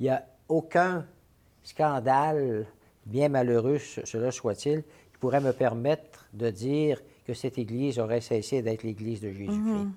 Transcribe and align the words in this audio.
il 0.00 0.04
n'y 0.04 0.08
a 0.08 0.24
aucun 0.48 1.06
scandale, 1.62 2.66
bien 3.04 3.28
malheureux 3.28 3.78
cela 3.78 4.32
soit-il, 4.32 4.82
qui 4.82 5.18
pourrait 5.20 5.42
me 5.42 5.52
permettre 5.52 6.26
de 6.32 6.48
dire 6.48 7.00
que 7.26 7.34
cette 7.34 7.58
Église 7.58 7.98
aurait 7.98 8.22
cessé 8.22 8.62
d'être 8.62 8.82
l'Église 8.82 9.20
de 9.20 9.30
Jésus-Christ. 9.30 9.58
Mhm. 9.58 9.92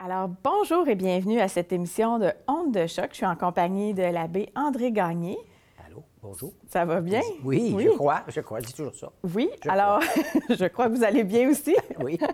Alors, 0.00 0.30
bonjour 0.42 0.88
et 0.88 0.96
bienvenue 0.96 1.40
à 1.40 1.46
cette 1.46 1.72
émission 1.72 2.18
de 2.18 2.32
Honte 2.48 2.72
de 2.72 2.86
choc. 2.88 3.10
Je 3.12 3.16
suis 3.18 3.26
en 3.26 3.36
compagnie 3.36 3.94
de 3.94 4.02
l'abbé 4.02 4.48
André 4.56 4.90
Gagné. 4.90 5.38
Bonjour. 6.22 6.52
Ça 6.68 6.84
va 6.84 7.00
bien? 7.00 7.22
Oui, 7.42 7.74
je 7.78 7.88
crois, 7.90 8.22
je 8.28 8.40
crois, 8.40 8.60
dis 8.60 8.74
toujours 8.74 8.94
ça. 8.94 9.10
Oui, 9.34 9.48
alors, 9.66 10.00
je 10.50 10.66
crois 10.66 10.88
que 10.88 10.96
vous 10.96 11.04
allez 11.04 11.24
bien 11.24 11.48
aussi. 11.48 11.74
oui. 12.00 12.18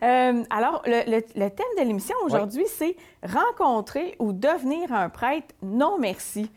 Euh, 0.00 0.44
alors, 0.50 0.82
le, 0.86 1.20
thème 1.48 1.66
de 1.78 1.82
l'émission 1.84 2.14
aujourd'hui, 2.24 2.64
c'est 2.68 2.94
rencontrer 3.22 4.14
ou 4.20 4.32
devenir 4.32 4.92
un 4.92 5.08
prêtre 5.08 5.54
non 5.60 5.98
merci. 5.98 6.48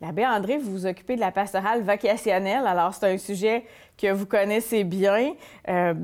L'abbé 0.00 0.26
André, 0.26 0.56
vous 0.56 0.70
vous 0.70 0.86
occupez 0.86 1.16
de 1.16 1.20
la 1.20 1.30
pastorale 1.30 1.82
vocationnelle. 1.82 2.66
Alors, 2.66 2.94
c'est 2.94 3.12
un 3.12 3.18
sujet 3.18 3.64
que 3.98 4.10
vous 4.10 4.24
connaissez 4.24 4.84
bien. 4.84 5.34
Euh, 5.68 5.94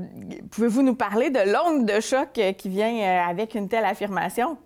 pouvez-vous 0.51 0.83
nous 0.83 0.95
parler 0.95 1.31
de 1.31 1.39
l'onde 1.51 1.87
de 1.87 1.99
choc 1.99 2.39
qui 2.57 2.69
vient 2.69 2.93
euh, 2.93 3.29
avec 3.29 3.55
une 3.55 3.67
telle 3.67 3.85
affirmation? 3.85 4.57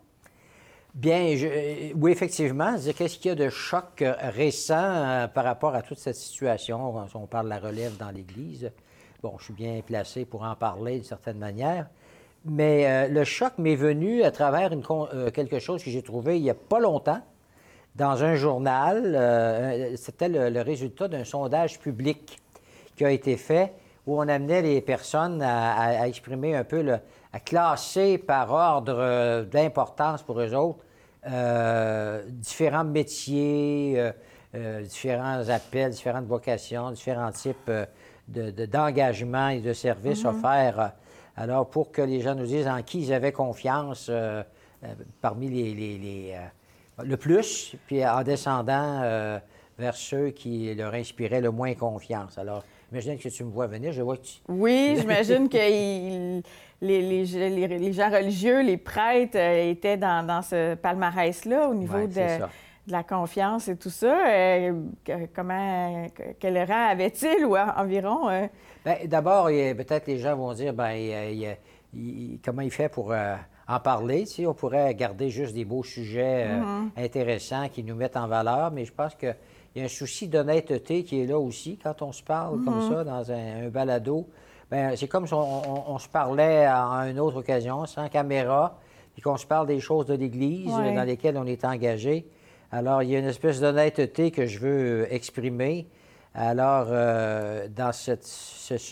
Bien, 0.94 1.36
je, 1.36 1.94
oui, 1.96 2.12
effectivement. 2.12 2.76
Qu'est-ce 2.98 3.18
qu'il 3.18 3.30
y 3.30 3.32
a 3.32 3.36
de 3.36 3.50
choc 3.50 4.04
récent 4.04 4.76
euh, 4.76 5.28
par 5.28 5.44
rapport 5.44 5.76
à 5.76 5.82
toute 5.82 6.00
cette 6.00 6.16
situation? 6.16 6.96
On 7.14 7.28
parle 7.28 7.46
de 7.46 7.50
la 7.50 7.60
relève 7.60 7.98
dans 7.98 8.12
l'Église. 8.12 8.72
Bon, 9.22 9.36
je 9.38 9.46
suis 9.46 9.54
bien 9.54 9.82
placé 9.86 10.26
pour 10.26 10.44
en 10.44 10.56
parler 10.56 10.96
d'une 10.96 11.04
certaine 11.04 11.38
manière. 11.38 11.88
Mais 12.46 13.10
le 13.10 13.26
choc 13.26 13.58
m'est 13.58 13.76
venu 13.76 14.24
à 14.24 14.32
travers 14.32 14.72
quelque 15.34 15.60
chose 15.60 15.84
que 15.84 15.90
j'ai 15.90 16.02
trouvé 16.02 16.38
il 16.38 16.44
n'y 16.44 16.50
a 16.50 16.54
pas 16.54 16.80
longtemps 16.80 17.22
dans 17.96 18.24
un 18.24 18.36
journal. 18.36 19.16
Euh, 19.16 19.96
c'était 19.96 20.30
le, 20.30 20.62
résultat 20.62 21.08
d'un 21.08 21.24
sondage 21.24 21.80
public 21.80 22.40
qui 22.96 23.06
a 23.06 23.12
été 23.12 23.38
fait 23.38 23.74
où 24.08 24.18
on 24.18 24.28
amenait 24.28 24.62
les 24.62 24.82
personnes 24.82 25.42
à, 25.42 26.08
exprimer 26.08 26.56
un 26.56 26.64
peu, 26.64 26.82
le, 26.82 26.98
classer 27.38 28.18
par 28.18 28.52
ordre 28.52 28.98
euh, 28.98 29.44
d'importance 29.44 30.24
pour 30.24 30.40
eux 30.40 30.56
autres 30.56 30.84
euh, 31.30 32.24
différents 32.28 32.86
métiers, 32.86 34.02
différents 34.84 35.48
appels, 35.50 35.92
différentes 35.92 36.26
vocations, 36.26 36.92
différents 36.92 37.32
types 37.32 37.70
d'engagement 38.28 39.50
et 39.50 39.60
de 39.60 39.74
services 39.74 40.24
mm-hmm. 40.24 40.38
offerts. 40.38 40.94
Alors, 41.36 41.70
pour 41.70 41.92
que 41.92 42.02
les 42.02 42.22
gens 42.22 42.36
nous 42.36 42.46
disent 42.46 42.68
en 42.68 42.82
qui 42.82 43.02
ils 43.02 43.14
avaient 43.14 43.34
confiance 43.34 44.10
parmi 45.22 45.50
les 45.50 46.34
le 47.04 47.18
plus, 47.18 47.76
puis 47.88 48.06
en 48.06 48.24
descendant 48.24 49.02
euh, 49.04 49.40
vers 49.78 49.96
ceux 49.96 50.30
qui 50.30 50.74
leur 50.76 50.94
inspiraient 50.94 51.42
le 51.42 51.52
moins 51.52 51.74
confiance. 51.74 52.38
Alors, 52.38 52.64
imagine 52.92 53.18
que 53.18 53.30
tu 53.30 53.44
me 53.44 53.52
vois 53.52 53.68
venir, 53.68 53.94
je 53.94 54.02
vois 54.02 54.18
que 54.18 54.24
tu... 54.24 54.40
Oui, 54.48 54.96
j'imagine 55.00 55.50
que 55.50 56.42
les, 56.82 57.02
les, 57.02 57.94
gens 57.94 58.10
religieux, 58.10 58.62
les 58.62 58.78
prêtres 58.78 59.38
euh, 59.38 59.72
étaient 59.72 59.98
dans, 59.98 60.42
ce 60.42 60.76
palmarès-là 60.76 61.70
au 61.70 61.74
niveau 61.74 62.08
de, 62.08 62.44
la 62.88 63.04
confiance 63.04 63.68
et 63.68 63.76
tout 63.76 63.90
ça. 63.90 64.28
Euh, 64.28 64.74
comment, 65.36 66.08
quel 66.40 66.58
rang 66.64 66.90
avait-il 66.90 67.46
ou 67.46 67.56
environ? 67.56 68.30
Bien, 68.84 68.96
D'abord, 69.06 69.48
peut-être 69.48 70.08
les 70.08 70.18
gens 70.18 70.36
vont 70.36 70.54
dire, 70.54 70.74
ben, 70.74 71.56
comment 72.44 72.62
il 72.62 72.72
fait 72.72 72.90
pour 72.90 73.14
en 73.70 73.80
parler. 73.80 74.26
Tu 74.26 74.48
on 74.48 74.54
pourrait 74.54 74.94
garder 74.96 75.30
juste 75.30 75.54
des 75.54 75.64
beaux 75.64 75.84
sujets 75.84 76.48
euh, 76.48 76.60
mm-hmm. 76.60 77.06
intéressants 77.06 77.70
qui 77.70 77.84
nous 77.84 77.96
mettent 77.96 78.18
en 78.18 78.28
valeur, 78.28 78.72
mais 78.72 78.84
je 78.84 78.92
pense 78.92 79.14
qu'il 79.16 79.36
y 79.76 79.82
a 79.82 79.84
un 79.84 79.90
souci 79.90 80.28
d'honnêteté 80.28 81.04
qui 81.04 81.22
est 81.22 81.28
là 81.28 81.38
aussi 81.38 81.78
quand 81.82 82.02
on 82.02 82.12
se 82.12 82.24
parle 82.24 82.64
comme 82.64 82.80
mm-hmm. 82.80 82.94
ça 82.94 83.04
dans 83.04 83.32
un, 83.32 83.70
balado. 83.70 84.28
Bien, 84.72 84.96
c'est 84.96 85.08
comme 85.08 85.26
si 85.26 85.34
on, 85.34 85.98
se 85.98 86.08
parlait 86.08 86.66
à, 86.66 87.08
une 87.10 87.20
autre 87.20 87.38
occasion, 87.38 87.86
sans 87.88 88.08
caméra, 88.08 88.78
puis 89.14 89.22
qu'on 89.22 89.38
se 89.38 89.46
parle 89.46 89.66
des 89.66 89.80
choses 89.80 90.06
de 90.06 90.14
l'Église 90.14 90.70
dans 90.70 91.04
lesquelles 91.04 91.38
on 91.38 91.46
est 91.46 91.66
engagé. 91.66 92.28
Alors, 92.72 93.02
il 93.02 93.10
y 93.10 93.16
a 93.16 93.20
une 93.20 93.26
espèce 93.26 93.60
d'honnêteté 93.60 94.30
que 94.30 94.46
je 94.46 94.60
veux 94.60 95.14
exprimer. 95.14 95.88
Alors, 96.36 96.88
euh, 96.90 97.68
dans 97.68 97.92
cette, 97.92 98.30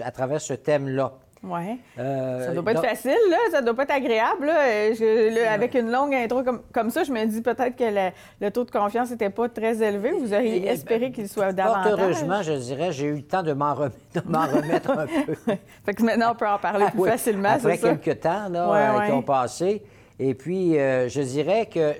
à 0.03 0.11
travers 0.11 0.41
ce 0.41 0.53
thème-là. 0.53 1.13
Oui. 1.49 1.79
Euh, 1.99 2.45
ça 2.45 2.53
doit 2.53 2.63
pas 2.63 2.71
être 2.71 2.85
facile, 2.85 3.17
là. 3.29 3.37
Ça 3.51 3.61
doit 3.61 3.73
pas 3.73 3.83
être 3.83 3.91
agréable. 3.91 4.47
Là. 4.47 5.51
avec 5.51 5.75
une 5.75 5.91
longue 5.91 6.13
intro 6.13 6.43
comme, 6.71 6.89
ça, 6.89 7.03
je 7.03 7.11
me 7.11 7.25
dis 7.25 7.41
peut-être 7.41 7.75
que 7.75 8.11
le, 8.41 8.51
taux 8.51 8.63
de 8.63 8.71
confiance 8.71 9.11
n'était 9.11 9.29
pas 9.29 9.49
très 9.49 9.81
élevé. 9.81 10.11
Vous 10.11 10.33
auriez 10.33 10.67
espéré 10.67 11.11
qu'il 11.11 11.27
soit 11.27 11.53
davantage. 11.53 11.99
heureusement, 11.99 12.41
je 12.41 12.53
dirais, 12.53 12.91
j'ai 12.91 13.07
eu 13.07 13.15
le 13.15 13.23
temps 13.23 13.43
de 13.43 13.53
m'en 13.53 13.73
remettre, 13.75 14.91
un 14.91 15.07
peu. 15.07 15.35
fait 15.85 15.93
que 15.93 16.03
maintenant, 16.03 16.31
on 16.31 16.35
peut 16.35 16.47
en 16.47 16.59
parler 16.59 16.87
plus 16.91 17.05
facilement, 17.05 17.49
Après 17.49 17.77
quelques 17.77 18.19
temps 18.19 18.49
là, 18.49 18.99
euh, 18.99 19.05
qui 19.05 19.11
ont 19.11 19.21
passé. 19.21 19.83
Et 20.19 20.33
puis, 20.33 20.77
euh, 20.77 21.07
je 21.09 21.21
dirais 21.21 21.67
que, 21.67 21.93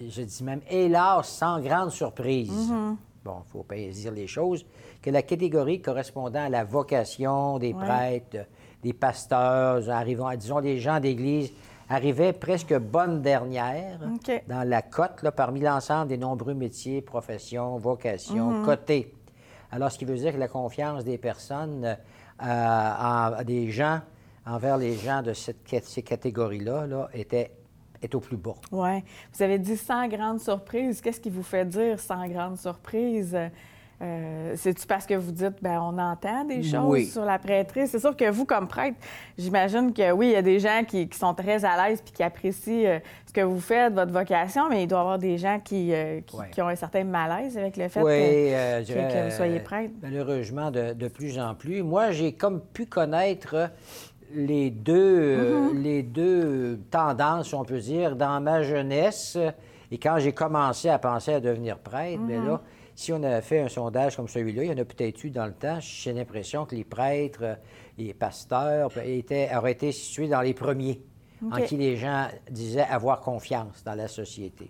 je 0.00 0.22
dis 0.22 0.44
même, 0.44 0.60
hélas, 0.70 1.28
sans 1.28 1.60
grande 1.60 1.90
surprise. 1.90 2.70
Mm-hmm. 2.70 2.96
Bon, 3.24 3.42
il 3.46 3.50
faut 3.50 3.62
pas 3.62 3.76
dire 3.76 4.12
les 4.12 4.26
choses 4.26 4.64
que 5.08 5.12
la 5.14 5.22
catégorie 5.22 5.80
correspondant 5.80 6.44
à 6.44 6.48
la 6.50 6.64
vocation 6.64 7.58
des 7.58 7.72
prêtres, 7.72 8.46
des 8.82 8.92
pasteurs, 8.92 9.88
arrivant, 9.88 10.34
disons 10.34 10.60
des 10.60 10.78
gens 10.78 11.00
d'église, 11.00 11.50
arrivait 11.88 12.34
presque 12.34 12.76
bonne 12.78 13.22
dernière 13.22 14.00
dans 14.46 14.68
la 14.68 14.82
cote 14.82 15.22
là, 15.22 15.32
parmi 15.32 15.60
l'ensemble 15.60 16.08
des 16.08 16.18
nombreux 16.18 16.52
métiers, 16.52 17.00
professions, 17.00 17.78
vocations, 17.78 18.50
mhm. 18.50 18.64
cotés. 18.66 19.14
Alors, 19.72 19.90
ce 19.90 19.98
qui 19.98 20.04
veut 20.04 20.16
dire 20.16 20.34
que 20.34 20.38
la 20.38 20.48
confiance 20.48 21.04
des 21.04 21.16
personnes, 21.16 21.86
euh, 21.86 21.96
en, 22.46 23.42
des 23.44 23.70
gens, 23.70 24.00
envers 24.44 24.76
les 24.76 24.94
gens 24.94 25.22
de 25.22 25.32
cette, 25.32 25.66
ces 25.84 26.02
catégories-là, 26.02 26.86
là, 26.86 27.08
était 27.14 27.52
est 28.02 28.14
au 28.14 28.20
plus 28.20 28.36
bas. 28.36 28.54
Oui. 28.70 29.02
Vous 29.32 29.42
avez 29.42 29.58
dit 29.58 29.76
sans 29.76 30.06
grande 30.06 30.38
surprise. 30.38 31.00
Qu'est-ce 31.00 31.20
qui 31.20 31.30
vous 31.30 31.42
fait 31.42 31.64
dire 31.64 31.98
sans 31.98 32.28
grande 32.28 32.56
surprise? 32.56 33.36
Euh, 34.00 34.52
c'est-tu 34.54 34.86
parce 34.86 35.06
que 35.06 35.14
vous 35.14 35.32
dites, 35.32 35.56
ben 35.60 35.80
on 35.80 35.98
entend 35.98 36.44
des 36.44 36.62
choses 36.62 37.10
sur 37.10 37.24
la 37.24 37.38
prêtrise? 37.38 37.90
C'est 37.90 37.98
sûr 37.98 38.16
que 38.16 38.30
vous, 38.30 38.44
comme 38.44 38.68
prêtre, 38.68 38.96
j'imagine 39.36 39.92
que 39.92 40.12
oui, 40.12 40.28
il 40.28 40.32
y 40.32 40.36
a 40.36 40.42
des 40.42 40.60
gens 40.60 40.84
qui, 40.86 41.08
sont 41.12 41.34
très 41.34 41.64
à 41.64 41.88
l'aise 41.88 42.00
puis 42.00 42.12
qui 42.12 42.22
apprécient 42.22 42.84
euh, 42.84 42.98
ce 43.26 43.32
que 43.32 43.40
vous 43.40 43.58
faites, 43.58 43.92
votre 43.92 44.12
vocation, 44.12 44.68
mais 44.68 44.84
il 44.84 44.86
doit 44.86 44.98
y 44.98 45.00
avoir 45.00 45.18
des 45.18 45.36
gens 45.36 45.58
qui, 45.62 45.92
euh, 45.92 46.20
qui, 46.52 46.62
ont 46.62 46.68
un 46.68 46.76
certain 46.76 47.02
malaise 47.02 47.58
avec 47.58 47.76
le 47.76 47.88
fait 47.88 48.00
que, 48.00 49.24
vous 49.24 49.36
soyez 49.36 49.58
prêtre. 49.58 49.92
Malheureusement, 50.00 50.70
de, 50.70 50.92
de, 50.92 51.08
plus 51.08 51.38
en 51.40 51.56
plus. 51.56 51.82
Moi, 51.82 52.12
j'ai 52.12 52.32
comme 52.32 52.60
pu 52.60 52.86
connaître 52.86 53.70
les 54.32 54.70
deux, 54.70 55.72
mm-hmm. 55.72 55.82
les 55.82 56.02
deux 56.04 56.78
tendances, 56.90 57.52
on 57.52 57.64
peut 57.64 57.80
dire, 57.80 58.14
dans 58.14 58.40
ma 58.40 58.62
jeunesse. 58.62 59.36
Et 59.90 59.98
quand 59.98 60.18
j'ai 60.18 60.32
commencé 60.32 60.88
à 60.88 60.98
penser 60.98 61.32
à 61.32 61.40
devenir 61.40 61.78
prêtre, 61.78 62.20
ben 62.20 62.42
mm-hmm. 62.42 62.46
là, 62.46 62.60
si 62.98 63.12
on 63.12 63.22
avait 63.22 63.42
fait 63.42 63.60
un 63.60 63.68
sondage 63.68 64.16
comme 64.16 64.26
celui-là, 64.26 64.64
il 64.64 64.70
y 64.70 64.72
en 64.72 64.78
a 64.78 64.84
peut-être 64.84 65.22
eu 65.22 65.30
dans 65.30 65.46
le 65.46 65.52
temps, 65.52 65.78
j'ai 65.78 66.12
l'impression 66.12 66.66
que 66.66 66.74
les 66.74 66.82
prêtres, 66.82 67.56
les 67.96 68.12
pasteurs 68.12 68.90
étaient, 68.98 69.48
auraient 69.56 69.70
été 69.70 69.92
situés 69.92 70.26
dans 70.26 70.40
les 70.40 70.52
premiers, 70.52 71.00
en 71.48 71.62
qui 71.62 71.76
les 71.76 71.96
gens 71.96 72.26
disaient 72.50 72.80
avoir 72.80 73.20
confiance 73.20 73.84
dans 73.84 73.94
la 73.94 74.08
société. 74.08 74.68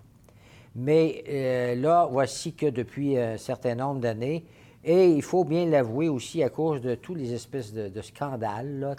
Mais 0.77 1.25
euh, 1.27 1.75
là, 1.77 2.07
voici 2.11 2.53
que 2.53 2.67
depuis 2.67 3.17
un 3.17 3.39
certain 3.39 3.75
nombre 3.75 4.01
d'années, 4.01 4.45
et 4.85 5.09
il 5.09 5.23
faut 5.23 5.45
bien 5.45 5.65
l'avouer 5.65 6.11
aussi 6.11 6.43
à 6.43 6.51
cause 6.51 6.83
de 6.83 6.97
tous 6.97 7.15
les 7.15 7.33
espèces 7.33 7.73
de, 7.73 8.03
scandales 8.03 8.95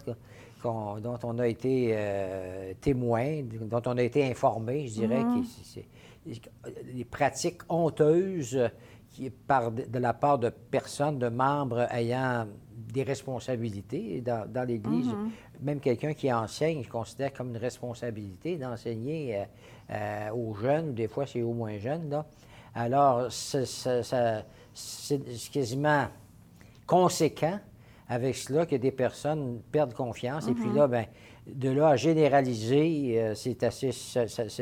dont 0.64 1.20
on 1.22 1.38
a 1.38 1.48
été 1.48 1.92
euh, 1.92 2.74
témoin, 2.82 3.44
dont 3.44 3.82
on 3.86 3.96
a 3.96 4.02
été 4.02 4.28
informé, 4.28 4.88
je 4.88 4.94
dirais, 5.02 5.24
mm-hmm. 5.24 5.84
les 6.96 7.06
pratiques 7.06 7.62
honteuses 7.70 8.60
par, 9.48 9.72
de 9.72 10.00
la 10.00 10.14
part 10.14 10.40
de 10.40 10.50
personnes, 10.50 11.20
de 11.20 11.30
membres 11.30 11.88
ayant 11.92 12.48
des 12.94 13.04
responsabilités 13.04 14.22
dans, 14.22 14.68
l'Église. 14.68 15.08
Mm-hmm. 15.08 15.62
Même 15.62 15.80
quelqu'un 15.80 16.14
qui 16.14 16.32
enseigne, 16.32 16.84
je 16.84 16.90
considère 16.90 17.34
comme 17.34 17.50
une 17.50 17.58
responsabilité 17.58 18.58
d'enseigner 18.58 19.36
euh, 19.36 19.44
euh, 19.92 20.32
aux 20.32 20.54
jeunes, 20.54 20.94
des 20.94 21.08
fois 21.08 21.26
c'est 21.26 21.42
aux 21.42 21.54
moins 21.54 21.78
jeunes. 21.78 22.10
Là. 22.10 22.26
Alors, 22.74 23.28
c'est 23.32 23.62
quasiment 25.52 26.08
conséquent 26.88 27.60
avec 28.08 28.36
cela 28.36 28.66
que 28.66 28.76
des 28.76 28.92
personnes 28.92 29.62
perdent 29.72 29.94
confiance. 29.94 30.48
Et 30.48 30.54
puis 30.54 30.66
mm-hmm. 30.66 30.76
là, 30.76 30.88
ben, 30.88 31.06
de 31.46 31.70
là 31.70 31.90
à 31.90 31.96
généraliser, 31.96 33.22
euh, 33.22 33.36
c'est 33.36 33.64
assez, 33.64 33.92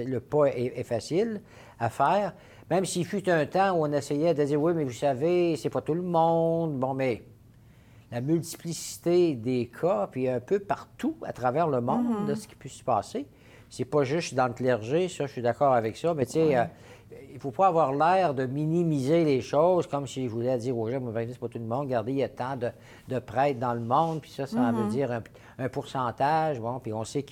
le 0.05 0.19
pas 0.19 0.47
est, 0.47 0.83
facile 0.83 1.41
à 1.79 1.89
faire. 1.89 2.33
Même 2.69 2.85
s'il 2.85 3.05
fut 3.05 3.29
un 3.29 3.45
temps 3.45 3.71
où 3.77 3.85
on 3.85 3.91
essayait 3.91 4.33
de 4.33 4.43
dire, 4.43 4.61
oui, 4.61 4.73
mais 4.75 4.83
vous 4.83 4.91
savez, 4.91 5.55
c'est 5.55 5.69
pas 5.69 5.81
tout 5.81 5.93
le 5.93 6.01
monde. 6.01 6.77
Bon, 6.77 6.93
mais 6.93 7.23
la 8.11 8.21
multiplicité 8.21 9.35
des 9.35 9.67
cas, 9.67 10.07
puis 10.11 10.27
un 10.27 10.39
peu 10.39 10.59
partout 10.59 11.15
à 11.23 11.33
travers 11.33 11.67
le 11.67 11.81
monde, 11.81 12.27
de 12.27 12.33
mm-hmm. 12.33 12.35
ce 12.35 12.47
qui 12.47 12.55
peut 12.55 12.69
se 12.69 12.83
passer, 12.83 13.25
c'est 13.69 13.85
pas 13.85 14.03
juste 14.03 14.33
dans 14.33 14.47
le 14.47 14.53
clergé, 14.53 15.09
ça, 15.09 15.25
je 15.25 15.31
suis 15.33 15.41
d'accord 15.41 15.73
avec 15.73 15.97
ça, 15.97 16.13
mais 16.13 16.25
tu 16.25 16.33
sais, 16.33 16.69
il 17.29 17.35
ne 17.35 17.39
faut 17.39 17.51
pas 17.51 17.67
avoir 17.67 17.93
l'air 17.93 18.33
de 18.33 18.45
minimiser 18.45 19.23
les 19.25 19.41
choses 19.41 19.87
comme 19.87 20.07
si 20.07 20.25
je 20.25 20.29
voulais 20.29 20.57
dire 20.57 20.77
aux 20.77 20.89
gens, 20.89 21.01
c'est 21.13 21.39
pas 21.39 21.47
tout 21.47 21.59
le 21.59 21.65
monde, 21.65 21.85
regardez, 21.85 22.13
il 22.13 22.17
y 22.19 22.23
a 22.23 22.29
tant 22.29 22.55
de, 22.57 23.19
prêtres 23.19 23.59
dans 23.59 23.73
le 23.73 23.81
monde, 23.81 24.21
puis 24.21 24.31
ça, 24.31 24.45
ça 24.45 24.71
veut 24.71 24.83
mm-hmm. 24.83 24.89
dire 24.89 25.21
un, 25.59 25.69
pourcentage. 25.69 26.59
Bon, 26.59 26.79
puis 26.79 26.93
on 26.93 27.03
sait 27.03 27.23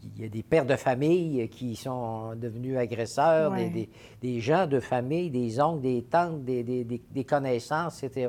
qu'il 0.00 0.22
y 0.22 0.26
a 0.26 0.28
des 0.28 0.42
pères 0.42 0.66
de 0.66 0.76
famille 0.76 1.48
qui 1.48 1.76
sont 1.76 2.34
devenus 2.36 2.76
agresseurs, 2.76 3.52
des, 4.20 4.40
gens 4.40 4.66
de 4.66 4.80
famille, 4.80 5.30
des 5.30 5.60
oncles, 5.60 5.82
des 5.82 6.02
tantes, 6.02 6.44
des, 6.44 7.24
connaissances, 7.28 8.02
etc. 8.02 8.28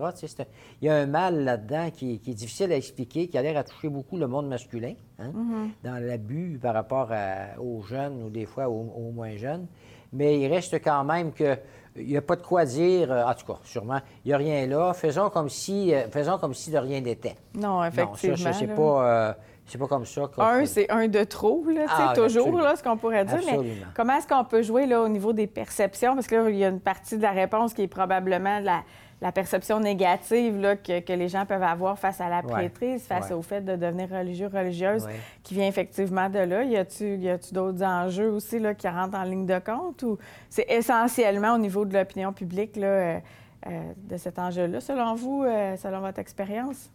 il 0.81 0.85
y 0.85 0.89
a 0.89 0.95
un 0.95 1.05
mal 1.05 1.43
là-dedans 1.43 1.89
qui, 1.91 2.13
est 2.13 2.33
difficile 2.33 2.71
à 2.71 2.77
expliquer, 2.77 3.27
qui 3.27 3.37
a 3.37 3.41
l'air 3.41 3.57
à 3.57 3.63
toucher 3.63 3.89
beaucoup 3.89 4.17
le 4.17 4.27
monde 4.27 4.47
masculin, 4.47 4.93
hein, 5.19 5.31
mm-hmm. 5.31 5.69
dans 5.83 6.05
l'abus 6.05 6.59
par 6.61 6.73
rapport 6.73 7.11
aux 7.59 7.81
jeunes 7.81 8.23
ou 8.23 8.29
des 8.29 8.45
fois 8.45 8.69
aux 8.69 9.11
moins 9.11 9.35
jeunes 9.35 9.67
mais 10.13 10.39
il 10.39 10.47
reste 10.47 10.75
quand 10.83 11.03
même 11.03 11.31
que 11.31 11.57
il 11.97 12.07
n'y 12.07 12.15
a 12.15 12.21
pas 12.21 12.37
de 12.37 12.41
quoi 12.41 12.63
dire, 12.63 13.11
euh, 13.11 13.25
en 13.25 13.33
tout 13.33 13.45
cas, 13.45 13.59
sûrement, 13.65 13.99
il 14.23 14.29
n'y 14.29 14.33
a 14.33 14.37
rien 14.37 14.65
là. 14.65 14.93
Faisons 14.93 15.29
comme 15.29 15.49
si, 15.49 15.93
euh, 15.93 16.07
faisons 16.09 16.37
comme 16.37 16.53
si 16.53 16.71
de 16.71 16.77
rien 16.77 17.01
n'était. 17.01 17.35
Non, 17.53 17.83
effectivement. 17.83 18.37
Non, 18.37 18.43
ça, 18.43 18.53
c'est 18.53 18.67
pas, 18.67 19.05
euh, 19.05 19.33
c'est 19.71 19.77
pas 19.77 19.87
comme 19.87 20.05
ça. 20.05 20.29
Un, 20.37 20.65
c'est 20.65 20.91
un 20.91 21.07
de 21.07 21.23
trop, 21.23 21.63
là, 21.69 21.85
ah, 21.87 22.13
toujours, 22.13 22.59
là, 22.59 22.75
ce 22.75 22.83
qu'on 22.83 22.97
pourrait 22.97 23.23
dire. 23.23 23.39
Mais 23.45 23.59
comment 23.95 24.17
est-ce 24.17 24.27
qu'on 24.27 24.43
peut 24.43 24.61
jouer 24.61 24.85
là, 24.85 25.01
au 25.01 25.07
niveau 25.07 25.31
des 25.31 25.47
perceptions? 25.47 26.13
Parce 26.13 26.27
que 26.27 26.35
là, 26.35 26.49
il 26.49 26.57
y 26.57 26.65
a 26.65 26.67
une 26.67 26.81
partie 26.81 27.17
de 27.17 27.21
la 27.21 27.31
réponse 27.31 27.73
qui 27.73 27.83
est 27.83 27.87
probablement 27.87 28.59
la, 28.59 28.83
la 29.21 29.31
perception 29.31 29.79
négative 29.79 30.57
là, 30.59 30.75
que, 30.75 31.13
les 31.13 31.29
gens 31.29 31.45
peuvent 31.45 31.63
avoir 31.63 31.97
face 31.97 32.19
à 32.19 32.27
la 32.27 32.41
prêtrise, 32.41 33.03
face 33.03 33.31
au 33.31 33.41
fait 33.41 33.61
de 33.61 33.77
devenir 33.77 34.09
religieux, 34.09 34.49
religieuse, 34.51 35.07
qui 35.43 35.53
vient 35.53 35.67
effectivement 35.67 36.29
de 36.29 36.39
là. 36.39 36.63
Y 36.63 36.75
a-tu 36.75 37.17
d'autres 37.53 37.83
enjeux 37.83 38.29
aussi 38.29 38.59
là, 38.59 38.73
qui 38.73 38.89
rentrent 38.89 39.17
en 39.17 39.23
ligne 39.23 39.45
de 39.45 39.59
compte? 39.59 40.03
Ou 40.03 40.17
c'est 40.49 40.65
essentiellement 40.69 41.53
au 41.53 41.59
niveau 41.59 41.85
de 41.85 41.97
l'opinion 41.97 42.33
publique 42.33 42.75
là, 42.75 42.87
euh, 42.87 43.19
euh, 43.67 43.91
de 43.95 44.17
cet 44.17 44.37
enjeu-là, 44.37 44.81
selon 44.81 45.13
vous, 45.13 45.43
euh, 45.43 45.77
selon 45.77 46.01
votre 46.01 46.19
expérience? 46.19 46.89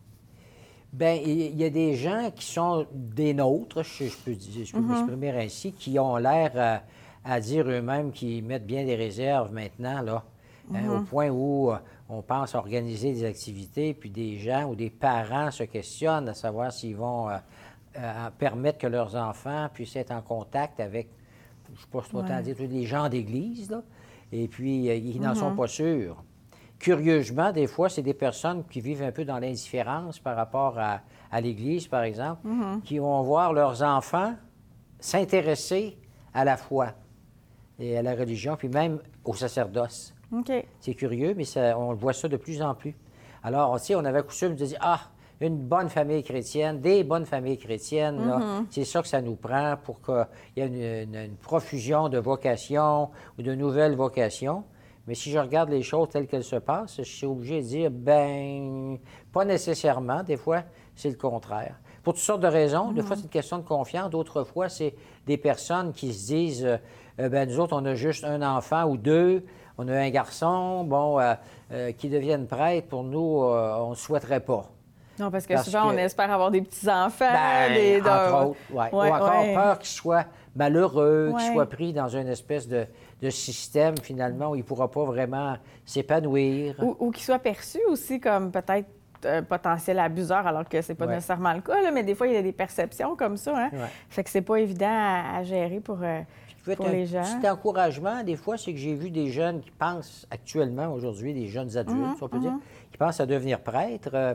Bien, 0.97 1.13
il 1.13 1.61
y 1.61 1.65
a 1.65 1.69
des 1.69 1.95
gens 1.95 2.31
qui 2.35 2.47
sont 2.47 2.87
des 2.91 3.35
nôtres, 3.35 3.83
je, 3.83 4.05
peux, 4.25 4.31
mm-hmm. 4.31 4.81
m'exprimer 4.81 5.31
ainsi, 5.31 5.73
qui 5.73 5.99
ont 5.99 6.17
l'air 6.17 6.83
à 7.23 7.41
dire 7.41 7.69
eux-mêmes 7.69 8.13
qu'ils 8.13 8.43
mettent 8.43 8.67
bien 8.67 8.83
des 8.83 8.95
réserves 8.95 9.53
maintenant, 9.53 10.01
là, 10.01 10.25
hein, 10.73 10.89
au 10.89 11.01
mm-hmm. 11.01 11.05
point 11.05 11.29
où 11.29 11.71
on 12.09 12.23
pense 12.23 12.55
organiser 12.55 13.13
des 13.13 13.25
activités, 13.25 13.93
puis 13.93 14.11
des 14.11 14.39
gens 14.39 14.71
ou 14.71 14.75
des 14.75 14.91
parents 14.91 15.51
se 15.51 15.65
questionnent 15.65 16.31
à 16.31 16.35
savoir 16.35 16.73
s'ils 16.73 16.97
vont 16.97 17.29
euh, 17.29 17.37
euh, 17.99 18.31
permettre 18.39 18.79
que 18.79 18.87
leurs 18.87 19.17
enfants 19.17 19.69
puissent 19.73 19.97
être 19.97 20.13
en 20.13 20.23
contact 20.23 20.81
avec, 20.81 21.09
je 21.69 21.73
ne 21.73 21.77
sais 21.77 21.87
pas 21.91 22.03
si 22.09 22.17
ouais. 22.17 22.43
dire, 22.43 22.57
tous 22.57 22.73
les 22.73 22.87
gens 22.87 23.09
d'église, 23.09 23.71
là, 23.71 23.83
et 24.33 24.49
puis 24.49 24.89
euh, 24.89 24.95
ils 24.95 25.21
n'en 25.21 25.35
sont 25.35 25.53
mm-hmm. 25.53 25.57
pas 25.57 25.69
sûrs. 25.69 26.25
Curieusement, 26.79 27.53
des 27.53 27.67
fois, 27.67 27.89
c'est 27.89 28.03
des 28.03 28.15
personnes 28.15 28.65
qui 28.71 28.81
vivent 28.81 29.03
un 29.03 29.13
peu 29.13 29.25
dans 29.25 29.39
l'indifférence 29.39 30.19
par 30.19 30.37
rapport 30.37 30.79
à, 30.79 31.01
l'Église, 31.41 31.87
par 31.87 32.03
exemple, 32.03 32.47
mm-hmm. 32.47 32.83
qui 32.83 32.99
vont 32.99 33.23
voir 33.23 33.53
leurs 33.53 33.83
enfants 33.83 34.35
s'intéresser 35.01 35.99
à 36.33 36.45
la 36.45 36.57
foi 36.57 36.93
et 37.79 37.99
à 37.99 38.03
la 38.03 38.15
religion, 38.15 38.57
puis 38.57 38.69
même 38.69 39.01
au 39.25 39.35
sacerdoce. 39.35 40.15
C'est 40.81 40.95
curieux, 40.95 41.35
mais 41.37 41.45
on 41.75 41.95
voit 41.95 42.13
ça 42.13 42.29
de 42.29 42.37
plus 42.37 42.63
en 42.63 42.75
plus. 42.75 42.95
Alors, 43.43 43.71
on, 43.71 43.95
on 43.95 44.05
avait 44.05 44.23
coutume 44.23 44.55
de 44.55 44.65
dire 44.65 44.79
Ah, 44.81 45.01
une 45.41 45.59
bonne 45.59 45.89
famille 45.89 46.23
chrétienne, 46.23 46.81
des 46.81 47.05
bonnes 47.05 47.27
familles 47.27 47.59
chrétiennes, 47.59 48.19
mm-hmm. 48.19 48.67
c'est 48.71 48.85
ça 48.85 49.03
que 49.03 49.09
ça 49.09 49.21
nous 49.21 49.37
prend 49.37 49.77
pour 49.83 50.01
qu'il 50.01 50.27
y 50.57 50.61
ait 50.61 51.05
une, 51.05 51.37
profusion 51.37 52.09
de 52.09 52.19
vocations 52.19 53.11
ou 53.39 53.43
de 53.43 53.55
nouvelles 53.55 53.95
vocations. 53.95 54.65
Mais 55.07 55.15
si 55.15 55.31
je 55.31 55.39
regarde 55.39 55.71
les 55.71 55.83
choses 55.83 56.09
telles 56.09 56.27
qu'elles 56.27 56.45
se 56.45 56.57
passent, 56.57 56.97
je 56.99 57.03
suis 57.03 57.27
obligé 57.27 57.63
de 57.63 57.67
dire 57.67 57.91
ben, 57.91 58.99
pas 59.33 59.45
nécessairement. 59.45 60.23
Des 60.23 60.37
fois, 60.37 60.63
c'est 60.95 61.11
le 61.11 61.17
contraire. 61.17 61.77
Pour 62.03 62.15
toutes 62.15 62.23
sortes 62.23 62.41
de 62.41 62.49
raisons. 62.49 62.93
Des 62.93 63.03
fois, 63.03 63.15
mm-hmm. 63.15 63.19
c'est 63.19 63.25
une 63.25 63.31
question 63.31 63.59
de 63.59 63.65
confiance. 63.65 64.11
D'autres 64.11 64.45
fois, 64.45 64.69
c'est 64.69 64.95
des 65.27 65.37
personnes 65.37 65.93
qui 65.93 66.13
se 66.13 66.27
disent 66.27 66.79
euh, 67.19 67.29
ben, 67.29 67.49
nous 67.49 67.61
autres, 67.61 67.77
on 67.77 67.85
a 67.85 67.95
juste 67.95 68.25
un 68.25 68.43
enfant 68.43 68.85
ou 68.85 68.97
deux 68.97 69.45
on 69.79 69.89
a 69.89 69.95
un 69.95 70.11
garçon, 70.11 70.85
bon, 70.85 71.21
euh, 71.21 71.35
euh, 71.73 71.93
qui 71.93 72.09
devienne 72.09 72.47
prêtre, 72.47 72.89
pour 72.89 73.05
nous, 73.05 73.43
on 73.43 73.91
ne 73.91 73.95
souhaiterait 73.95 74.41
pas. 74.41 74.71
Non, 75.19 75.31
parce 75.31 75.47
que 75.47 75.57
souvent, 75.59 75.89
on 75.89 75.97
espère 75.97 76.31
avoir 76.31 76.51
des 76.51 76.63
petits-enfants. 76.63 77.33
Ben, 77.33 77.73
des... 77.73 78.01
entre 78.01 78.47
autres, 78.47 78.59
ouais. 78.71 78.89
Ou 78.93 79.01
encore 79.01 79.45
peur 79.55 79.79
qu'ils 79.79 79.89
soient 79.89 80.25
malheureux, 80.55 81.33
qu'ils 81.39 81.53
soient 81.53 81.69
pris 81.69 81.93
dans 81.93 82.09
une 82.09 82.29
espèce 82.29 82.69
de, 82.69 82.87
système, 83.31 83.97
finalement, 83.99 84.51
où 84.51 84.55
il 84.55 84.61
ne 84.61 84.65
pourra 84.65 84.91
pas 84.91 85.05
vraiment 85.05 85.57
s'épanouir. 85.85 86.77
Ou, 86.81 86.97
ou 86.99 87.11
qu'il 87.11 87.25
soit 87.25 87.39
perçu 87.39 87.79
aussi 87.89 88.21
comme 88.21 88.51
peut-être 88.51 88.89
un 89.25 89.43
potentiel 89.43 89.99
abuseur, 89.99 90.47
alors 90.47 90.69
que 90.69 90.81
c'est 90.83 90.95
pas 90.95 91.07
nécessairement 91.07 91.55
le 91.55 91.61
cas, 91.61 91.91
mais 91.91 92.05
des 92.05 92.15
fois, 92.15 92.29
il 92.29 92.35
y 92.35 92.37
a 92.37 92.43
des 92.43 92.53
perceptions 92.53 93.17
comme 93.17 93.37
ça. 93.37 93.57
Hein? 93.57 93.71
Fait 94.09 94.23
que 94.23 94.31
c'est 94.31 94.43
pas 94.43 94.57
évident 94.57 94.87
à, 94.89 95.43
gérer 95.43 95.81
pour 95.81 95.99
pour 96.75 96.89
les 96.89 97.07
gens. 97.07 97.23
Petit 97.23 97.49
encouragement, 97.49 98.25
des 98.25 98.37
fois, 98.37 98.57
c'est 98.57 98.73
que 98.73 98.79
j'ai 98.79 98.95
vu 98.95 99.11
des 99.11 99.31
jeunes 99.31 99.61
qui 99.61 99.71
pensent 99.71 100.27
actuellement, 100.31 100.93
aujourd'hui, 100.93 101.33
des 101.33 101.47
jeunes 101.47 101.77
adultes, 101.77 101.99
mhm, 101.99 102.17
on 102.21 102.29
peut 102.29 102.39
dire, 102.39 102.53
mhm. 102.53 102.61
qui 102.91 102.99
pensent 102.99 103.21
à 103.21 103.27
devenir 103.27 103.61
prêtre. 103.61 104.11
Euh, 104.15 104.35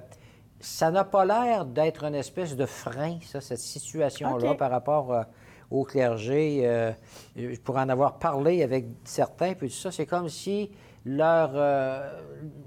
ça 0.61 0.91
n'a 0.91 1.03
pas 1.03 1.25
l'air 1.25 1.65
d'être 1.65 2.03
une 2.03 2.15
espèce 2.15 2.55
de 2.55 2.65
frein, 2.65 3.17
ça, 3.23 3.41
cette 3.41 3.59
situation-là, 3.59 4.55
par 4.55 4.71
rapport 4.71 5.13
euh, 5.13 5.23
au 5.69 5.83
clergé. 5.83 6.61
Euh, 6.63 6.91
pour 7.63 7.77
en 7.77 7.89
avoir 7.89 8.19
parlé 8.19 8.63
avec 8.63 8.85
certains, 9.03 9.53
puis 9.53 9.69
ça, 9.69 9.91
c'est 9.91 10.05
comme 10.05 10.29
si 10.29 10.71
leur, 11.05 11.53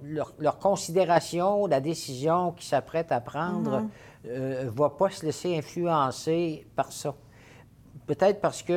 leur, 0.02 0.58
considération, 0.58 1.66
la 1.66 1.80
décision 1.80 2.52
qu'ils 2.52 2.66
s'apprêtent 2.66 3.12
à 3.12 3.20
prendre, 3.20 3.84
ne 4.24 4.64
mhm. 4.64 4.68
va 4.70 4.90
pas 4.90 5.10
se 5.10 5.24
laisser 5.24 5.56
influencer 5.56 6.66
par 6.74 6.90
ça. 6.92 7.14
Peut-être 8.06 8.40
parce 8.40 8.62
que 8.62 8.72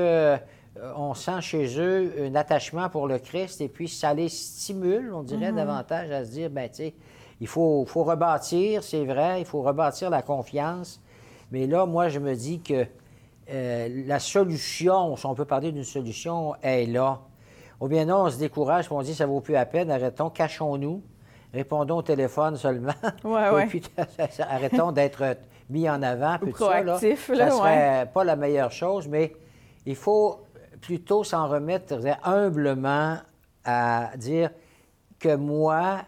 euh, 0.78 0.94
on 0.96 1.14
sent 1.14 1.42
chez 1.42 1.80
eux 1.80 2.14
un 2.20 2.36
attachement 2.36 2.90
pour 2.90 3.08
le 3.08 3.20
Christ 3.20 3.62
et 3.62 3.68
puis 3.68 3.88
ça 3.88 4.14
les 4.14 4.30
stimule, 4.30 5.12
on 5.14 5.24
dirait, 5.24 5.52
mhm. 5.52 5.58
davantage 5.58 6.12
à 6.12 6.26
se 6.26 6.32
dire, 6.32 6.50
ben 6.50 6.70
tu 6.70 6.76
sais, 6.76 6.94
il 7.40 7.48
faut, 7.48 7.86
faut 7.86 8.04
rebâtir, 8.04 8.84
c'est 8.84 9.06
vrai, 9.06 9.42
il 9.42 9.46
faut 9.46 9.62
rebâtir 9.62 10.10
la 10.10 10.22
confiance. 10.22 11.02
Mais 11.52 11.68
là, 11.68 11.86
moi, 11.86 12.10
je 12.10 12.20
me 12.20 12.36
dis 12.36 12.62
que 12.62 12.86
euh, 13.50 14.04
la 14.06 14.20
solution, 14.20 15.16
si 15.16 15.26
on 15.26 15.36
peut 15.36 15.46
parler 15.46 15.72
d'une 15.72 15.84
solution, 15.84 16.56
est 16.62 16.86
là. 16.86 17.22
Ou 17.80 17.88
bien 17.88 18.06
non, 18.06 18.24
on 18.24 18.30
se 18.30 18.38
décourage, 18.38 18.92
on 18.92 19.02
dit, 19.02 19.14
ça 19.14 19.26
vaut 19.26 19.40
plus 19.40 19.54
la 19.54 19.66
peine, 19.66 19.92
arrêtons, 19.92 20.30
cachons-nous, 20.30 21.02
répondons 21.54 21.98
au 21.98 22.02
téléphone 22.02 22.58
seulement. 22.58 22.94
Ouais, 23.24 23.64
et 23.64 23.68
puis, 23.68 23.84
arrêtons 24.40 24.92
d'être 24.92 25.38
mis 25.70 25.88
en 25.90 26.02
avant. 26.02 26.38
Ou 26.42 26.56
ça, 26.56 26.82
là, 26.82 26.98
ça 26.98 27.16
serait 27.16 28.10
pas 28.14 28.24
la 28.24 28.36
meilleure 28.36 28.72
chose, 28.72 29.08
mais 29.08 29.34
il 29.86 29.96
faut 29.96 30.42
plutôt 30.82 31.24
s'en 31.24 31.48
remettre 31.48 32.00
humblement 32.24 33.18
à 33.64 34.12
dire 34.18 34.50
que 35.20 35.36
moi, 35.36 36.00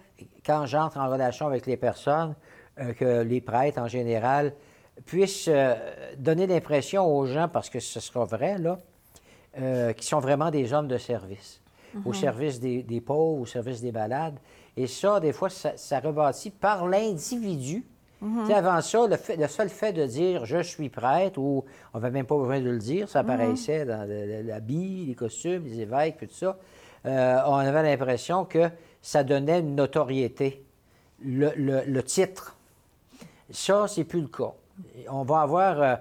quand 0.50 0.65
j'entre 0.65 0.98
en 0.98 1.08
relation 1.08 1.46
avec 1.46 1.68
les 1.68 1.77
personnes, 1.77 2.34
euh, 2.79 2.94
que 2.94 3.22
les 3.22 3.39
prêtres 3.39 3.79
en 3.79 3.88
général 3.88 4.53
puissent 5.06 5.48
euh, 5.48 5.75
donner 6.18 6.48
l'impression 6.48 7.06
aux 7.06 7.27
gens, 7.27 7.48
parce 7.48 7.70
que 7.70 7.79
ce 7.79 8.00
sera 8.00 8.25
vrai, 8.25 8.58
là, 8.58 8.79
euh, 9.60 9.94
qu'ils 9.94 10.08
sont 10.08 10.20
vraiment 10.20 10.50
des 10.50 10.74
hommes 10.74 10.88
de 10.88 10.98
service, 10.98 11.62
au 12.03 12.10
mhm. 12.10 12.15
service 12.15 12.60
des, 12.60 13.03
pauvres, 13.06 13.41
au 13.41 13.46
service 13.46 13.79
des 13.79 13.91
malades. 13.91 14.39
Et 14.75 14.88
ça, 14.88 15.20
des 15.20 15.34
fois, 15.34 15.51
ça, 15.51 15.74
ça 15.77 16.00
rebâtit 16.00 16.50
par 16.50 16.88
l'individu 16.88 17.86
Mhm. 18.22 18.51
Avant 18.51 18.82
ça, 18.82 19.08
le, 19.08 19.48
seul 19.48 19.70
fait 19.70 19.94
de 19.94 20.06
dire 20.06 20.46
je 20.46 20.62
suis 20.62 20.89
prêtre, 20.89 21.39
ou 21.39 21.63
on 21.94 22.00
n'avait 22.00 22.12
même 22.12 22.25
pas 22.25 22.38
besoin 22.38 22.60
de 22.60 22.70
le 22.70 22.77
dire, 22.77 23.08
ça 23.08 23.24
mhm. 23.24 23.29
apparaissait 23.29 23.86
dans 23.86 24.06
l'habit, 24.46 25.06
les 25.08 25.15
costumes, 25.15 25.63
les 25.63 25.79
évêques, 25.79 26.18
tout 26.20 26.27
ça, 26.29 26.58
euh, 27.06 27.38
on 27.46 27.56
avait 27.56 27.84
l'impression 27.84 28.44
que 28.44 28.70
ça 29.01 29.24
donnait 29.24 29.60
une 29.60 29.75
notoriété, 29.75 30.63
le, 31.24 32.01
titre. 32.01 32.58
Ça, 33.51 33.88
c'est 33.88 34.03
plus 34.03 34.22
le 34.22 34.27
cas. 34.27 34.53
On 35.10 35.24
va 35.24 35.41
avoir, 35.41 35.82
euh, 35.82 35.96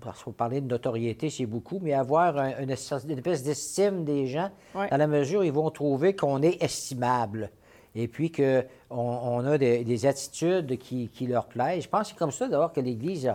parce 0.00 0.22
qu'on 0.22 0.32
parlait 0.32 0.60
de 0.60 0.66
notoriété, 0.66 1.30
c'est 1.30 1.46
beaucoup, 1.46 1.78
mais 1.80 1.92
avoir 1.92 2.36
une, 2.60 2.70
espèce 2.70 3.42
d'estime 3.42 4.04
des 4.04 4.26
gens, 4.26 4.50
dans 4.74 4.96
la 4.96 5.06
mesure 5.06 5.40
où 5.40 5.44
ils 5.44 5.52
vont 5.52 5.70
trouver 5.70 6.14
qu'on 6.14 6.42
est 6.42 6.62
estimable 6.62 7.50
et 7.94 8.08
puis 8.08 8.32
qu'on 8.32 8.64
on 8.90 9.44
a 9.46 9.56
des, 9.56 10.06
attitudes 10.06 10.78
qui, 10.78 11.26
leur 11.26 11.46
plaisent. 11.46 11.84
Je 11.84 11.88
pense 11.88 12.02
que 12.02 12.08
c'est 12.08 12.18
comme 12.18 12.32
ça 12.32 12.48
d'abord 12.48 12.72
que 12.72 12.80
l'Église 12.80 13.32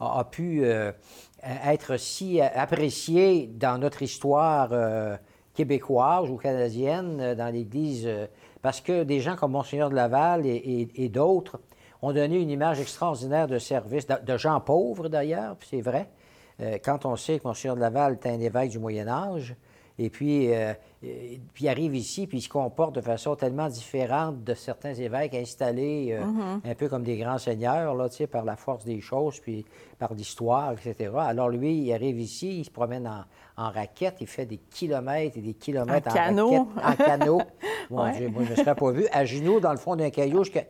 a, 0.00 0.24
pu 0.24 0.64
euh, 0.64 0.92
être 1.42 1.96
si 1.96 2.40
appréciée 2.40 3.46
dans 3.46 3.78
notre 3.78 4.02
histoire 4.02 4.68
euh, 4.72 5.16
québécoise 5.54 6.30
ou 6.30 6.36
canadienne, 6.36 7.20
euh, 7.20 7.34
dans 7.34 7.52
l'Église, 7.52 8.08
parce 8.62 8.80
que 8.80 9.04
des 9.04 9.20
gens 9.20 9.36
comme 9.36 9.52
Monseigneur 9.52 9.90
de 9.90 9.94
Laval 9.94 10.46
et, 10.46 11.08
d'autres 11.08 11.60
ont 12.02 12.12
donné 12.12 12.38
une 12.38 12.50
image 12.50 12.80
extraordinaire 12.80 13.46
de 13.46 13.58
service, 13.58 14.06
de, 14.06 14.36
gens 14.36 14.60
pauvres 14.60 15.08
d'ailleurs, 15.08 15.56
c'est 15.68 15.80
vrai, 15.80 16.08
quand 16.82 17.04
on 17.04 17.16
sait 17.16 17.38
que 17.38 17.46
Monseigneur 17.46 17.76
de 17.76 17.80
Laval 17.80 18.18
est 18.22 18.28
un 18.28 18.40
évêque 18.40 18.70
du 18.70 18.78
Moyen 18.78 19.08
Âge, 19.08 19.54
et 19.96 20.10
puis, 20.10 20.52
euh, 20.52 20.72
puis 21.00 21.64
il 21.64 21.68
arrive 21.68 21.94
ici, 21.94 22.26
puis 22.26 22.38
il 22.38 22.42
se 22.42 22.48
comporte 22.48 22.96
de 22.96 23.00
façon 23.00 23.36
tellement 23.36 23.68
différente 23.68 24.42
de 24.42 24.54
certains 24.54 24.94
évêques 24.94 25.34
installés 25.34 26.08
euh, 26.10 26.24
mm-hmm. 26.24 26.70
un 26.70 26.74
peu 26.74 26.88
comme 26.88 27.04
des 27.04 27.16
grands 27.16 27.38
seigneurs, 27.38 27.94
là, 27.94 28.08
par 28.30 28.44
la 28.44 28.56
force 28.56 28.84
des 28.84 29.00
choses, 29.00 29.38
puis 29.38 29.64
par 29.98 30.12
l'histoire, 30.14 30.72
etc. 30.72 31.12
Alors 31.16 31.48
lui, 31.48 31.76
il 31.76 31.92
arrive 31.92 32.18
ici, 32.18 32.58
il 32.58 32.64
se 32.64 32.70
promène 32.70 33.06
en, 33.06 33.24
en 33.56 33.70
raquette, 33.70 34.16
il 34.20 34.26
fait 34.26 34.46
des 34.46 34.58
kilomètres 34.58 35.38
et 35.38 35.42
des 35.42 35.54
kilomètres 35.54 36.10
en, 36.10 36.14
canot. 36.14 36.68
en 36.82 36.96
canot. 36.96 37.42
moi, 37.90 38.10
je 38.12 38.24
ne 38.24 38.56
serais 38.56 38.74
pas 38.74 38.90
vu. 38.90 39.06
À 39.12 39.24
genoux, 39.24 39.60
dans 39.60 39.72
le 39.72 39.78
fond 39.78 39.94
d'un 39.94 40.10
caillou, 40.10 40.42
jusqu'à 40.42 40.64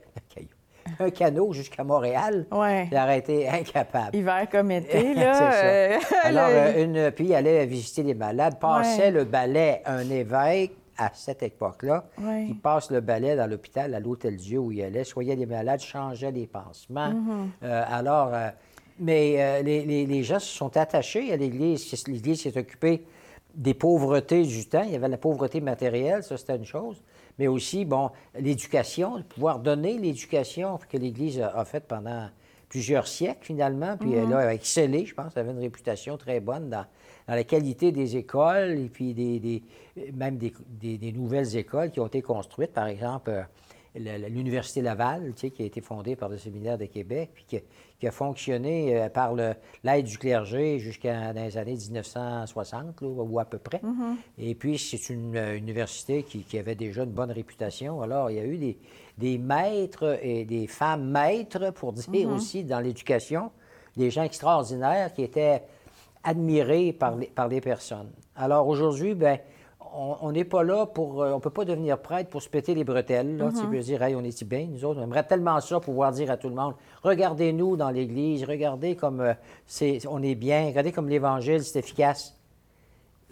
un 0.98 1.10
canot 1.10 1.52
jusqu'à 1.52 1.84
Montréal. 1.84 2.46
Ouais. 2.50 2.88
Il 2.90 2.96
aurait 2.96 3.18
été 3.18 3.48
incapable. 3.48 4.16
Hiver 4.16 4.48
comme 4.50 4.70
été, 4.70 5.14
là. 5.14 5.34
ça. 5.34 5.52
Euh, 5.52 5.98
Alors, 6.24 6.48
euh, 6.50 6.84
une, 6.84 7.10
puis 7.10 7.26
il 7.26 7.34
allait 7.34 7.66
visiter 7.66 8.02
les 8.02 8.14
malades, 8.14 8.58
passait 8.58 9.10
le 9.10 9.24
balai 9.24 9.82
un 9.86 10.08
évêque 10.10 10.72
à 10.96 11.10
cette 11.12 11.42
époque-là. 11.42 12.04
Il 12.18 12.58
passe 12.60 12.90
le 12.90 13.00
balai 13.00 13.36
dans 13.36 13.48
l'hôpital, 13.48 13.94
à 13.94 14.00
l'Hôtel 14.00 14.36
Dieu 14.36 14.58
où 14.58 14.70
il 14.70 14.82
allait, 14.82 15.04
soignait 15.04 15.36
les 15.36 15.46
malades, 15.46 15.80
changeait 15.80 16.30
les 16.30 16.46
pansements. 16.46 17.10
Mm-hmm. 17.10 17.48
Euh, 17.64 17.84
alors, 17.88 18.30
mais 19.00 19.62
les, 19.64 19.84
les, 19.84 20.06
les, 20.06 20.22
gens 20.22 20.38
se 20.38 20.56
sont 20.56 20.76
attachés 20.76 21.32
à 21.32 21.36
l'Église. 21.36 22.06
L'Église 22.06 22.42
s'est 22.42 22.56
occupée 22.56 23.04
des 23.56 23.74
pauvretés 23.74 24.44
du 24.44 24.68
temps. 24.68 24.84
Il 24.84 24.92
y 24.92 24.96
avait 24.96 25.08
la 25.08 25.18
pauvreté 25.18 25.60
matérielle, 25.60 26.22
ça 26.22 26.36
c'était 26.36 26.56
une 26.56 26.64
chose 26.64 27.02
mais 27.38 27.46
aussi, 27.46 27.84
bon, 27.84 28.10
l'éducation, 28.38 29.22
pouvoir 29.28 29.58
donner 29.58 29.98
l'éducation 29.98 30.78
que 30.88 30.96
l'Église 30.96 31.40
a, 31.40 31.64
faite 31.64 31.86
pendant 31.88 32.28
plusieurs 32.68 33.06
siècles, 33.06 33.44
finalement. 33.44 33.96
Puis 33.96 34.12
elle 34.12 34.32
a 34.32 34.52
excellé, 34.54 35.06
je 35.06 35.14
pense. 35.14 35.32
Elle 35.36 35.42
avait 35.42 35.52
une 35.52 35.60
réputation 35.60 36.16
très 36.16 36.40
bonne 36.40 36.70
dans, 36.70 36.86
la 37.26 37.44
qualité 37.44 37.90
des 37.90 38.16
écoles 38.16 38.78
et 38.78 38.88
puis 38.88 39.14
des, 39.14 39.62
même 40.12 40.36
des, 40.36 40.52
des, 40.68 41.12
nouvelles 41.12 41.56
écoles 41.56 41.90
qui 41.90 42.00
ont 42.00 42.06
été 42.06 42.20
construites. 42.20 42.72
Par 42.72 42.86
exemple, 42.86 43.30
euh, 43.30 43.42
l'Université 43.94 44.82
Laval, 44.82 45.32
tu 45.34 45.40
sais, 45.40 45.50
qui 45.50 45.62
a 45.62 45.66
été 45.66 45.80
fondée 45.80 46.16
par 46.16 46.28
le 46.28 46.38
Séminaire 46.38 46.78
de 46.78 46.86
Québec, 46.86 47.30
puis 47.34 47.44
qui, 47.46 47.60
qui 47.98 48.06
a 48.06 48.10
fonctionné 48.10 48.96
euh, 48.96 49.08
par 49.08 49.34
l'aide 49.34 50.04
du 50.04 50.18
clergé 50.18 50.78
jusqu'à 50.78 51.32
les 51.32 51.56
années 51.56 51.76
1960, 51.76 52.98
ou 53.02 53.38
à 53.38 53.44
peu 53.44 53.58
près. 53.58 53.78
Mm-hmm. 53.78 54.16
Et 54.38 54.54
puis, 54.54 54.78
c'est 54.78 55.10
une 55.10 55.36
euh, 55.36 55.56
université 55.56 56.22
qui, 56.22 56.40
qui, 56.42 56.58
avait 56.58 56.74
déjà 56.74 57.04
une 57.04 57.12
bonne 57.12 57.30
réputation. 57.30 58.02
Alors, 58.02 58.30
il 58.30 58.36
y 58.36 58.40
a 58.40 58.44
eu 58.44 58.58
des, 58.58 58.78
des 59.16 59.38
maîtres 59.38 60.18
et 60.22 60.44
des 60.44 60.66
femmes 60.66 61.10
maîtres, 61.10 61.72
pour 61.72 61.92
dire 61.92 62.10
mm-hmm. 62.10 62.34
aussi, 62.34 62.64
dans 62.64 62.80
l'éducation, 62.80 63.50
des 63.96 64.10
gens 64.10 64.24
extraordinaires 64.24 65.14
qui 65.14 65.22
étaient 65.22 65.62
admirés 66.24 66.92
par 66.92 67.16
les, 67.16 67.26
par 67.26 67.48
les 67.48 67.60
personnes. 67.60 68.10
Alors, 68.34 68.66
aujourd'hui, 68.66 69.14
bien, 69.14 69.38
on 69.96 70.32
n'est 70.32 70.44
pas 70.44 70.62
là 70.64 70.86
pour. 70.86 71.22
Euh, 71.22 71.32
on 71.32 71.40
peut 71.40 71.50
pas 71.50 71.64
devenir 71.64 71.98
prêtre 71.98 72.28
pour 72.28 72.42
se 72.42 72.48
péter 72.48 72.74
les 72.74 72.84
bretelles. 72.84 73.36
Là, 73.36 73.50
Tu 73.50 73.66
veux 73.66 73.78
mm-hmm. 73.78 73.82
dire, 73.82 74.02
hey, 74.02 74.14
on 74.16 74.24
est 74.24 74.32
si 74.32 74.44
bien, 74.44 74.66
nous 74.68 74.84
autres? 74.84 75.00
On 75.00 75.04
aimerait 75.04 75.24
tellement 75.24 75.60
ça 75.60 75.78
pouvoir 75.80 76.12
dire 76.12 76.30
à 76.30 76.36
tout 76.36 76.48
le 76.48 76.54
monde 76.54 76.74
regardez-nous 77.02 77.76
dans 77.76 77.90
l'Église, 77.90 78.44
regardez 78.44 78.96
comme 78.96 79.20
euh, 79.20 79.34
c'est, 79.66 80.00
on 80.08 80.22
est 80.22 80.34
bien, 80.34 80.66
regardez 80.66 80.90
comme 80.90 81.08
l'Évangile, 81.08 81.62
c'est 81.62 81.78
efficace. 81.78 82.36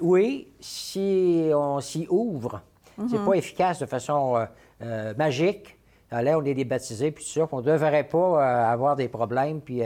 Oui, 0.01 0.49
si 0.61 1.51
on 1.55 1.81
s'y 1.81 2.07
ouvre, 2.09 2.61
c'est 2.97 3.17
mm-hmm. 3.17 3.25
pas 3.25 3.35
efficace 3.35 3.79
de 3.81 3.87
façon 3.87 4.47
euh, 4.83 5.15
magique. 5.15 5.77
Là, 6.11 6.39
on 6.39 6.45
est 6.45 6.53
des 6.53 6.67
baptisés, 6.67 7.11
puis 7.11 7.25
tout 7.25 7.31
ça, 7.31 7.49
on 7.51 7.63
ne 7.63 7.63
devrait 7.63 8.05
pas 8.05 8.69
avoir 8.71 8.97
des 8.97 9.09
problèmes. 9.09 9.63
Puis, 9.63 9.81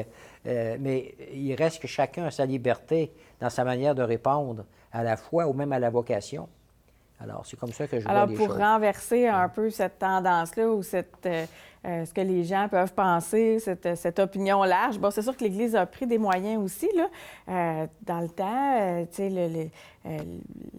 mais 0.44 1.14
il 1.32 1.54
reste 1.54 1.80
que 1.80 1.86
chacun 1.86 2.24
a 2.24 2.30
sa 2.32 2.44
liberté 2.44 3.12
dans 3.40 3.48
sa 3.48 3.62
manière 3.62 3.94
de 3.94 4.02
répondre 4.02 4.64
à 4.90 5.04
la 5.04 5.16
foi 5.16 5.46
ou 5.46 5.52
même 5.52 5.72
à 5.72 5.78
la 5.78 5.88
vocation. 5.88 6.48
Alors, 7.18 7.46
c'est 7.46 7.58
comme 7.58 7.72
ça 7.72 7.86
que 7.86 7.98
je 7.98 8.04
vois 8.04 8.12
Alors, 8.12 8.26
les 8.26 8.36
pour 8.36 8.54
renverser 8.54 9.26
un 9.26 9.48
peu 9.48 9.70
cette 9.70 9.98
tendance-là 9.98 10.68
ou 10.68 10.82
cette, 10.82 11.24
euh, 11.26 11.46
euh, 11.86 12.04
ce 12.04 12.12
que 12.12 12.20
les 12.20 12.44
gens 12.44 12.68
peuvent 12.68 12.94
penser, 12.94 13.58
cette, 13.58 13.96
cette 13.96 14.18
opinion 14.18 14.62
large, 14.64 14.98
bon, 14.98 15.10
c'est 15.10 15.22
sûr 15.22 15.36
que 15.36 15.44
l'Église 15.44 15.76
a 15.76 15.86
pris 15.86 16.06
des 16.06 16.18
moyens 16.18 16.62
aussi, 16.62 16.88
là. 16.96 17.08
Euh, 17.48 17.86
dans 18.02 18.20
le 18.20 18.28
temps, 18.28 19.06
tu 19.10 19.16
sais, 19.16 19.30
le, 19.30 19.68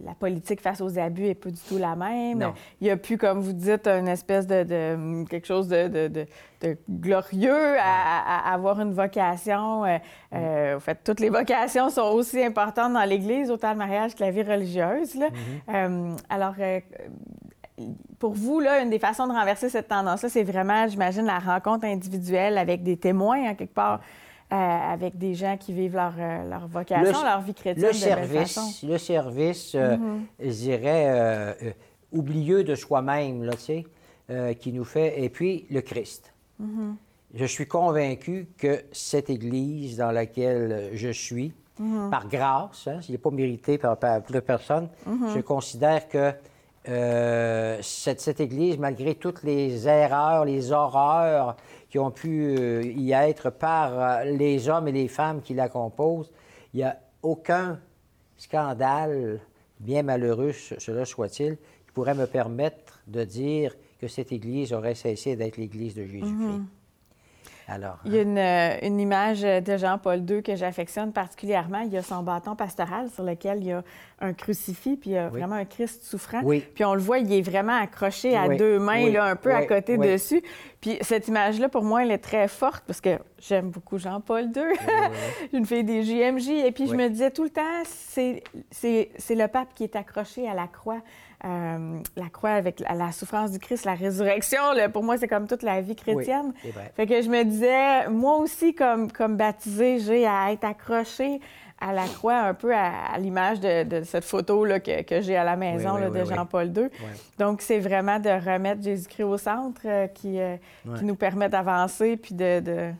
la 0.04 0.14
politique 0.14 0.60
face 0.60 0.80
aux 0.80 0.98
abus 0.98 1.22
n'est 1.22 1.34
pas 1.34 1.50
du 1.50 1.60
tout 1.68 1.78
la 1.78 1.96
même. 1.96 2.52
Il 2.80 2.84
n'y 2.84 2.90
a 2.90 2.96
plus, 2.96 3.18
comme 3.18 3.40
vous 3.40 3.52
dites, 3.52 3.86
une 3.86 4.08
espèce 4.08 4.46
de, 4.46 5.24
quelque 5.24 5.46
chose 5.46 5.68
de, 5.68 6.26
glorieux 6.90 7.76
à, 7.78 8.52
avoir 8.52 8.80
une 8.80 8.92
vocation. 8.92 9.84
Euh, 9.84 9.98
euh, 10.34 10.76
en 10.76 10.80
fait, 10.80 10.98
toutes 11.04 11.20
les 11.20 11.30
vocations 11.30 11.90
sont 11.90 12.10
aussi 12.12 12.42
importantes 12.42 12.92
dans 12.92 13.04
l'Église, 13.04 13.50
autant 13.50 13.72
le 13.72 13.78
mariage 13.78 14.14
que 14.14 14.22
la 14.22 14.30
vie 14.30 14.42
religieuse. 14.42 15.14
Là. 15.14 15.28
Mm-hmm. 15.28 15.74
Euh, 15.74 16.16
alors, 16.28 16.54
pour 18.18 18.32
vous, 18.32 18.60
là, 18.60 18.82
une 18.82 18.90
des 18.90 18.98
façons 18.98 19.26
de 19.26 19.32
renverser 19.32 19.68
cette 19.68 19.88
tendance-là, 19.88 20.28
c'est 20.28 20.42
vraiment, 20.42 20.86
j'imagine, 20.88 21.24
la 21.24 21.38
rencontre 21.38 21.84
individuelle 21.84 22.58
avec 22.58 22.82
des 22.82 22.96
témoins, 22.96 23.50
en 23.50 23.54
quelque 23.54 23.74
part. 23.74 24.00
Euh, 24.50 24.56
avec 24.56 25.18
des 25.18 25.34
gens 25.34 25.58
qui 25.58 25.74
vivent 25.74 25.94
leur, 25.94 26.14
euh, 26.18 26.48
leur 26.48 26.66
vocation, 26.68 27.22
leur 27.22 27.42
vie 27.42 27.52
chrétienne 27.52 27.88
le 27.88 27.92
de 27.92 27.98
service, 27.98 28.54
façon. 28.54 28.86
Le 28.86 28.96
service, 28.96 29.74
euh, 29.74 29.94
mm-hmm. 29.94 30.20
je 30.40 30.50
dirais, 30.50 31.76
oublieux 32.12 32.64
de 32.64 32.74
soi-même, 32.74 33.42
là, 33.42 33.52
tu 33.52 33.84
sais, 34.28 34.54
qui 34.54 34.72
nous 34.72 34.84
fait... 34.84 35.22
Et 35.22 35.28
puis, 35.28 35.66
le 35.68 35.82
Christ. 35.82 36.32
Mm-hmm. 36.62 36.94
Je 37.34 37.44
suis 37.44 37.66
convaincu 37.68 38.48
que 38.56 38.84
cette 38.90 39.28
Église 39.28 39.98
dans 39.98 40.12
laquelle 40.12 40.92
je 40.94 41.10
suis, 41.10 41.52
mm-hmm. 41.78 42.08
par 42.08 42.26
grâce, 42.26 42.88
hein, 42.88 43.00
n'est 43.06 43.18
pas 43.18 43.30
mérité 43.30 43.76
par, 43.76 43.98
par 43.98 44.22
toute 44.22 44.40
personne, 44.40 44.88
je 45.06 45.40
considère 45.40 46.08
que 46.08 46.32
cette, 46.84 48.20
cette, 48.20 48.40
Église, 48.40 48.78
malgré 48.78 49.14
toutes 49.14 49.42
les 49.42 49.86
erreurs, 49.86 50.44
les 50.44 50.72
horreurs 50.72 51.56
qui 51.90 51.98
ont 51.98 52.10
pu 52.10 52.56
euh, 52.58 52.82
y 52.84 53.12
être 53.12 53.50
par 53.50 53.98
euh, 53.98 54.24
les 54.24 54.68
hommes 54.68 54.88
et 54.88 54.92
les 54.92 55.08
femmes 55.08 55.40
qui 55.40 55.54
la 55.54 55.68
composent. 55.68 56.30
Il 56.74 56.78
n'y 56.78 56.82
a 56.84 56.98
aucun 57.22 57.80
scandale, 58.36 59.40
bien 59.80 60.02
malheureux 60.02 60.52
cela 60.52 61.04
soit-il, 61.04 61.56
qui 61.56 61.92
pourrait 61.94 62.14
me 62.14 62.26
permettre 62.26 63.00
de 63.06 63.24
dire 63.24 63.74
que 64.00 64.06
cette 64.06 64.32
Église 64.32 64.72
aurait 64.72 64.94
cessé 64.94 65.34
d'être 65.34 65.56
l'Église 65.56 65.94
de 65.94 66.04
Jésus-Christ. 66.04 66.60
Il 68.06 68.14
y 68.14 68.18
a 68.18 68.22
euh, 68.22 68.78
une, 68.82 68.98
image 68.98 69.42
de 69.42 69.76
Jean-Paul 69.76 70.24
II 70.28 70.42
que 70.42 70.56
j'affectionne 70.56 71.12
particulièrement. 71.12 71.80
Il 71.80 71.92
y 71.92 71.98
a 71.98 72.02
son 72.02 72.22
bâton 72.22 72.56
pastoral 72.56 73.10
sur 73.10 73.24
lequel 73.24 73.58
il 73.58 73.66
y 73.66 73.72
a 73.72 73.82
un 74.20 74.32
crucifix, 74.32 74.96
puis 74.96 75.10
il 75.10 75.12
y 75.14 75.18
a 75.18 75.28
vraiment 75.28 75.56
un 75.56 75.66
Christ 75.66 76.02
souffrant. 76.02 76.40
Puis 76.42 76.84
on 76.84 76.94
le 76.94 77.00
voit, 77.00 77.18
il 77.18 77.30
est 77.32 77.42
vraiment 77.42 77.78
accroché 77.78 78.36
à 78.36 78.48
deux 78.48 78.78
mains, 78.78 79.10
là, 79.10 79.24
un 79.24 79.36
peu 79.36 79.54
à 79.54 79.66
côté 79.66 79.98
dessus. 79.98 80.42
Puis 80.80 80.96
cette 81.02 81.28
image-là, 81.28 81.68
pour 81.68 81.84
moi, 81.84 82.04
elle 82.04 82.10
est 82.10 82.18
très 82.18 82.48
forte 82.48 82.84
parce 82.86 83.00
que 83.00 83.18
j'aime 83.38 83.70
beaucoup 83.70 83.98
Jean-Paul 83.98 84.44
II. 84.44 84.62
une 85.52 85.66
fille 85.66 85.84
des 85.84 86.02
JMJ. 86.02 86.48
Et 86.48 86.72
puis 86.72 86.86
je 86.86 86.94
me 86.94 87.08
disais 87.08 87.30
tout 87.30 87.44
le 87.44 87.50
temps, 87.50 87.82
c'est 87.84 88.42
le 89.30 89.46
pape 89.46 89.74
qui 89.74 89.84
est 89.84 89.96
accroché 89.96 90.48
à 90.48 90.54
la 90.54 90.68
croix. 90.68 91.02
Euh, 91.44 92.00
la 92.16 92.28
croix 92.30 92.50
avec 92.50 92.80
la, 92.80 93.12
souffrance 93.12 93.52
du 93.52 93.60
Christ, 93.60 93.84
la 93.84 93.94
résurrection, 93.94 94.58
pour 94.92 95.04
moi, 95.04 95.18
c'est 95.18 95.28
comme 95.28 95.46
toute 95.46 95.62
la 95.62 95.80
vie 95.80 95.94
chrétienne. 95.94 96.52
fait 96.96 97.06
que 97.06 97.22
je 97.22 97.28
me 97.28 97.44
disais, 97.44 98.08
moi 98.08 98.38
aussi, 98.38 98.74
comme, 98.74 99.12
comme 99.12 99.36
baptisé, 99.36 100.00
j'ai 100.00 100.26
à 100.26 100.50
être 100.50 100.64
accroché 100.64 101.40
à 101.80 101.92
la 101.92 102.08
croix, 102.08 102.40
un 102.40 102.54
peu 102.54 102.74
à, 102.74 103.16
l'image 103.18 103.60
de, 103.60 104.02
cette 104.02 104.24
photo 104.24 104.64
là, 104.64 104.80
que, 104.80 105.20
j'ai 105.20 105.36
à 105.36 105.44
la 105.44 105.54
maison 105.54 105.96
de 105.96 106.24
Jean-Paul 106.24 106.76
II. 106.76 106.88
Donc, 107.38 107.62
c'est 107.62 107.78
vraiment 107.78 108.18
de 108.18 108.30
remettre 108.30 108.82
Jésus-Christ 108.82 109.22
au 109.22 109.38
centre 109.38 109.82
euh, 109.84 110.08
qui, 110.08 110.40
euh, 110.40 110.56
qui, 110.96 111.04
nous 111.04 111.14
permet 111.14 111.48
d'avancer 111.48 112.16
puis 112.16 112.34
de, 112.34 112.90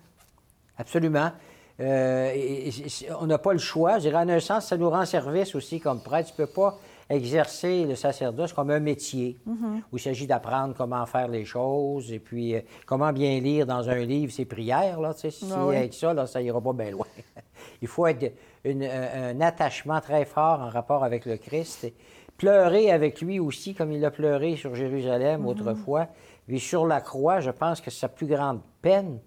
Absolument. 0.78 1.32
on 1.80 3.26
n'a 3.26 3.38
pas 3.38 3.52
le 3.52 3.58
choix. 3.58 3.98
Je 3.98 4.02
dirais, 4.02 4.22
en 4.22 4.28
un 4.28 4.38
sens, 4.38 4.66
ça 4.66 4.76
nous 4.76 4.90
rend 4.90 5.04
service 5.04 5.56
aussi 5.56 5.80
comme 5.80 6.00
prêtre. 6.00 6.32
Tu 6.32 6.40
ne 6.40 6.46
peux 6.46 6.52
pas 6.52 6.78
exercer 7.10 7.86
le 7.86 7.94
sacerdoce 7.94 8.52
comme 8.52 8.70
un 8.70 8.80
métier, 8.80 9.38
mhm. 9.46 9.82
où 9.90 9.96
il 9.96 10.00
s'agit 10.00 10.26
d'apprendre 10.26 10.74
comment 10.74 11.04
faire 11.06 11.28
les 11.28 11.44
choses 11.44 12.12
et 12.12 12.18
puis 12.18 12.54
euh, 12.54 12.60
comment 12.86 13.12
bien 13.12 13.40
lire 13.40 13.66
dans 13.66 13.88
un 13.88 14.04
livre 14.04 14.32
ses 14.32 14.44
prières. 14.44 15.00
Là, 15.00 15.14
si 15.14 15.28
ah 15.50 15.68
avec 15.68 15.94
ça, 15.94 16.12
là, 16.12 16.26
ça 16.26 16.42
ira 16.42 16.60
pas 16.60 16.72
bien 16.72 16.90
loin. 16.90 17.06
il 17.82 17.88
faut 17.88 18.06
être 18.06 18.34
un 18.64 19.40
attachement 19.40 20.00
très 20.00 20.24
fort 20.24 20.60
en 20.60 20.68
rapport 20.68 21.02
avec 21.02 21.24
le 21.24 21.36
Christ. 21.38 21.84
Et 21.84 21.94
pleurer 22.36 22.90
avec 22.90 23.20
lui 23.20 23.40
aussi, 23.40 23.74
comme 23.74 23.90
il 23.92 24.04
a 24.04 24.10
pleuré 24.10 24.56
sur 24.56 24.74
Jérusalem 24.74 25.40
mhm. 25.40 25.48
autrefois. 25.48 26.08
Puis 26.46 26.60
sur 26.60 26.86
la 26.86 27.00
croix, 27.00 27.40
je 27.40 27.50
pense 27.50 27.80
que 27.80 27.90
sa 27.90 28.08
plus 28.08 28.26
grande 28.26 28.60
peine, 28.82 29.18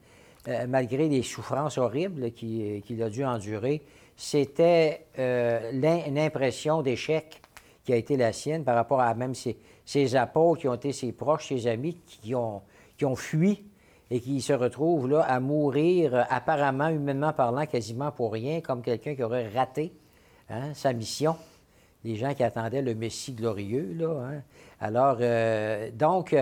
euh, 0.48 0.66
malgré 0.68 1.10
les 1.10 1.24
souffrances 1.24 1.80
horribles 1.80 2.26
euh, 2.26 2.80
qu'il 2.80 3.04
a 3.04 3.10
dû 3.10 3.26
endurer, 3.26 3.82
c'était 4.16 5.08
l'impression 5.18 6.84
d'échec 6.84 7.42
qui 7.84 7.94
a 7.94 7.96
été 7.96 8.18
la 8.18 8.32
sienne 8.32 8.64
par 8.64 8.76
rapport 8.76 9.02
à 9.02 9.14
même 9.14 9.34
ses, 9.34 10.16
apôtres 10.16 10.62
qui 10.62 10.68
ont 10.68 10.76
été 10.76 10.92
ses 10.92 11.12
proches, 11.12 11.48
ses 11.48 11.68
amis, 11.68 11.98
qui 12.06 12.36
ont, 12.36 12.62
qui 12.98 13.06
ont 13.06 13.16
fui 13.16 13.66
et 14.10 14.20
qui 14.20 14.42
se 14.42 14.54
retrouve 14.54 15.10
là 15.10 15.22
à 15.22 15.40
mourir, 15.40 16.26
apparemment, 16.30 16.90
humainement 16.90 17.34
parlant, 17.34 17.66
quasiment 17.66 18.12
pour 18.12 18.34
rien, 18.34 18.62
comme 18.62 18.82
quelqu'un 18.82 19.16
qui 19.16 19.24
aurait 19.24 19.50
raté 19.50 19.94
hein, 20.50 20.74
sa 20.74 20.94
mission. 20.94 21.36
Les 22.04 22.16
gens 22.16 22.34
qui 22.34 22.44
attendaient 22.44 22.82
le 22.82 22.96
Messie 22.96 23.34
glorieux, 23.34 23.94
là. 23.94 24.10
Hein. 24.10 24.42
Alors, 24.80 25.18
donc, 25.94 26.36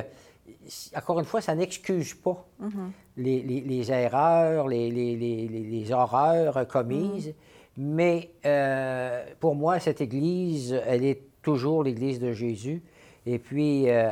encore 0.95 1.19
une 1.19 1.25
fois, 1.25 1.41
ça 1.41 1.53
n'excuse 1.53 2.13
pas 2.13 2.45
mm-hmm. 2.61 2.91
les, 3.17 3.91
erreurs, 3.91 4.67
les, 4.67 5.91
horreurs 5.91 6.67
commises. 6.67 7.27
Mm-hmm. 7.27 7.33
Mais 7.77 8.31
euh, 8.45 9.23
pour 9.39 9.55
moi, 9.55 9.79
cette 9.79 10.01
Église, 10.01 10.77
elle 10.85 11.05
est 11.05 11.21
toujours 11.41 11.83
l'Église 11.83 12.19
de 12.19 12.33
Jésus. 12.33 12.81
Et 13.25 13.39
puis, 13.39 13.89
euh, 13.89 14.09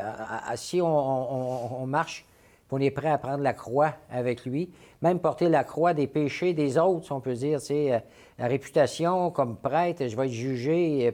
si 0.55 0.81
on, 0.81 1.86
marche, 1.88 2.25
on 2.72 2.79
est 2.79 2.91
prêt 2.91 3.10
à 3.10 3.17
prendre 3.17 3.43
la 3.43 3.53
croix 3.53 3.93
avec 4.12 4.46
lui, 4.46 4.69
même 5.01 5.19
porter 5.19 5.50
la 5.50 5.63
croix 5.63 5.93
des 5.93 6.07
péchés 6.07 6.53
des 6.53 6.77
autres, 6.77 7.05
si 7.05 7.12
on 7.12 7.22
peut 7.22 7.34
dire, 7.34 7.62
c'est 7.62 7.93
euh, 7.93 8.00
la 8.38 8.48
réputation 8.48 9.31
comme 9.31 9.57
prêtre, 9.57 10.07
je 10.07 10.15
vais 10.15 10.25
être 10.27 10.34
jugé, 10.34 11.13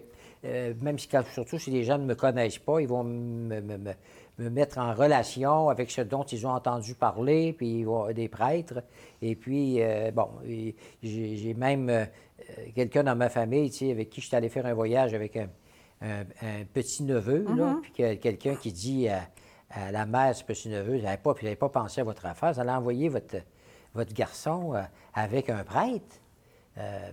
même 0.82 1.00
si, 1.00 1.08
surtout 1.34 1.58
si 1.58 1.72
les 1.72 1.84
gens 1.84 1.98
ne 1.98 2.05
me 2.05 2.15
connaissent 2.15 2.60
pas, 2.60 2.82
ils 2.82 2.88
vont 2.88 3.05
me, 3.05 3.62
me 4.39 4.50
mettre 4.50 4.79
en 4.79 4.93
relation 4.93 5.70
avec 5.70 5.91
ce 5.91 6.01
dont 6.01 6.24
ils 6.24 6.46
ont 6.48 6.51
entendu 6.51 6.96
parler, 6.96 7.53
puis 7.53 7.86
des 8.15 8.27
prêtres. 8.27 8.82
Et 9.22 9.36
puis, 9.36 9.82
euh, 9.82 10.12
bon, 10.12 10.29
j'ai 11.01 11.53
même 11.53 11.89
euh, 11.89 12.05
quelqu'un 12.75 13.03
dans 13.03 13.15
ma 13.15 13.29
famille, 13.29 13.70
tu 13.70 13.77
sais, 13.77 13.91
avec 13.91 14.10
qui 14.10 14.22
je 14.22 14.27
suis 14.27 14.36
allé 14.36 14.50
faire 14.50 14.65
un 14.65 14.74
voyage 14.74 15.13
avec 15.13 15.38
un, 15.38 15.48
petit-neveu, 16.74 17.45
là, 17.55 17.74
mm-hmm. 17.74 17.81
puis 17.81 18.19
quelqu'un 18.19 18.55
qui 18.55 18.72
dit 18.72 19.07
à, 19.07 19.91
la 19.91 20.05
mère 20.05 20.36
ce 20.36 20.43
petit-neveu, 20.43 20.98
vous 20.98 21.03
n'avez 21.03 21.17
pas, 21.17 21.33
pas 21.33 21.69
pensé 21.69 22.01
à 22.01 22.03
votre 22.03 22.25
affaire, 22.25 22.53
vous 22.53 22.60
allez 22.60 22.72
envoyer 22.72 23.10
votre, 23.10 23.38
votre 23.93 24.13
garçon 24.13 24.75
euh, 24.75 24.81
avec 25.13 25.50
un 25.50 25.63
prêtre? 25.63 26.22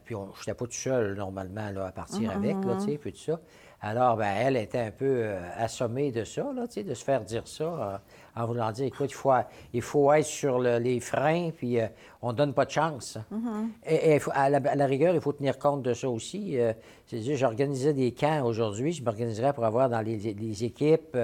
Puis 0.05 0.15
je 0.15 0.41
n'étais 0.41 0.55
pas 0.55 0.65
tout 0.67 0.73
seul, 0.73 1.15
normalement, 1.15 1.71
là, 1.71 1.87
à 1.87 1.93
partir 1.93 2.31
mm-hmm. 2.31 2.37
avec, 2.37 2.65
là, 2.65 2.77
tu 2.79 2.93
sais, 2.93 2.99
puis 2.99 3.13
tout 3.13 3.19
ça. 3.19 3.41
Alors, 3.83 4.17
ben, 4.17 4.31
elle 4.37 4.59
était 4.59 4.79
un 4.79 4.91
peu 4.91 5.07
euh, 5.07 5.41
assommée 5.57 6.13
de 6.13 6.25
ça, 6.25 6.53
là, 6.55 6.67
de 6.67 6.95
se 6.95 7.03
faire 7.05 7.23
dire 7.23 7.49
ça, 7.49 7.65
euh, 7.65 7.97
en 8.37 8.47
voulant 8.47 8.71
dire, 8.73 8.85
écoute, 8.85 9.11
il 9.11 9.15
faut, 9.15 9.33
il 9.73 9.81
faut 9.81 10.13
être 10.13 10.27
sur 10.27 10.59
les 10.59 11.01
freins, 11.01 11.51
puis 11.51 11.81
euh, 11.81 11.87
on 12.21 12.33
ne 12.33 12.37
donne 12.37 12.53
pas 12.53 12.67
de 12.67 12.71
chance. 12.71 13.17
Mm-hmm. 13.33 13.69
Et, 13.89 14.21
à, 14.35 14.51
la, 14.51 14.87
rigueur, 14.87 15.15
il 15.15 15.21
faut 15.23 15.33
tenir 15.33 15.59
compte 15.59 15.81
de 15.83 15.95
ça 15.95 16.11
aussi. 16.11 16.59
C'est-à-dire, 17.07 17.37
j'organisais 17.39 17.95
des 17.95 18.13
camps 18.13 18.45
aujourd'hui, 18.45 18.93
je 18.93 19.03
m'organiserais 19.03 19.55
pour 19.55 19.65
avoir 19.65 19.89
dans 19.89 20.03
les, 20.03 20.65
équipes, 20.65 21.17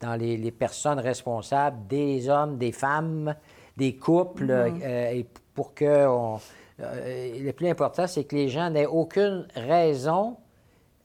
dans 0.00 0.14
les, 0.14 0.52
personnes 0.52 1.00
responsables, 1.00 1.84
des 1.88 2.28
hommes, 2.28 2.58
des 2.58 2.72
femmes, 2.72 3.34
des 3.76 3.96
couples, 3.96 4.46
mm-hmm. 4.46 5.16
et 5.16 5.26
pour 5.52 5.74
que... 5.74 6.06
le 6.78 7.50
plus 7.52 7.68
important, 7.68 8.06
c'est 8.06 8.24
que 8.24 8.34
les 8.34 8.48
gens 8.48 8.70
n'aient 8.70 8.86
aucune 8.86 9.46
raison 9.54 10.36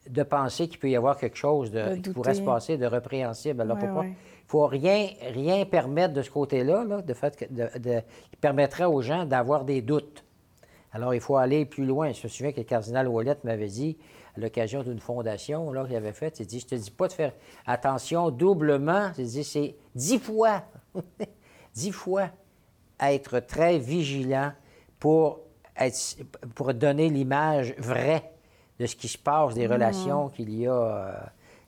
de 0.08 0.22
penser 0.22 0.68
qu'il 0.68 0.78
peut 0.78 0.90
y 0.90 0.96
avoir 0.96 1.16
quelque 1.16 1.36
chose 1.36 1.70
de, 1.70 1.96
qui 1.96 2.10
pourrait 2.10 2.34
se 2.34 2.42
passer 2.42 2.76
de 2.76 2.86
répréhensible. 2.86 3.60
Alors, 3.60 3.78
il 3.80 3.88
ne 3.88 4.14
faut 4.46 4.66
rien, 4.66 5.08
rien 5.32 5.64
permettre 5.64 6.14
de 6.14 6.22
ce 6.22 6.30
côté-là, 6.30 7.02
de 7.02 7.14
fait 7.14 7.36
que, 7.36 7.44
de, 7.50 8.00
qui 8.30 8.36
permettrait 8.40 8.84
aux 8.84 9.02
gens 9.02 9.24
d'avoir 9.24 9.64
des 9.64 9.82
doutes. 9.82 10.24
Alors, 10.92 11.14
il 11.14 11.20
faut 11.20 11.36
aller 11.36 11.64
plus 11.66 11.84
loin. 11.84 12.12
Je 12.12 12.24
me 12.24 12.28
souviens 12.28 12.52
que 12.52 12.58
le 12.58 12.64
cardinal 12.64 13.06
Wallet 13.06 13.36
m'avait 13.44 13.68
dit, 13.68 13.96
à 14.36 14.40
l'occasion 14.40 14.82
d'une 14.82 15.00
fondation 15.00 15.70
qu'il 15.86 15.96
avait 15.96 16.12
faite, 16.12 16.40
il 16.40 16.46
dit, 16.46 16.60
je 16.60 16.66
te 16.66 16.74
dis 16.74 16.90
pas 16.90 17.08
de 17.08 17.12
faire 17.12 17.32
attention 17.66 18.30
doublement, 18.30 19.10
il 19.18 19.26
dit, 19.26 19.44
c'est 19.44 19.76
dix 19.94 20.18
fois, 20.18 20.64
dix 21.74 21.92
fois 21.92 22.30
être 23.00 23.40
très 23.40 23.78
vigilant 23.78 24.52
pour, 24.98 25.40
être, 25.80 26.16
pour 26.54 26.72
donner 26.74 27.08
l'image 27.08 27.74
vraie 27.78 28.32
de 28.78 28.86
ce 28.86 28.96
qui 28.96 29.08
se 29.08 29.18
passe, 29.18 29.54
des 29.54 29.68
mm. 29.68 29.72
relations 29.72 30.28
qu'il 30.28 30.54
y 30.54 30.66
a 30.66 30.72
euh, 30.72 31.12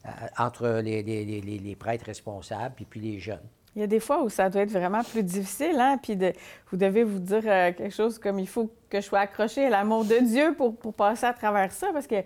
euh, 0.07 0.11
entre 0.38 0.81
les, 0.83 1.76
prêtres 1.78 2.06
responsables 2.06 2.75
et 2.80 2.84
puis 2.84 3.00
les 3.00 3.19
jeunes. 3.19 3.47
Il 3.75 3.80
y 3.80 3.84
a 3.84 3.87
des 3.87 4.00
fois 4.00 4.23
où 4.23 4.28
ça 4.28 4.50
doit 4.50 4.63
être 4.63 4.73
vraiment 4.73 5.02
plus 5.02 5.23
difficile, 5.23 5.76
hein? 5.78 5.99
Puis 6.02 6.17
de, 6.17 6.32
vous 6.71 6.76
devez 6.76 7.04
vous 7.04 7.19
dire 7.19 7.43
euh, 7.47 7.73
quelque 7.73 7.95
chose 7.95 8.19
comme 8.19 8.39
il 8.39 8.49
faut 8.49 8.71
que 8.93 9.00
je 9.00 9.07
sois 9.07 9.21
accroché 9.21 9.67
à 9.67 9.71
l'amour 9.71 10.05
de 10.05 10.19
Dieu 10.19 10.55
pour, 10.55 10.76
passer 10.93 11.25
à 11.25 11.33
travers 11.33 11.73
ça, 11.73 11.89
parce 11.95 12.07
que 12.07 12.17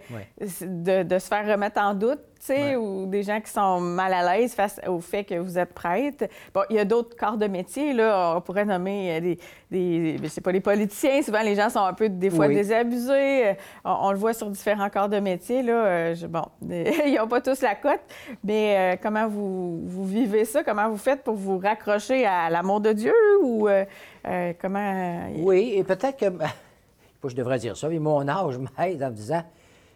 de, 0.40 1.18
se 1.18 1.28
faire 1.28 1.46
remettre 1.46 1.80
en 1.80 1.94
doute, 1.94 2.18
tu 2.40 2.46
sais, 2.46 2.76
ou 2.76 3.06
des 3.06 3.22
gens 3.22 3.40
qui 3.40 3.50
sont 3.50 3.80
mal 3.80 4.12
à 4.12 4.36
l'aise 4.36 4.52
face 4.52 4.80
au 4.86 5.00
fait 5.00 5.22
que 5.24 5.36
vous 5.36 5.58
êtes 5.58 5.72
prêtre. 5.72 6.24
Bon, 6.52 6.62
il 6.68 6.76
y 6.76 6.78
a 6.80 6.84
d'autres 6.84 7.16
corps 7.16 7.36
de 7.36 7.46
métier, 7.46 7.92
là, 7.92 8.34
on 8.36 8.40
pourrait 8.40 8.64
nommer 8.64 9.20
des, 9.20 9.38
des 9.70 10.18
je 10.22 10.28
sais 10.28 10.40
pas, 10.40 10.50
les 10.50 10.60
politiciens, 10.60 11.22
souvent 11.22 11.42
les 11.42 11.54
gens 11.54 11.70
sont 11.70 11.84
un 11.84 11.92
peu 11.92 12.08
des 12.08 12.30
fois 12.30 12.48
désabusés, 12.48 13.54
on, 13.84 14.10
le 14.10 14.18
voit 14.18 14.34
sur 14.34 14.50
différents 14.50 14.90
corps 14.90 15.08
de 15.08 15.20
métier, 15.20 15.62
là, 15.62 15.72
euh, 15.72 16.14
bon, 16.28 16.44
ils 16.62 17.16
n'ont 17.16 17.28
pas 17.28 17.40
tous 17.40 17.62
la 17.62 17.76
cote, 17.76 18.00
mais 18.42 18.76
euh, 18.76 18.96
comment 19.00 19.28
vous, 19.28 19.82
vous, 19.86 20.04
vivez 20.04 20.44
ça, 20.44 20.64
comment 20.64 20.88
vous 20.88 20.96
faites 20.96 21.22
pour 21.22 21.36
vous 21.36 21.58
raccrocher 21.58 22.26
à 22.26 22.50
l'amour 22.50 22.80
de 22.80 22.92
Dieu, 22.92 23.14
ou 23.42 23.68
euh, 23.68 23.84
comment. 24.60 24.78
Euh, 24.78 25.28
oui, 25.38 25.74
et 25.76 25.84
peut-être 25.84 26.16
que. 26.16 26.26
je 27.28 27.34
devrais 27.34 27.58
dire 27.58 27.76
ça, 27.76 27.88
mais 27.88 27.98
mon 27.98 28.28
âge 28.28 28.58
m'aide 28.78 29.02
en 29.02 29.10
me 29.10 29.14
disant 29.14 29.42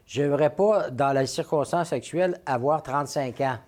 je 0.07 0.23
n'aimerais 0.23 0.51
pas, 0.51 0.91
dans 0.91 1.13
la 1.13 1.25
circonstance 1.25 1.93
actuelle, 1.93 2.41
avoir 2.45 2.83
35 2.83 3.41
ans. 3.43 3.59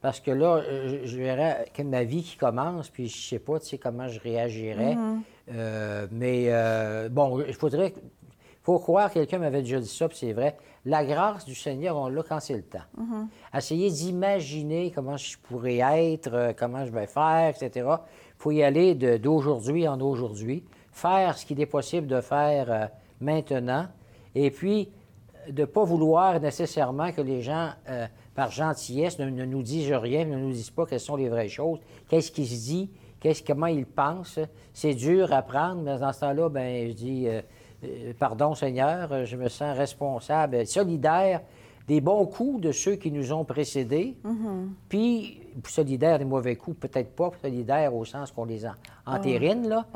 Parce 0.00 0.18
que 0.18 0.32
là, 0.32 0.62
je, 1.04 1.16
verrais 1.16 1.66
que 1.72 1.82
ma 1.82 2.02
vie 2.02 2.24
qui 2.24 2.36
commence, 2.36 2.88
puis 2.88 3.08
je 3.08 3.16
ne 3.16 3.22
sais 3.22 3.38
pas, 3.38 3.60
tu 3.60 3.66
sais, 3.66 3.78
comment 3.78 4.08
je 4.08 4.18
réagirais. 4.18 4.94
Mm-hmm. 4.94 5.20
Euh, 5.52 6.06
mais 6.10 7.08
bon, 7.10 7.44
il 7.46 7.54
faudrait. 7.54 7.94
Il 7.96 8.64
faut 8.70 8.78
croire, 8.80 9.10
quelqu'un 9.10 9.38
m'avait 9.38 9.62
déjà 9.62 9.78
dit 9.78 9.88
ça, 9.88 10.08
puis 10.08 10.18
c'est 10.18 10.32
vrai. 10.32 10.56
La 10.84 11.04
grâce 11.04 11.44
du 11.44 11.54
Seigneur, 11.54 11.96
on 11.96 12.08
l'a 12.08 12.22
quand 12.22 12.40
c'est 12.40 12.56
le 12.56 12.62
temps. 12.62 12.78
Mm-hmm. 12.98 13.56
Essayer 13.56 13.90
d'imaginer 13.90 14.90
comment 14.92 15.16
je 15.16 15.38
pourrais 15.38 15.78
être, 15.78 16.54
comment 16.58 16.84
je 16.84 16.90
vais 16.90 17.06
faire, 17.06 17.54
etc. 17.56 17.86
Il 18.38 18.42
faut 18.42 18.50
y 18.52 18.62
aller 18.62 18.94
d'aujourd'hui 18.94 19.88
en 19.88 20.00
aujourd'hui, 20.00 20.62
faire 20.92 21.36
ce 21.36 21.44
qu'il 21.44 21.60
est 21.60 21.66
possible 21.66 22.06
de 22.06 22.20
faire 22.20 22.70
euh, 22.70 22.86
maintenant, 23.20 23.86
et 24.36 24.52
puis 24.52 24.90
de 25.48 25.62
ne 25.62 25.66
pas 25.66 25.82
vouloir 25.82 26.38
nécessairement 26.38 27.10
que 27.10 27.20
les 27.20 27.42
gens, 27.42 27.70
euh, 27.88 28.06
par 28.36 28.52
gentillesse, 28.52 29.18
ne, 29.18 29.28
nous 29.28 29.62
disent 29.64 29.92
rien, 29.92 30.24
ne 30.24 30.38
nous 30.38 30.52
disent 30.52 30.70
pas 30.70 30.86
quelles 30.86 31.00
sont 31.00 31.16
les 31.16 31.28
vraies 31.28 31.48
choses, 31.48 31.80
qu'est-ce 32.08 32.30
qui 32.30 32.46
se 32.46 32.64
dit, 32.64 32.90
qu'est-ce, 33.18 33.42
comment 33.42 33.66
ils 33.66 33.86
pensent. 33.86 34.38
C'est 34.72 34.94
dur 34.94 35.32
à 35.32 35.42
prendre, 35.42 35.82
mais 35.82 35.98
dans 35.98 36.12
ce 36.12 36.20
temps-là, 36.20 36.48
ben, 36.48 36.90
je 36.90 36.92
dis, 36.92 37.26
euh, 37.26 38.12
pardon 38.20 38.54
Seigneur, 38.54 39.24
je 39.24 39.36
me 39.36 39.48
sens 39.48 39.76
responsable, 39.76 40.64
solidaire 40.64 41.40
des 41.88 42.02
bons 42.02 42.26
coups 42.26 42.60
de 42.60 42.70
ceux 42.70 42.96
qui 42.96 43.10
nous 43.10 43.32
ont 43.32 43.44
précédés, 43.44 44.14
mm-hmm. 44.24 44.68
puis 44.90 45.40
solidaire 45.66 46.18
des 46.18 46.26
mauvais 46.26 46.54
coups, 46.54 46.78
peut-être 46.78 47.16
pas 47.16 47.32
solidaire 47.42 47.94
au 47.94 48.04
sens 48.04 48.30
qu'on 48.30 48.44
les 48.44 48.64
entérine, 49.06 49.68
là. 49.68 49.86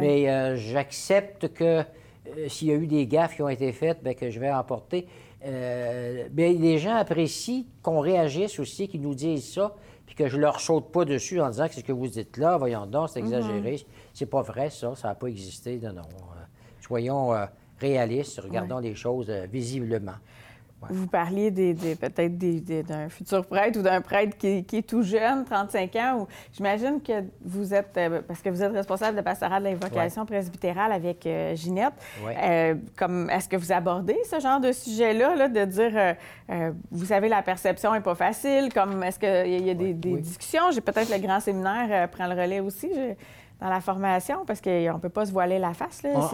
Mais 0.00 0.28
euh, 0.28 0.56
j'accepte 0.56 1.52
que 1.52 1.64
euh, 1.64 2.48
s'il 2.48 2.68
y 2.68 2.72
a 2.72 2.74
eu 2.74 2.86
des 2.86 3.06
gaffes 3.06 3.36
qui 3.36 3.42
ont 3.42 3.48
été 3.48 3.70
faites, 3.72 4.02
bien, 4.02 4.14
que 4.14 4.30
je 4.30 4.40
vais 4.40 4.50
emporter. 4.50 5.06
Euh, 5.44 6.28
bien, 6.30 6.52
les 6.52 6.78
gens 6.78 6.94
apprécient 6.94 7.64
qu'on 7.82 8.00
réagisse 8.00 8.58
aussi, 8.58 8.88
qu'ils 8.88 9.02
nous 9.02 9.14
disent 9.14 9.52
ça, 9.52 9.74
puis 10.06 10.14
que 10.14 10.28
je 10.28 10.38
leur 10.38 10.58
saute 10.58 10.90
pas 10.90 11.04
dessus 11.04 11.40
en 11.40 11.50
disant 11.50 11.68
que 11.68 11.74
ce 11.74 11.80
que 11.80 11.92
vous 11.92 12.08
dites 12.08 12.38
là, 12.38 12.56
voyons 12.56 12.86
donc, 12.86 13.10
c'est 13.10 13.18
exagéré. 13.18 13.84
C'est 14.14 14.26
pas 14.26 14.42
vrai, 14.42 14.70
ça, 14.70 14.94
ça 14.94 15.08
n'a 15.08 15.14
pas 15.14 15.26
existé. 15.26 15.78
Non, 15.82 15.92
non. 15.92 16.02
soyons 16.80 17.32
réalistes, 17.78 18.40
regardons 18.40 18.78
les 18.78 18.94
choses 18.94 19.30
visiblement. 19.50 20.14
Vous 20.90 21.06
parliez 21.06 21.50
des, 21.50 21.74
peut-être 21.74 22.38
d'un 22.86 23.08
futur 23.08 23.46
prêtre 23.46 23.78
ou 23.78 23.82
d'un 23.82 24.00
prêtre 24.00 24.36
qui, 24.36 24.64
est 24.72 24.86
tout 24.86 25.02
jeune, 25.02 25.44
35 25.44 25.96
ans. 25.96 26.28
J'imagine 26.52 27.00
que 27.00 27.24
vous 27.44 27.72
êtes, 27.74 27.96
euh, 27.96 28.20
parce 28.26 28.40
que 28.40 28.48
vous 28.48 28.62
êtes 28.62 28.72
responsable 28.72 29.16
de 29.16 29.22
pastorat 29.22 29.60
de 29.60 29.64
l'invocation 29.64 30.26
presbytérale 30.26 30.92
avec 30.92 31.26
euh, 31.26 31.54
Ginette. 31.54 31.94
Euh, 32.26 32.74
comme 32.96 33.30
Est-ce 33.30 33.48
que 33.48 33.56
vous 33.56 33.72
abordez 33.72 34.18
ce 34.30 34.40
genre 34.40 34.60
de 34.60 34.72
sujet-là, 34.72 35.36
là, 35.36 35.48
de 35.48 35.64
dire, 35.64 36.16
vous 36.90 37.04
savez, 37.04 37.28
la 37.28 37.42
perception 37.42 37.92
n'est 37.92 38.00
pas 38.00 38.14
facile, 38.14 38.72
comme 38.72 39.02
est-ce 39.02 39.18
qu'il 39.18 39.66
y 39.66 39.70
a 39.70 39.74
des, 39.74 39.94
discussions? 39.94 40.70
J'ai 40.72 40.80
peut-être 40.80 41.10
le 41.10 41.18
grand 41.18 41.40
séminaire 41.40 42.08
prend 42.08 42.26
le 42.26 42.40
relais 42.40 42.60
aussi 42.60 42.90
dans 43.60 43.68
la 43.68 43.80
formation, 43.80 44.44
parce 44.44 44.60
qu'on 44.60 44.70
ne 44.70 44.98
peut 44.98 45.08
pas 45.08 45.26
se 45.26 45.32
voiler 45.32 45.58
la 45.58 45.72
face. 45.72 46.02
Là, 46.02 46.10
ah, 46.16 46.30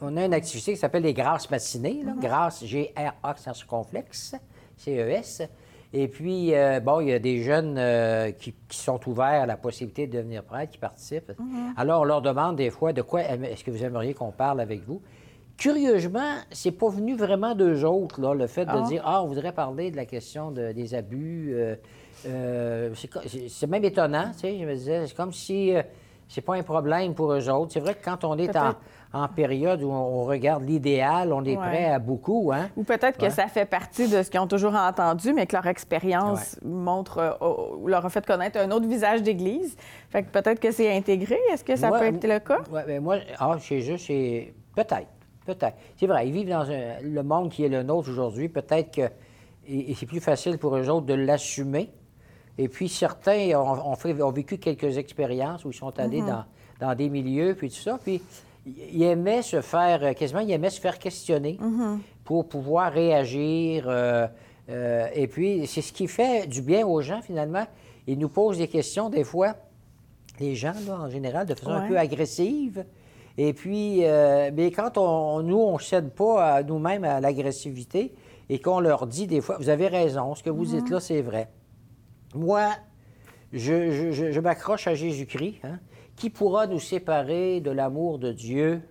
on 0.00 0.16
a 0.16 0.24
une 0.24 0.34
activité 0.34 0.72
qui 0.72 0.78
s'appelle 0.78 1.02
les 1.02 1.14
grâces 1.14 1.50
matinées, 1.50 2.02
là. 2.04 2.12
grâce 2.20 2.64
G-R-A 2.64 3.34
sans 3.36 3.54
circonflexe, 3.54 4.34
C-E-S. 4.76 5.42
Et 5.96 6.08
puis, 6.08 6.52
euh, 6.54 6.80
bon, 6.80 7.00
il 7.00 7.10
y 7.10 7.12
a 7.12 7.20
des 7.20 7.42
jeunes 7.42 7.76
euh, 7.78 8.32
qui, 8.32 8.52
sont 8.68 8.98
ouverts 9.08 9.42
à 9.42 9.46
la 9.46 9.56
possibilité 9.56 10.08
de 10.08 10.16
devenir 10.16 10.42
prêtres, 10.42 10.72
qui 10.72 10.78
participent. 10.78 11.32
Mhm. 11.38 11.74
Alors, 11.76 12.00
on 12.00 12.04
leur 12.04 12.20
demande 12.20 12.56
des 12.56 12.70
fois 12.70 12.92
de 12.92 13.00
quoi 13.00 13.22
est-ce 13.22 13.62
que 13.62 13.70
vous 13.70 13.84
aimeriez 13.84 14.12
qu'on 14.12 14.32
parle 14.32 14.60
avec 14.60 14.84
vous? 14.84 15.00
Curieusement, 15.56 16.34
c'est 16.50 16.72
pas 16.72 16.88
venu 16.88 17.14
vraiment 17.16 17.54
d'eux 17.54 17.84
autres, 17.84 18.20
là, 18.20 18.34
le 18.34 18.48
fait 18.48 18.64
de 18.64 18.72
ah. 18.72 18.82
dire 18.88 19.02
Ah, 19.04 19.22
on 19.22 19.28
voudrait 19.28 19.52
parler 19.52 19.92
de 19.92 19.96
la 19.96 20.04
question 20.04 20.50
des 20.50 20.94
abus. 20.96 21.54
Euh, 22.26 22.92
c'est 22.96 23.68
même 23.68 23.84
étonnant, 23.84 24.32
tu 24.32 24.40
sais. 24.40 24.58
Je 24.58 24.64
me 24.64 24.74
disais, 24.74 25.06
c'est 25.06 25.14
comme 25.14 25.32
si 25.32 25.74
c'est 26.26 26.40
pas 26.40 26.56
un 26.56 26.64
problème 26.64 27.14
pour 27.14 27.32
eux 27.32 27.48
autres. 27.48 27.72
C'est 27.72 27.80
vrai 27.80 27.94
que 27.94 28.04
quand 28.04 28.24
on 28.24 28.36
est 28.36 28.56
en, 28.56 28.74
période 29.28 29.82
où 29.82 29.90
on 29.90 30.24
regarde 30.24 30.64
l'idéal, 30.64 31.32
on 31.32 31.44
est 31.44 31.56
prêt 31.56 31.86
à 31.86 31.98
beaucoup. 31.98 32.50
Hein? 32.52 32.68
Ou 32.76 32.82
peut-être 32.82 33.18
que 33.18 33.30
ça 33.30 33.46
fait 33.46 33.64
partie 33.64 34.08
de 34.08 34.22
ce 34.22 34.30
qu'ils 34.30 34.40
ont 34.40 34.46
toujours 34.46 34.74
entendu, 34.74 35.32
mais 35.32 35.46
que 35.46 35.54
leur 35.54 35.66
expérience 35.66 36.58
montre, 36.64 37.18
euh, 37.18 37.88
leur 37.88 38.04
a 38.04 38.10
fait 38.10 38.26
connaître 38.26 38.58
un 38.58 38.70
autre 38.70 38.86
visage 38.86 39.22
d'Église. 39.22 39.76
Fait 40.10 40.22
que 40.22 40.30
peut-être 40.30 40.60
que 40.60 40.70
c'est 40.70 40.94
intégré. 40.94 41.38
Est-ce 41.52 41.64
que 41.64 41.76
ça 41.76 41.90
peut 41.90 42.04
être 42.04 42.26
le 42.26 42.38
cas? 42.40 42.60
Oui, 42.72 42.80
mais 42.86 43.00
moi, 43.00 43.18
ah, 43.38 43.56
chez 43.58 43.90
eux, 43.90 43.98
c'est 43.98 44.52
peut-être. 44.74 45.08
Peut-être. 45.46 45.76
C'est 45.96 46.06
vrai, 46.06 46.26
ils 46.26 46.32
vivent 46.32 46.48
dans 46.48 46.66
le 47.02 47.22
monde 47.22 47.50
qui 47.50 47.64
est 47.64 47.68
le 47.68 47.82
nôtre 47.82 48.08
aujourd'hui. 48.08 48.48
Peut-être 48.48 48.90
que 48.90 49.10
et, 49.66 49.94
c'est 49.94 50.06
plus 50.06 50.20
facile 50.20 50.58
pour 50.58 50.76
eux 50.76 50.88
autres 50.88 51.06
de 51.06 51.14
l'assumer. 51.14 51.90
Et 52.56 52.68
puis 52.68 52.88
certains 52.88 53.50
ont, 53.58 53.96
fait, 53.96 54.20
ont, 54.22 54.30
vécu 54.30 54.58
quelques 54.58 54.96
expériences 54.96 55.64
où 55.64 55.70
ils 55.70 55.76
sont 55.76 55.98
allés 55.98 56.20
mm-hmm. 56.20 56.44
dans, 56.80 56.88
dans, 56.88 56.94
des 56.94 57.08
milieux, 57.08 57.54
puis 57.54 57.68
tout 57.68 57.76
ça. 57.76 57.98
Puis 58.02 58.22
ils 58.66 59.02
aimaient 59.02 59.42
se 59.42 59.60
faire, 59.60 60.14
quasiment, 60.14 60.40
ils 60.40 60.52
aimaient 60.52 60.70
se 60.70 60.80
faire 60.80 60.98
questionner 60.98 61.58
mm-hmm. 61.60 61.98
pour 62.24 62.48
pouvoir 62.48 62.92
réagir. 62.92 63.86
Euh, 63.88 64.26
euh, 64.70 65.08
et 65.14 65.26
puis 65.26 65.66
c'est 65.66 65.82
ce 65.82 65.92
qui 65.92 66.08
fait 66.08 66.46
du 66.46 66.62
bien 66.62 66.86
aux 66.86 67.00
gens, 67.02 67.20
finalement. 67.22 67.66
Ils 68.06 68.18
nous 68.18 68.28
posent 68.28 68.58
des 68.58 68.68
questions, 68.68 69.10
des 69.10 69.24
fois, 69.24 69.54
les 70.40 70.54
gens, 70.54 70.74
là, 70.86 71.00
en 71.00 71.08
général, 71.08 71.46
de 71.46 71.54
façon 71.54 71.70
un 71.70 71.86
peu 71.86 71.98
agressive. 71.98 72.84
Et 73.36 73.52
puis, 73.52 74.04
euh, 74.04 74.50
mais 74.54 74.70
quand 74.70 74.96
on, 74.96 75.42
nous, 75.42 75.58
on 75.58 75.74
ne 75.74 75.82
cède 75.82 76.10
pas 76.10 76.54
à 76.54 76.62
nous-mêmes 76.62 77.04
à 77.04 77.20
l'agressivité 77.20 78.12
et 78.48 78.60
qu'on 78.60 78.80
leur 78.80 79.06
dit 79.06 79.26
des 79.26 79.40
fois, 79.40 79.56
vous 79.58 79.68
avez 79.68 79.88
raison, 79.88 80.34
ce 80.34 80.42
que 80.42 80.50
vous 80.50 80.66
dites 80.66 80.88
là, 80.90 81.00
c'est 81.00 81.22
vrai. 81.22 81.48
Moi, 82.34 82.70
je, 83.52 84.40
m'accroche 84.40 84.86
à 84.86 84.94
Jésus-Christ. 84.94 85.60
Hein. 85.64 85.78
Qui 86.16 86.30
pourra 86.30 86.66
nous 86.66 86.80
séparer 86.80 87.60
de 87.60 87.70
l'amour 87.70 88.18
de 88.18 88.32
Dieu 88.32 88.82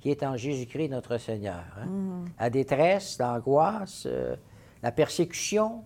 qui 0.00 0.10
est 0.10 0.22
en 0.22 0.36
Jésus-Christ 0.36 0.88
notre 0.88 1.18
Seigneur? 1.18 1.64
Hein? 1.78 1.86
Mm. 1.86 2.24
La 2.38 2.50
détresse, 2.50 3.18
l'angoisse, 3.18 4.04
euh, 4.06 4.36
la 4.82 4.92
persécution, 4.92 5.84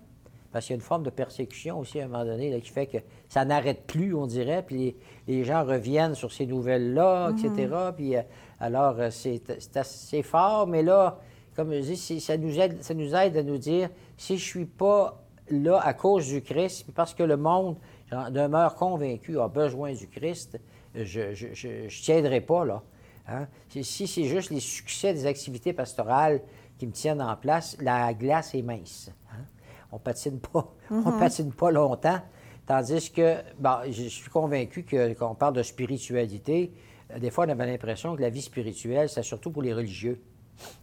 parce 0.51 0.67
qu'il 0.67 0.75
y 0.75 0.77
a 0.77 0.81
une 0.81 0.87
forme 0.87 1.03
de 1.03 1.11
persécution 1.11 1.79
aussi 1.79 2.01
à 2.01 2.07
un 2.07 2.09
moment 2.09 2.25
donné 2.25 2.59
qui 2.61 2.71
fait 2.71 2.87
que 2.87 2.99
ça 3.29 3.45
n'arrête 3.45 3.87
plus, 3.87 4.15
on 4.15 4.27
dirait, 4.27 4.65
puis 4.67 4.97
les, 5.27 5.45
gens 5.45 5.65
reviennent 5.65 6.15
sur 6.15 6.33
ces 6.33 6.47
nouvelles-là, 6.47 7.31
etc. 7.33 7.69
Mm-hmm. 7.71 7.93
Puis 7.95 8.17
euh, 8.17 8.23
alors, 8.59 8.97
euh, 8.99 9.11
c'est 9.11 9.77
assez 9.77 10.23
fort, 10.23 10.67
mais 10.67 10.83
là, 10.83 11.21
comme 11.55 11.73
je 11.73 11.81
dis, 11.81 12.21
ça 12.21 12.37
nous, 12.37 12.59
aide, 12.59 12.83
ça 12.83 12.95
nous 12.95 13.15
aide 13.15 13.37
à 13.37 13.43
nous 13.43 13.59
dire, 13.59 13.91
si 14.17 14.39
je 14.39 14.43
ne 14.43 14.49
suis 14.49 14.67
pas 14.67 15.23
là 15.51 15.81
à 15.83 15.95
cause 15.95 16.29
du 16.29 16.43
Christ, 16.43 16.87
parce 16.95 17.15
que 17.15 17.23
le 17.23 17.37
monde 17.37 17.77
demeure 18.11 18.75
convaincu, 18.75 19.39
a 19.39 19.49
besoin 19.49 19.93
du 19.93 20.09
Christ, 20.09 20.59
je 20.95 21.21
ne 21.21 21.89
tiendrai 21.89 22.41
pas 22.41 22.65
là. 22.65 22.83
Hein. 23.29 23.47
Si 23.69 24.07
c'est 24.07 24.25
juste 24.25 24.51
les 24.51 24.61
succès 24.61 25.13
des 25.13 25.27
activités 25.27 25.73
pastorales 25.73 26.41
qui 26.79 26.87
me 26.87 26.93
tiennent 26.93 27.21
en 27.21 27.37
place, 27.37 27.77
la 27.81 28.15
glace 28.15 28.55
est 28.55 28.63
mince. 28.63 29.11
Hein. 29.33 29.45
On 29.93 29.99
patine 29.99 30.41
pas, 30.41 30.73
on 30.91 31.01
mm-hmm. 31.01 31.19
patine 31.19 31.53
pas 31.53 31.71
longtemps. 31.71 32.21
Tandis 32.67 33.11
que, 33.11 33.37
bon, 33.59 33.79
je 33.91 34.05
suis 34.05 34.31
convaincu 34.31 34.83
que 34.83 35.15
quand 35.15 35.31
on 35.31 35.35
parle 35.35 35.55
de 35.55 35.63
spiritualité, 35.63 36.73
euh, 37.11 37.19
des 37.19 37.31
fois, 37.31 37.47
on 37.47 37.49
avait 37.49 37.67
l'impression 37.67 38.15
que 38.15 38.21
la 38.21 38.31
vie 38.31 38.43
spirituelle, 38.43 39.09
c'est 39.09 39.23
surtout 39.23 39.51
pour 39.51 39.63
les 39.63 39.73
religieux. 39.73 40.23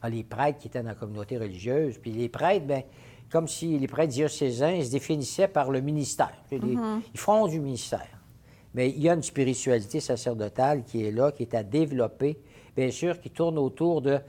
Ah, 0.01 0.09
les 0.09 0.23
prêtres 0.23 0.59
qui 0.59 0.67
étaient 0.67 0.81
dans 0.81 0.89
la 0.89 0.95
communauté 0.95 1.37
religieuse. 1.37 1.97
Puis 1.97 2.11
les 2.11 2.29
prêtres, 2.29 2.65
bien, 2.65 2.83
comme 3.31 3.47
si 3.47 3.77
les 3.77 3.87
prêtres 3.87 4.13
diocésains 4.13 4.81
se 4.83 4.91
définissaient 4.91 5.47
par 5.47 5.71
le 5.71 5.81
ministère. 5.81 6.33
Mhm. 6.51 7.01
Ils 7.13 7.19
font 7.19 7.47
du 7.47 7.59
ministère. 7.59 8.07
Mais 8.73 8.89
il 8.89 9.01
y 9.01 9.09
a 9.09 9.13
une 9.13 9.23
spiritualité 9.23 9.99
sacerdotale 9.99 10.83
qui 10.83 11.05
est 11.05 11.11
là, 11.11 11.31
qui 11.31 11.43
est 11.43 11.55
à 11.55 11.63
développer, 11.63 12.37
bien 12.75 12.91
sûr, 12.91 13.19
qui 13.21 13.29
tourne 13.29 13.57
autour 13.57 14.01
de 14.01 14.19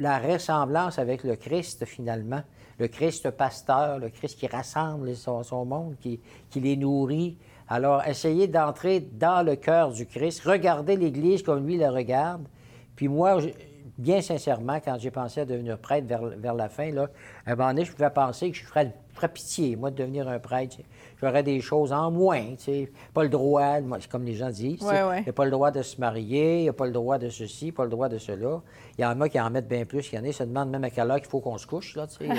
la 0.00 0.18
ressemblance 0.18 0.98
avec 0.98 1.22
le 1.22 1.36
Christ, 1.36 1.84
finalement. 1.84 2.42
Le 2.78 2.88
Christ 2.88 3.30
pasteur, 3.30 3.98
le 3.98 4.08
Christ 4.08 4.38
qui 4.38 4.48
rassemble 4.48 5.14
son, 5.14 5.64
monde, 5.64 5.94
qui, 6.00 6.20
qui, 6.50 6.60
les 6.60 6.76
nourrit. 6.76 7.36
Alors, 7.68 8.02
essayez 8.04 8.48
d'entrer 8.48 9.00
dans 9.00 9.46
le 9.46 9.54
cœur 9.54 9.92
du 9.92 10.06
Christ, 10.06 10.42
regardez 10.44 10.96
l'Église 10.96 11.42
comme 11.42 11.64
lui 11.64 11.76
la 11.76 11.90
regarde. 11.92 12.48
Puis 12.96 13.06
moi, 13.06 13.38
bien 14.02 14.20
sincèrement, 14.20 14.80
quand 14.84 14.96
j'ai 14.98 15.10
pensé 15.10 15.40
à 15.40 15.44
devenir 15.44 15.78
prêtre 15.78 16.06
vers, 16.06 16.54
la 16.54 16.68
fin, 16.68 16.90
là, 16.90 17.08
à 17.46 17.52
un 17.52 17.54
moment 17.54 17.68
donné, 17.68 17.84
je 17.84 17.92
pouvais 17.92 18.10
penser 18.10 18.50
que 18.50 18.56
je 18.56 18.64
ferais, 18.64 18.92
pitié, 19.32 19.76
moi, 19.76 19.90
de 19.90 19.96
devenir 19.96 20.28
un 20.28 20.40
prêtre. 20.40 20.78
J'aurais 21.20 21.44
des 21.44 21.60
choses 21.60 21.92
en 21.92 22.10
moins, 22.10 22.56
tu 22.56 22.64
sais. 22.64 22.92
Pas 23.14 23.22
le 23.22 23.28
droit, 23.28 23.76
c'est 24.00 24.10
comme 24.10 24.24
les 24.24 24.34
gens 24.34 24.50
disent. 24.50 24.80
Il 24.82 25.22
n'y 25.22 25.28
a 25.28 25.32
pas 25.32 25.44
le 25.44 25.52
droit 25.52 25.70
de 25.70 25.80
se 25.80 26.00
marier, 26.00 26.58
il 26.58 26.62
n'y 26.62 26.68
a 26.68 26.72
pas 26.72 26.86
le 26.86 26.92
droit 26.92 27.18
de 27.18 27.28
ceci, 27.28 27.70
pas 27.70 27.84
le 27.84 27.90
droit 27.90 28.08
de 28.08 28.18
cela. 28.18 28.60
Il 28.98 29.02
y 29.02 29.04
en 29.04 29.20
a 29.20 29.28
qui 29.28 29.40
en 29.40 29.48
mettent 29.48 29.68
bien 29.68 29.84
plus 29.84 30.08
qu'il 30.08 30.18
y 30.18 30.22
en 30.22 30.28
a. 30.28 30.32
Ça 30.32 30.44
demande 30.44 30.70
même 30.70 30.82
à 30.82 30.90
quelle 30.90 31.08
heure 31.08 31.18
qu'il 31.18 31.28
faut 31.28 31.38
qu'on 31.38 31.56
se 31.58 31.66
couche, 31.66 31.94
là, 31.94 32.08
tu 32.08 32.26
sais. 32.26 32.34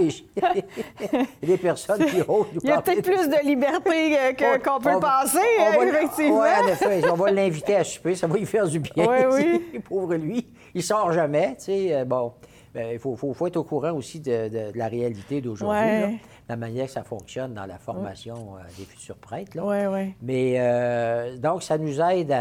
il, 0.00 0.06
y 0.36 0.44
a 0.44 0.54
des, 1.42 1.56
personnes 1.58 2.06
qui 2.06 2.20
osent 2.28 2.46
Il 2.62 2.68
y 2.68 2.70
a 2.70 2.80
peut-être 2.80 3.02
plus 3.02 3.28
de 3.28 3.44
liberté 3.44 4.36
qu'on 4.64 4.78
peut 4.78 4.92
le 4.92 5.00
penser, 5.00 5.38
effectivement. 5.82 6.42
Oui, 6.42 6.48
en 6.62 6.68
effet. 6.68 7.10
On 7.10 7.16
va 7.16 7.30
l'inviter 7.32 7.74
à 7.74 7.82
souper, 7.82 8.14
ça 8.14 8.28
va 8.28 8.36
lui 8.36 8.46
faire 8.46 8.68
du 8.68 8.78
bien. 8.78 9.26
Oui, 9.28 9.60
oui. 9.72 9.80
Pauvre 9.80 10.14
lui 10.14 10.46
il 10.74 10.82
sort 10.82 11.12
jamais, 11.12 11.54
tu 11.56 11.64
sais. 11.64 11.94
Euh, 11.94 12.04
bon, 12.04 12.32
ben, 12.74 12.90
il 12.92 12.98
faut, 12.98 13.14
faut, 13.16 13.46
être 13.46 13.56
au 13.56 13.64
courant 13.64 13.92
aussi 13.92 14.20
de, 14.20 14.76
la 14.76 14.88
réalité 14.88 15.40
d'aujourd'hui, 15.40 16.18
la 16.48 16.56
manière 16.56 16.86
que 16.86 16.92
ça 16.92 17.04
fonctionne 17.04 17.54
dans 17.54 17.66
la 17.66 17.78
formation 17.78 18.56
euh, 18.56 18.62
des 18.76 18.84
futurs 18.84 19.16
prêtres. 19.16 19.56
Là. 19.56 19.64
Ouais, 19.64 19.86
ouais. 19.86 20.16
Mais 20.20 20.56
euh, 20.58 21.38
donc, 21.38 21.62
ça 21.62 21.78
nous 21.78 22.00
aide 22.00 22.34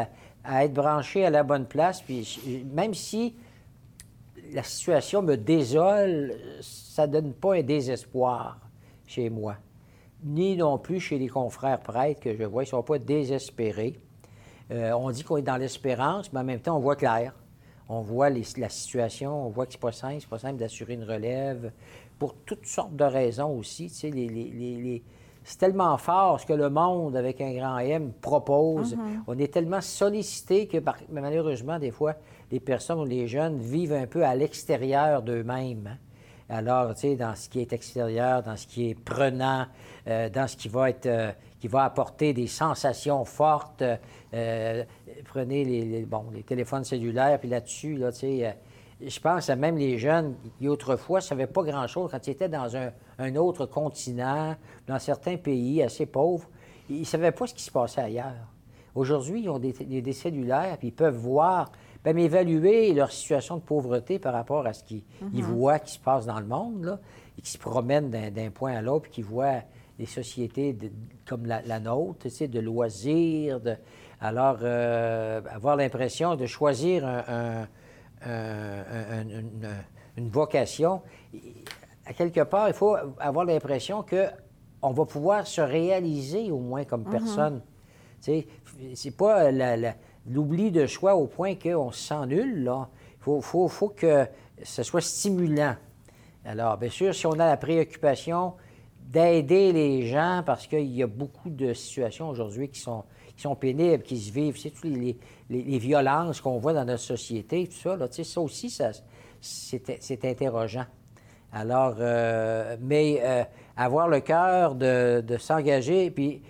à, 0.43 0.65
être 0.65 0.73
branchés 0.73 1.25
à 1.25 1.29
la 1.29 1.43
bonne 1.43 1.65
place. 1.65 2.01
Puis 2.01 2.65
même 2.73 2.93
si 2.93 3.35
la 4.51 4.63
situation 4.63 5.21
me 5.21 5.37
désole, 5.37 6.33
ça 6.61 7.07
ne 7.07 7.13
donne 7.13 7.33
pas 7.33 7.55
un 7.55 7.61
désespoir 7.61 8.59
chez 9.05 9.29
moi, 9.29 9.55
ni 10.23 10.57
non 10.57 10.79
plus 10.79 10.99
chez 10.99 11.19
les 11.19 11.27
confrères 11.27 11.79
prêtres 11.79 12.19
que 12.19 12.35
je 12.35 12.43
vois. 12.43 12.63
Ils 12.63 12.67
ne 12.67 12.71
sont 12.71 12.83
pas 12.83 12.97
désespérés. 12.97 13.99
on 14.71 15.11
dit 15.11 15.23
qu'on 15.23 15.37
est 15.37 15.43
dans 15.43 15.57
l'espérance, 15.57 16.33
mais 16.33 16.39
en 16.39 16.43
même 16.43 16.59
temps, 16.59 16.75
on 16.75 16.81
voit 16.81 16.95
clair. 16.95 17.33
On 17.89 18.01
voit 18.01 18.29
la 18.29 18.69
situation, 18.69 19.47
on 19.47 19.49
voit 19.49 19.65
que 19.65 19.73
c'est 19.73 19.81
pas 19.81 19.91
simple, 19.91 20.17
c'est 20.21 20.29
pas 20.29 20.39
simple 20.39 20.57
d'assurer 20.57 20.93
une 20.93 21.03
relève, 21.03 21.71
pour 22.17 22.35
toutes 22.45 22.65
sortes 22.65 22.95
de 22.95 23.03
raisons 23.03 23.57
aussi. 23.57 23.87
Tu 23.87 23.93
sais, 23.95 24.09
les, 24.09 25.03
c'est 25.43 25.57
tellement 25.57 25.97
fort 25.97 26.39
ce 26.39 26.45
que 26.45 26.53
le 26.53 26.69
monde, 26.69 27.15
avec 27.15 27.41
un 27.41 27.53
grand 27.53 27.79
M, 27.79 28.13
propose. 28.21 28.95
Mm-hmm. 28.95 29.23
On 29.27 29.37
est 29.37 29.53
tellement 29.53 29.81
sollicité 29.81 30.67
que, 30.67 30.77
malheureusement, 31.11 31.79
des 31.79 31.91
fois, 31.91 32.15
les 32.51 32.59
personnes 32.59 32.99
ou 32.99 33.05
les 33.05 33.27
jeunes 33.27 33.57
vivent 33.57 33.93
un 33.93 34.07
peu 34.07 34.23
à 34.23 34.35
l'extérieur 34.35 35.21
d'eux-mêmes. 35.21 35.89
Hein. 35.91 35.97
Alors, 36.49 36.93
tu 36.93 37.01
sais, 37.01 37.15
dans 37.15 37.35
ce 37.35 37.49
qui 37.49 37.61
est 37.61 37.73
extérieur, 37.73 38.43
dans 38.43 38.57
ce 38.57 38.67
qui 38.67 38.89
est 38.89 38.95
prenant, 38.95 39.65
euh, 40.07 40.29
dans 40.29 40.47
ce 40.47 40.57
qui 40.57 40.67
va 40.67 40.89
être, 40.89 41.05
euh, 41.05 41.31
qui 41.59 41.67
va 41.67 41.83
apporter 41.83 42.33
des 42.33 42.47
sensations 42.47 43.23
fortes. 43.23 43.83
Euh, 44.33 44.83
prenez 45.25 45.63
les, 45.63 46.05
bon, 46.05 46.25
les 46.33 46.43
téléphones 46.43 46.83
cellulaires, 46.83 47.39
puis 47.39 47.49
là-dessus, 47.49 47.95
là, 47.95 48.11
tu 48.11 48.19
sais, 48.19 48.57
je 49.05 49.19
pense 49.19 49.49
à 49.49 49.55
même 49.55 49.77
les 49.77 49.97
jeunes 49.97 50.35
qui 50.57 50.67
autrefois 50.67 51.19
ne 51.19 51.23
savaient 51.23 51.47
pas 51.47 51.63
grand-chose 51.63 52.11
quand 52.11 52.27
ils 52.27 52.31
étaient 52.31 52.49
dans 52.49 52.75
un, 52.75 53.35
autre 53.35 53.65
continent, 53.65 54.55
dans 54.87 54.99
certains 54.99 55.37
pays 55.37 55.81
assez 55.81 56.05
pauvres. 56.05 56.49
Ils 56.89 56.99
ne 56.99 57.05
savaient 57.05 57.31
pas 57.31 57.47
ce 57.47 57.53
qui 57.53 57.63
se 57.63 57.71
passait 57.71 58.01
ailleurs. 58.01 58.47
Aujourd'hui, 58.95 59.41
ils 59.43 59.49
ont 59.49 59.59
des, 59.59 59.71
des, 59.73 60.13
cellulaires, 60.13 60.77
puis 60.77 60.89
ils 60.89 60.93
peuvent 60.93 61.15
voir, 61.15 61.71
même 62.05 62.17
évaluer 62.17 62.93
leur 62.93 63.11
situation 63.11 63.57
de 63.57 63.61
pauvreté 63.61 64.19
par 64.19 64.33
rapport 64.33 64.65
à 64.65 64.73
ce 64.73 64.83
qu'ils 64.83 65.03
mm-hmm. 65.21 65.41
voient 65.41 65.79
qui 65.79 65.93
se 65.93 65.99
passe 65.99 66.25
dans 66.25 66.39
le 66.39 66.45
monde, 66.45 66.85
là, 66.85 66.99
et 67.37 67.41
qui 67.41 67.51
se 67.51 67.57
promènent 67.57 68.09
d'un 68.09 68.51
point 68.51 68.73
à 68.73 68.81
l'autre, 68.81 69.09
qui 69.09 69.21
voient 69.21 69.61
des 69.97 70.05
sociétés 70.05 70.75
comme 71.25 71.45
la, 71.45 71.79
nôtre, 71.79 72.23
tu 72.23 72.29
sais, 72.29 72.47
de 72.47 72.59
loisirs. 72.59 73.61
De... 73.61 73.75
Alors, 74.19 74.57
euh, 74.61 75.41
avoir 75.49 75.75
l'impression 75.75 76.35
de 76.35 76.45
choisir 76.45 77.05
une, 78.25 80.29
vocation, 80.29 81.01
à 82.05 82.13
quelque 82.13 82.41
part, 82.41 82.67
il 82.67 82.73
faut 82.73 82.95
avoir 83.19 83.45
l'impression 83.45 84.03
qu'on 84.03 84.91
va 84.91 85.05
pouvoir 85.05 85.47
se 85.47 85.61
réaliser 85.61 86.51
au 86.51 86.59
moins 86.59 86.85
comme 86.85 87.03
mm-hmm. 87.03 87.11
personne. 87.11 87.61
Tu 88.21 88.31
sais, 88.31 88.47
c'est 88.95 89.15
pas 89.15 89.51
l'oubli 90.27 90.71
de 90.71 90.85
choix 90.85 91.15
au 91.15 91.27
point 91.27 91.55
qu'on 91.55 91.91
se 91.91 92.07
sent 92.07 92.25
là. 92.55 92.89
Il 93.25 93.41
faut, 93.41 93.89
que 93.95 94.27
ce 94.61 94.83
soit 94.83 95.01
stimulant. 95.01 95.75
Alors, 96.45 96.77
bien 96.77 96.89
sûr, 96.89 97.15
si 97.15 97.25
on 97.25 97.33
a 97.33 97.47
la 97.47 97.57
préoccupation 97.57 98.53
d'aider 98.99 99.71
les 99.71 100.07
gens 100.07 100.43
parce 100.45 100.67
qu'il 100.67 100.91
y 100.91 101.03
a 101.03 101.07
beaucoup 101.07 101.49
de 101.49 101.73
situations 101.73 102.29
aujourd'hui 102.29 102.69
qui 102.69 102.79
sont, 102.79 103.05
pénibles, 103.55 104.03
qui 104.03 104.17
se 104.17 104.31
vivent. 104.31 104.57
C'est 104.57 104.71
toutes 104.71 104.85
les, 104.85 105.17
violences 105.49 106.41
qu'on 106.41 106.57
voit 106.57 106.73
dans 106.73 106.85
notre 106.85 107.03
société, 107.03 107.67
tout 107.67 107.73
ça. 107.73 107.97
Ça 108.23 108.41
aussi, 108.41 108.69
ça, 108.69 108.91
c'est, 109.39 110.25
interrogeant. 110.25 110.85
Alors, 111.51 111.95
euh, 111.99 112.75
mais 112.81 113.19
euh, 113.21 113.43
avoir 113.77 114.07
le 114.07 114.21
cœur 114.21 114.73
de, 114.73 115.21
de 115.21 115.37
s'engager, 115.37 116.09
puis 116.09 116.41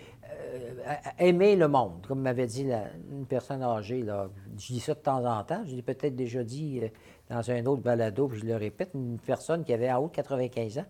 aimer 1.19 1.56
le 1.56 1.67
monde, 1.67 2.06
comme 2.08 2.22
m'avait 2.22 2.48
dit 2.48 2.67
une 3.12 3.26
personne 3.26 3.63
âgée. 3.63 4.02
Là. 4.02 4.30
Je 4.58 4.74
dis 4.74 4.80
ça 4.80 4.93
de 4.93 5.00
temps 5.00 5.26
en 5.26 5.43
temps. 5.43 5.63
Je 5.65 5.76
l'ai 5.76 5.82
peut-être 5.82 6.15
déjà 6.15 6.43
dit 6.43 6.82
dans 7.30 7.50
un 7.52 7.65
autre 7.65 7.82
balado, 7.82 8.28
puis 8.28 8.39
je 8.39 8.46
le 8.46 8.56
répète, 8.56 8.91
une 8.93 9.17
personne 9.19 9.63
qui 9.63 9.74
avait 9.74 9.91
en 9.91 10.00
haut 10.00 10.08
de 10.08 10.15
95 10.15 10.80
ans, 10.80 10.86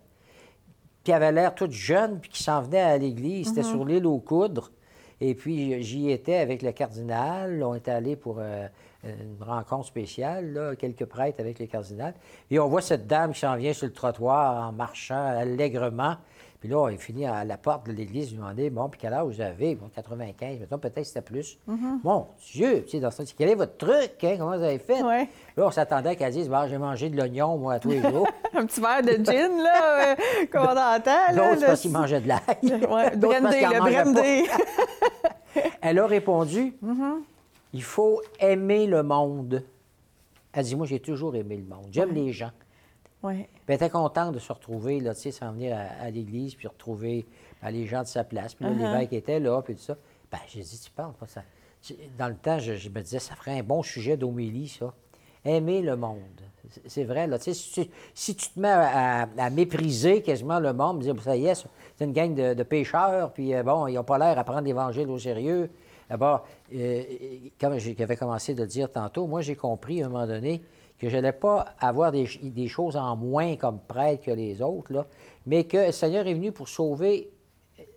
qui 1.02 1.12
avait 1.12 1.32
l'air 1.32 1.54
toute 1.54 1.72
jeune, 1.72 2.20
puis 2.20 2.30
qui 2.30 2.42
s'en 2.42 2.62
venait 2.62 2.80
à 2.80 2.98
l'église. 2.98 3.48
C'était 3.48 3.62
mhm. 3.62 3.70
sur 3.70 3.84
l'île 3.84 4.06
aux 4.06 4.18
Coudres. 4.18 4.70
Et 5.20 5.34
puis, 5.34 5.82
j'y 5.82 6.10
étais 6.10 6.36
avec 6.36 6.62
le 6.62 6.72
cardinal. 6.72 7.62
On 7.62 7.74
était 7.74 7.92
allé 7.92 8.16
pour 8.16 8.38
euh, 8.40 8.66
une 9.04 9.42
rencontre 9.42 9.86
spéciale, 9.86 10.52
là, 10.52 10.76
quelques 10.76 11.04
prêtres 11.04 11.40
avec 11.40 11.58
le 11.58 11.66
cardinal. 11.66 12.14
Et 12.50 12.58
on 12.58 12.68
voit 12.68 12.82
cette 12.82 13.06
dame 13.06 13.32
qui 13.32 13.40
s'en 13.40 13.56
vient 13.56 13.72
sur 13.72 13.86
le 13.86 13.92
trottoir 13.92 14.68
en 14.68 14.72
marchant 14.72 15.24
allègrement. 15.26 16.16
Puis 16.64 16.72
là, 16.72 16.88
il 16.90 16.96
finit 16.96 17.26
à 17.26 17.44
la 17.44 17.58
porte 17.58 17.88
de 17.88 17.92
l'église, 17.92 18.30
lui 18.30 18.38
demander 18.38 18.70
Bon, 18.70 18.88
puis 18.88 18.98
quel 18.98 19.12
âge 19.12 19.26
vous 19.26 19.40
avez? 19.42 19.74
Bon, 19.74 19.90
95, 19.94 20.60
maintenant 20.60 20.78
peut-être 20.78 21.04
c'était 21.04 21.20
plus. 21.20 21.58
Mm-hmm. 21.68 21.98
Mon 22.02 22.26
Dieu, 22.54 22.84
tu 22.84 22.92
sais, 22.92 23.00
dans 23.00 23.10
ce 23.10 23.22
quel 23.36 23.50
est 23.50 23.54
votre 23.54 23.76
truc 23.76 24.12
hein? 24.24 24.36
Comment 24.38 24.56
vous 24.56 24.62
avez 24.62 24.78
fait? 24.78 25.02
Là, 25.02 25.26
on 25.58 25.70
s'attendait 25.70 26.16
qu'elle 26.16 26.32
dise 26.32 26.48
Bon, 26.48 26.66
j'ai 26.66 26.78
mangé 26.78 27.10
de 27.10 27.18
l'oignon, 27.18 27.58
moi, 27.58 27.78
tous 27.78 27.90
les 27.90 28.00
jours. 28.10 28.26
Un 28.54 28.64
petit 28.64 28.80
verre 28.80 29.02
de 29.02 29.22
gin, 29.22 29.62
là, 29.62 30.12
euh, 30.12 30.16
comme 30.50 30.62
on 30.62 30.70
entend. 30.96 31.34
D'autres 31.34 31.66
parce 31.66 31.82
qu'ils 31.82 31.92
mangeaient 31.92 32.22
de 32.22 32.28
l'ail. 32.28 32.40
ouais, 32.62 33.14
Brandé, 33.14 33.60
le 33.60 34.02
brandé. 34.02 34.44
Elle 35.82 35.98
a 35.98 36.06
répondu 36.06 36.72
mm-hmm. 36.82 37.20
Il 37.74 37.82
faut 37.82 38.22
aimer 38.40 38.86
le 38.86 39.02
monde. 39.02 39.62
Elle 40.50 40.64
dit 40.64 40.76
Moi, 40.76 40.86
j'ai 40.86 41.00
toujours 41.00 41.36
aimé 41.36 41.58
le 41.58 41.64
monde. 41.64 41.88
J'aime 41.90 42.14
les 42.14 42.32
gens. 42.32 42.52
Oui. 43.24 43.46
elle 43.66 43.74
était 43.74 43.88
contente 43.88 44.34
de 44.34 44.38
se 44.38 44.52
retrouver, 44.52 45.00
là, 45.00 45.14
tu 45.14 45.22
sais, 45.22 45.30
s'en 45.30 45.52
venir 45.52 45.76
à, 46.00 46.10
l'église, 46.10 46.54
puis 46.54 46.68
retrouver 46.68 47.26
ben, 47.62 47.70
les 47.70 47.86
gens 47.86 48.02
de 48.02 48.06
sa 48.06 48.22
place. 48.22 48.54
Puis 48.54 48.66
là, 48.66 48.72
uh-huh. 48.72 48.92
l'évêque 48.92 49.12
était 49.14 49.40
là, 49.40 49.62
puis 49.62 49.74
tout 49.74 49.82
ça. 49.82 49.96
Ben, 50.30 50.38
j'ai 50.48 50.60
dit, 50.60 50.78
tu 50.78 50.90
parles 50.90 51.14
pas 51.14 51.26
ça. 51.26 51.42
Dans 52.18 52.28
le 52.28 52.36
temps, 52.36 52.58
je, 52.58 52.88
me 52.88 53.00
disais, 53.00 53.18
ça 53.18 53.34
ferait 53.34 53.58
un 53.58 53.62
bon 53.62 53.82
sujet 53.82 54.18
d'homélie, 54.18 54.68
ça. 54.68 54.92
Aimer 55.44 55.80
le 55.80 55.96
monde. 55.96 56.20
C'est 56.86 57.04
vrai, 57.04 57.26
là. 57.26 57.38
Tu 57.38 57.54
sais, 57.54 57.90
si, 58.14 58.34
tu 58.34 58.48
te 58.48 58.60
mets 58.60 58.68
à, 58.68 59.50
mépriser 59.50 60.22
quasiment 60.22 60.60
le 60.60 60.72
monde, 60.74 61.00
dire, 61.00 61.14
ça 61.22 61.36
y 61.36 61.46
est, 61.46 61.66
c'est 61.96 62.04
une 62.04 62.12
gang 62.12 62.34
de, 62.34 62.62
pêcheurs, 62.62 63.32
puis 63.32 63.54
euh, 63.54 63.62
bon, 63.62 63.86
ils 63.86 63.94
n'ont 63.94 64.04
pas 64.04 64.18
l'air 64.18 64.38
à 64.38 64.44
prendre 64.44 64.62
l'Évangile 64.62 65.08
au 65.08 65.18
sérieux. 65.18 65.70
D'abord, 66.10 66.46
euh, 66.74 67.02
comme 67.58 67.78
j'avais 67.78 68.16
commencé 68.16 68.54
de 68.54 68.62
le 68.62 68.66
dire 68.66 68.90
tantôt, 68.90 69.26
moi, 69.26 69.40
j'ai 69.40 69.56
compris 69.56 70.02
à 70.02 70.06
un 70.06 70.08
moment 70.10 70.26
donné 70.26 70.62
que 71.04 71.10
je 71.10 71.16
n'allais 71.16 71.32
pas 71.32 71.66
avoir 71.78 72.12
des, 72.12 72.68
choses 72.68 72.96
en 72.96 73.16
moins 73.16 73.56
comme 73.56 73.78
prêtre 73.80 74.24
que 74.24 74.30
les 74.30 74.62
autres, 74.62 74.92
là, 74.92 75.06
mais 75.46 75.64
que 75.64 75.86
le 75.86 75.92
Seigneur 75.92 76.26
est 76.26 76.34
venu 76.34 76.52
pour 76.52 76.68
sauver 76.68 77.30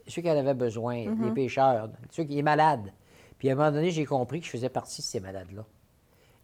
ceux 0.08 0.22
qui 0.22 0.30
en 0.30 0.38
avaient 0.38 0.54
besoin, 0.54 0.96
les 0.96 1.08
mm-hmm. 1.08 1.34
pécheurs, 1.34 1.89
ceux 2.12 2.24
qui 2.24 2.38
sont 2.38 2.43
malades. 2.43 2.91
Puis 3.38 3.50
à 3.50 3.54
un 3.54 3.56
moment 3.56 3.72
donné, 3.72 3.91
j'ai 3.91 4.06
compris 4.06 4.39
que 4.39 4.46
je 4.46 4.52
faisais 4.52 4.70
partie 4.70 5.02
de 5.02 5.06
ces 5.06 5.20
malades-là. 5.20 5.65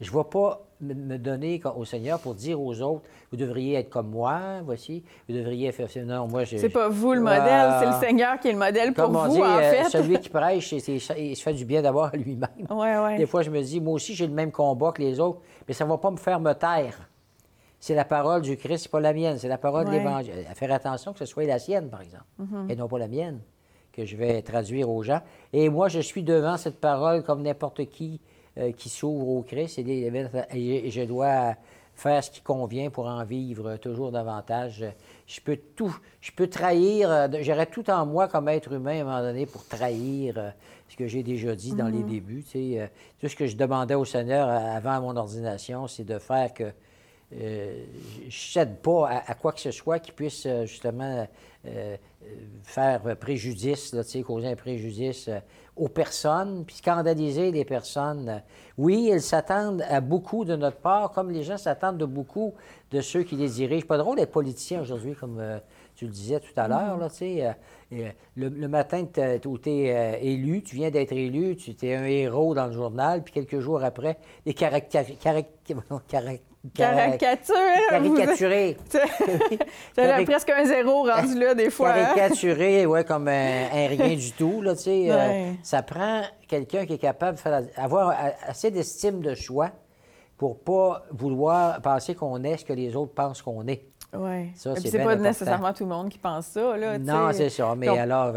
Je 0.04 0.12
ne 0.12 0.18
vais 0.18 0.24
pas 0.30 0.62
me 0.82 1.18
donner 1.18 1.62
au 1.76 1.86
Seigneur 1.86 2.20
pour 2.20 2.36
dire 2.36 2.62
aux 2.62 2.82
autres, 2.82 3.04
vous 3.32 3.38
devriez 3.38 3.76
être 3.76 3.90
comme 3.90 4.10
moi, 4.10 4.62
voici, 4.64 5.04
vous 5.28 5.36
devriez 5.36 5.72
faire. 5.72 5.88
Non, 6.06 6.28
moi, 6.28 6.44
je. 6.44 6.58
C'est 6.58 6.70
pas 6.70 6.90
vous 6.90 7.14
le 7.14 7.22
modèle, 7.22 7.74
c'est 7.80 7.86
le 7.86 8.08
Seigneur 8.08 8.40
qui 8.40 8.50
est 8.50 8.52
le 8.52 8.58
modèle 8.58 8.94
pour 8.94 9.10
vous, 9.10 9.40
en 9.40 9.58
euh, 9.58 9.72
fait. 9.72 9.90
Celui 9.90 10.20
qui 10.20 10.30
prêche, 10.30 10.72
il 10.72 11.36
se 11.36 11.42
fait 11.42 11.54
du 11.54 11.66
bien 11.66 11.82
d'abord 11.82 12.06
à 12.06 12.12
lui-même. 12.18 12.50
Ouais, 12.70 12.98
ouais. 12.98 13.18
Des 13.18 13.26
fois, 13.26 13.42
je 13.42 13.50
me 13.50 13.62
dis, 13.62 13.80
moi 13.80 13.94
aussi, 13.94 14.14
j'ai 14.14 14.28
le 14.28 14.34
même 14.34 14.52
combat 14.52 14.92
que 14.92 15.02
les 15.02 15.20
autres, 15.20 15.40
mais 15.68 15.74
ça 15.74 15.86
ne 15.86 15.90
va 15.90 15.98
pas 15.98 16.12
me 16.12 16.18
faire 16.18 16.40
me 16.40 16.54
taire. 16.54 17.10
C'est 17.80 17.96
la 17.96 18.06
parole 18.06 18.42
du 18.42 18.56
Christ, 18.56 18.84
c'est 18.84 18.92
pas 18.92 19.02
la 19.02 19.14
mienne, 19.14 19.38
c'est 19.38 19.50
la 19.50 19.58
parole 19.58 19.86
de 19.86 19.92
l'Évangile. 19.92 20.46
À 20.50 20.54
faire 20.54 20.72
attention 20.72 21.12
que 21.12 21.20
ce 21.20 21.26
soit 21.26 21.46
la 21.46 21.60
sienne, 21.60 21.90
par 21.90 22.02
exemple, 22.02 22.26
mm-hmm. 22.42 22.72
et 22.72 22.76
non 22.78 22.88
pas 22.88 22.98
la 22.98 23.10
mienne, 23.10 23.42
que 23.92 24.06
je 24.06 24.16
vais 24.16 24.42
traduire 24.42 24.90
aux 24.90 25.04
gens. 25.04 25.22
Et 25.52 25.68
moi, 25.68 25.90
je 25.90 26.00
suis 26.00 26.24
devant 26.24 26.56
cette 26.56 26.80
parole 26.80 27.24
comme 27.24 27.42
n'importe 27.42 27.86
qui 27.88 28.22
euh, 28.22 28.33
qui 28.78 28.90
s'ouvre 28.90 29.30
au 29.30 29.42
Christ 29.42 29.80
et, 29.80 30.92
je 30.92 31.02
dois 31.04 31.56
faire 31.96 32.24
ce 32.24 32.32
qui 32.32 32.42
convient 32.42 32.90
pour 32.90 33.06
en 33.06 33.24
vivre 33.24 33.78
toujours 33.78 34.12
davantage. 34.12 34.86
Je 35.28 35.40
peux 35.42 35.58
tout, 35.76 35.96
je 36.22 36.32
peux 36.32 36.48
trahir, 36.48 37.10
euh, 37.12 37.28
j'aurais 37.42 37.66
tout 37.66 37.90
en 37.90 38.06
moi 38.06 38.28
comme 38.28 38.50
être 38.50 38.72
humain 38.72 38.98
à 38.98 39.02
un 39.02 39.04
moment 39.04 39.22
donné 39.22 39.46
pour 39.46 39.66
trahir 39.66 40.38
euh, 40.38 40.50
ce 40.90 40.96
que 40.96 41.08
j'ai 41.08 41.24
déjà 41.24 41.56
dit 41.56 41.74
dans 41.74 41.88
les 41.88 42.00
mhm. 42.00 42.10
débuts. 42.10 42.44
Tu 42.44 42.78
tout 43.20 43.28
ce 43.28 43.36
que 43.36 43.48
je 43.48 43.56
demandais 43.56 43.96
au 43.96 44.06
Seigneur 44.06 44.50
avant 44.50 45.02
mon 45.02 45.16
ordination, 45.16 45.88
c'est 45.88 46.04
de 46.04 46.20
faire 46.20 46.54
que 46.54 46.72
cède 48.30 48.78
pas 48.78 49.24
à, 49.26 49.34
quoi 49.36 49.54
que 49.54 49.60
ce 49.60 49.72
soit 49.72 50.00
qui 50.00 50.12
puisse 50.12 50.48
justement 50.66 51.28
faire 52.64 53.18
préjudice, 53.20 53.94
là, 53.94 54.04
causer 54.24 54.48
un 54.48 54.56
préjudice 54.56 55.30
aux 55.76 55.90
personnes, 55.90 56.66
puis 56.66 56.76
scandaliser 56.76 57.52
les 57.52 57.66
personnes. 57.66 58.42
Oui, 58.78 59.10
elles 59.12 59.22
s'attendent 59.22 59.84
à 59.90 60.02
beaucoup 60.02 60.46
de 60.46 60.56
notre 60.56 60.78
part, 60.78 61.12
comme 61.12 61.32
les 61.32 61.44
gens 61.44 61.58
s'attendent 61.58 61.98
de 61.98 62.06
beaucoup 62.06 62.54
de 62.92 63.02
ceux 63.02 63.24
qui 63.24 63.36
les 63.36 63.50
dirigent. 63.50 63.88
Pas 63.88 63.98
drôle 63.98 64.18
d'être 64.18 64.32
politicien 64.32 64.82
aujourd'hui, 64.82 65.16
comme 65.16 65.40
euh, 65.40 65.58
tu 65.96 66.06
le 66.06 66.12
disais 66.12 66.40
tout 66.40 66.54
à 66.58 66.68
l'heure. 66.68 66.98
Là, 66.98 67.08
euh, 67.22 67.52
euh, 67.94 68.10
le, 68.36 68.50
le, 68.50 68.68
matin 68.68 69.06
où 69.46 69.58
tu 69.58 69.70
es 69.70 70.20
élu, 70.22 70.62
tu 70.62 70.76
viens 70.76 70.92
d'être 70.92 71.14
élu, 71.14 71.56
tu 71.56 71.76
es 71.84 71.96
un 71.96 72.06
héros 72.06 72.54
dans 72.54 72.68
le 72.68 72.74
journal, 72.74 73.24
puis 73.24 73.34
quelques 73.34 73.60
jours 73.60 73.84
après, 73.84 74.18
les 74.46 74.54
caractères... 74.54 75.06
Caricature. 76.74 77.56
Caricaturé. 77.90 78.78
C'est 79.96 80.26
presque 80.26 80.50
un 80.50 80.66
zéro 80.66 81.04
rendu 81.04 81.38
là, 81.38 81.54
des 81.54 81.70
fois. 81.70 81.90
Hein? 81.90 82.14
Caricaturé, 82.16 82.86
oui, 82.86 83.04
comme 83.04 83.28
un, 83.28 83.88
rien 83.88 84.16
du 84.16 84.32
tout. 84.32 84.62
Là, 84.62 84.74
tu 84.76 84.84
sais, 84.84 85.12
euh, 85.12 85.52
ça 85.62 85.84
prend 85.84 86.22
quelqu'un 86.48 86.86
qui 86.86 86.94
est 86.94 87.00
capable 87.00 87.38
d'avoir 87.76 88.16
assez 88.48 88.72
d'estime 88.72 89.22
de 89.22 89.36
soi 89.36 89.72
pour 90.38 90.60
pas 90.60 91.04
vouloir 91.12 91.82
penser 91.82 92.16
qu'on 92.16 92.44
est 92.44 92.58
ce 92.58 92.66
que 92.66 92.74
les 92.74 92.96
autres 92.96 93.14
pensent 93.14 93.42
qu'on 93.42 93.68
est. 93.68 93.86
Oui. 94.16 94.52
c'est 94.56 95.04
pas 95.04 95.16
nécessairement 95.16 95.74
tout 95.74 95.84
le 95.84 95.90
monde 95.90 96.10
qui 96.10 96.20
pense 96.20 96.46
ça. 96.46 96.78
Là, 96.78 96.98
non, 96.98 97.30
c'est 97.34 97.50
ça. 97.50 97.74
Mais 97.76 97.90
alors, 97.90 98.34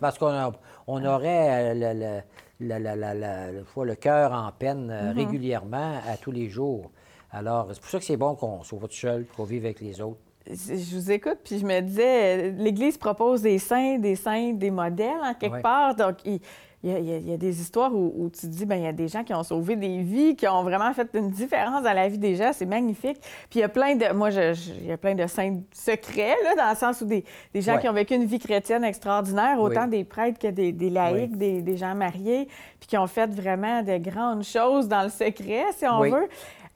parce 0.00 0.16
qu'on 0.16 0.52
on 0.86 1.04
aurait 1.04 1.74
le, 1.74 2.22
le, 2.60 3.84
le 3.84 3.94
cœur 3.94 4.32
en 4.32 4.50
peine 4.52 4.90
euh, 4.90 5.12
mm-hmm. 5.12 5.16
régulièrement 5.16 5.94
à 6.08 6.16
tous 6.16 6.30
les 6.30 6.48
jours. 6.48 6.90
Alors, 7.30 7.68
c'est 7.72 7.80
pour 7.80 7.90
ça 7.90 7.98
que 7.98 8.04
c'est 8.04 8.16
bon 8.16 8.34
qu'on 8.34 8.62
soit 8.62 8.78
tout 8.80 8.92
seul, 8.92 9.26
qu'on 9.36 9.44
vive 9.44 9.64
avec 9.64 9.80
les 9.80 10.00
autres. 10.00 10.20
Je 10.50 10.96
vous 10.96 11.10
écoute, 11.10 11.38
puis 11.44 11.58
je 11.58 11.66
me 11.66 11.80
disais, 11.80 12.52
l'Église 12.52 12.96
propose 12.96 13.42
des 13.42 13.58
saints, 13.58 13.98
des 13.98 14.16
saints, 14.16 14.52
des 14.54 14.70
modèles 14.70 15.20
en 15.22 15.34
quelque 15.34 15.60
part. 15.60 15.94
Donc, 15.94 16.16
il, 16.24 16.40
y 16.82 17.32
a, 17.32 17.36
des 17.36 17.60
histoires 17.60 17.94
où, 17.94 18.30
tu 18.32 18.42
te 18.42 18.46
dis, 18.46 18.64
bien, 18.64 18.76
il 18.76 18.84
y 18.84 18.86
a 18.86 18.92
des 18.92 19.08
gens 19.08 19.24
qui 19.24 19.34
ont 19.34 19.42
sauvé 19.42 19.76
des 19.76 19.98
vies, 19.98 20.36
qui 20.36 20.48
ont 20.48 20.62
vraiment 20.62 20.90
fait 20.94 21.06
une 21.12 21.30
différence 21.30 21.82
dans 21.82 21.92
la 21.92 22.08
vie 22.08 22.16
des 22.16 22.34
gens. 22.34 22.52
C'est 22.54 22.64
magnifique. 22.64 23.18
Puis 23.50 23.58
il 23.58 23.60
y 23.60 23.64
a 23.64 23.68
plein 23.68 23.94
de, 23.94 24.10
moi, 24.14 24.30
il 24.30 24.86
y 24.86 24.92
a 24.92 24.96
plein 24.96 25.14
de 25.14 25.26
saints 25.26 25.60
secrets, 25.70 26.36
là, 26.44 26.54
dans 26.56 26.70
le 26.70 26.76
sens 26.76 27.02
où 27.02 27.04
des, 27.04 27.24
gens 27.56 27.78
qui 27.78 27.88
ont 27.88 27.92
vécu 27.92 28.14
une 28.14 28.24
vie 28.24 28.38
chrétienne 28.38 28.84
extraordinaire, 28.84 29.60
autant 29.60 29.86
des 29.86 30.04
prêtres 30.04 30.38
que 30.38 30.48
des, 30.48 30.72
laïcs, 30.88 31.36
des, 31.36 31.76
gens 31.76 31.94
mariés, 31.94 32.48
puis 32.80 32.88
qui 32.88 32.96
ont 32.96 33.06
fait 33.06 33.28
vraiment 33.28 33.82
de 33.82 33.98
grandes 33.98 34.44
choses 34.44 34.88
dans 34.88 35.02
le 35.02 35.10
secret, 35.10 35.64
si 35.76 35.86
on 35.86 36.00
veut. 36.00 36.28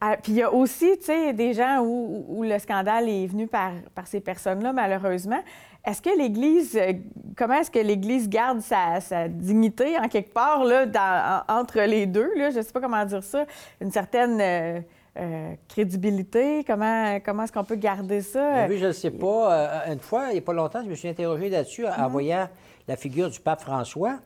Ah, 0.05 0.17
puis 0.21 0.33
il 0.33 0.39
y 0.39 0.43
a 0.43 0.53
aussi, 0.53 0.99
tu 0.99 1.05
sais, 1.05 1.33
des 1.33 1.55
gens 1.55 1.79
où, 1.81 2.43
le 2.43 2.59
scandale 2.59 3.09
est 3.09 3.25
venu 3.29 3.47
par, 3.47 3.71
par 3.95 4.09
ces 4.09 4.19
personnes-là, 4.19 4.73
malheureusement. 4.73 5.39
Est-ce 5.85 6.03
que 6.03 6.11
l'Église, 6.19 6.77
euh, 6.77 6.95
comment 7.37 7.55
est-ce 7.55 7.71
que 7.71 7.79
l'Église 7.79 8.29
garde 8.29 8.61
sa, 8.63 9.29
dignité 9.29 9.97
en 9.97 10.09
quelque 10.09 10.33
part 10.33 10.65
là, 10.65 11.45
entre 11.47 11.83
les 11.83 12.07
deux? 12.07 12.33
Là? 12.37 12.51
Je 12.51 12.59
ne 12.59 12.63
sais 12.63 12.73
pas 12.73 12.81
comment 12.81 13.05
dire 13.05 13.23
ça. 13.23 13.47
Une 13.81 13.93
certaine 13.93 14.41
euh, 14.41 14.81
euh, 15.21 15.55
crédibilité. 15.69 16.65
Comment, 16.67 17.21
comment 17.25 17.45
est-ce 17.45 17.53
qu'on 17.53 17.63
peut 17.63 17.77
garder 17.77 18.23
ça? 18.23 18.67
Oui, 18.69 18.79
je 18.79 18.87
ne 18.87 18.93
sais 18.93 19.13
pas. 19.13 19.85
une 19.87 20.01
fois, 20.01 20.31
il 20.31 20.33
n'y 20.33 20.39
a 20.39 20.43
pas 20.43 20.53
longtemps, 20.53 20.83
je 20.83 20.91
me 20.91 20.97
suis 20.97 21.07
interrogé 21.07 21.49
là-dessus 21.49 21.87
en 21.87 22.07
mhm. 22.07 22.09
voyant 22.09 22.49
la 22.89 22.97
figure 22.97 23.31
du 23.31 23.39
pape 23.39 23.61
François 23.61 24.19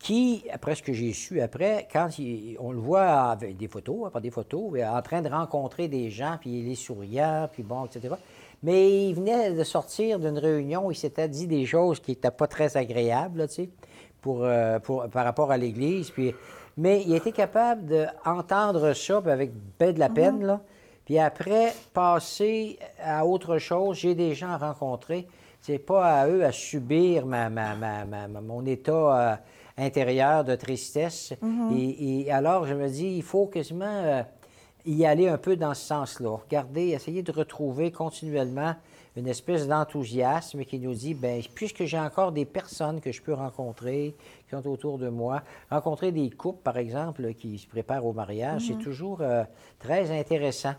qui, 0.00 0.44
après 0.50 0.74
ce 0.74 0.82
que 0.82 0.94
j'ai 0.94 1.12
su 1.12 1.40
après, 1.42 1.86
quand 1.92 2.08
on 2.58 2.72
le 2.72 2.78
voit 2.78 3.30
avec 3.30 3.58
des 3.58 3.68
photos, 3.68 4.10
par 4.10 4.22
des 4.22 4.30
photos, 4.30 4.72
en 4.82 5.02
train 5.02 5.20
de 5.20 5.28
rencontrer 5.28 5.88
des 5.88 6.10
gens, 6.10 6.38
puis 6.40 6.58
il 6.60 6.72
est 6.72 6.74
souriant, 6.74 7.48
puis 7.52 7.62
bon, 7.62 7.84
etc. 7.84 8.14
Mais 8.62 9.08
il 9.08 9.14
venait 9.14 9.52
de 9.52 9.62
sortir 9.62 10.18
d'une 10.18 10.38
réunion 10.38 10.86
où 10.86 10.90
il 10.90 10.96
s'était 10.96 11.28
dit 11.28 11.46
des 11.46 11.66
choses 11.66 12.00
qui 12.00 12.12
n'étaient 12.12 12.30
pas 12.30 12.46
très 12.46 12.78
agréables, 12.78 13.46
tu 13.48 13.54
sais, 13.54 13.70
pour, 14.22 14.42
euh, 14.42 14.78
pour, 14.78 15.06
par 15.08 15.24
rapport 15.24 15.50
à 15.50 15.58
l'Église. 15.58 16.10
Puis, 16.10 16.34
mais 16.78 17.02
il 17.06 17.14
était 17.14 17.32
capable 17.32 17.84
d'entendre 17.84 18.94
ça 18.94 19.18
avec 19.18 19.52
ben 19.78 19.92
de 19.92 19.98
la 19.98 20.08
peine, 20.08 20.38
mhm. 20.38 20.46
là. 20.46 20.60
Puis 21.04 21.18
après, 21.18 21.74
passer 21.92 22.78
à 23.02 23.26
autre 23.26 23.58
chose, 23.58 23.98
j'ai 23.98 24.14
des 24.14 24.34
gens 24.34 24.56
rencontrés. 24.56 25.26
C'est 25.60 25.78
pas 25.78 26.20
à 26.20 26.28
eux 26.28 26.44
à 26.44 26.52
subir 26.52 27.26
ma, 27.26 27.50
ma, 27.50 27.74
ma, 27.74 28.28
mon 28.28 28.64
état... 28.64 29.32
Euh, 29.32 29.36
intérieur 29.80 30.44
de 30.44 30.54
tristesse. 30.54 31.32
Mhm. 31.40 31.76
et, 31.76 32.30
alors, 32.30 32.66
je 32.66 32.74
me 32.74 32.88
dis, 32.88 33.16
il 33.16 33.22
faut 33.22 33.46
quasiment 33.46 33.84
euh, 33.86 34.22
y 34.84 35.04
aller 35.04 35.28
un 35.28 35.38
peu 35.38 35.56
dans 35.56 35.74
ce 35.74 35.86
sens-là. 35.86 36.36
Regarder, 36.36 36.88
essayer 36.88 37.22
de 37.22 37.32
retrouver 37.32 37.90
continuellement 37.90 38.74
une 39.16 39.26
espèce 39.26 39.66
d'enthousiasme 39.66 40.64
qui 40.64 40.78
nous 40.78 40.94
dit, 40.94 41.14
ben 41.14 41.42
puisque 41.54 41.84
j'ai 41.84 41.98
encore 41.98 42.32
des 42.32 42.44
personnes 42.44 43.00
que 43.00 43.10
je 43.10 43.20
peux 43.20 43.34
rencontrer, 43.34 44.14
qui 44.44 44.50
sont 44.50 44.66
autour 44.68 44.98
de 44.98 45.08
moi, 45.08 45.42
rencontrer 45.70 46.12
des 46.12 46.30
couples, 46.30 46.62
par 46.62 46.78
exemple, 46.78 47.34
qui 47.34 47.58
se 47.58 47.66
préparent 47.66 48.06
au 48.06 48.12
mariage, 48.12 48.66
c'est 48.68 48.74
mhm. 48.74 48.82
toujours 48.82 49.20
euh, 49.20 49.44
très 49.78 50.16
intéressant. 50.16 50.74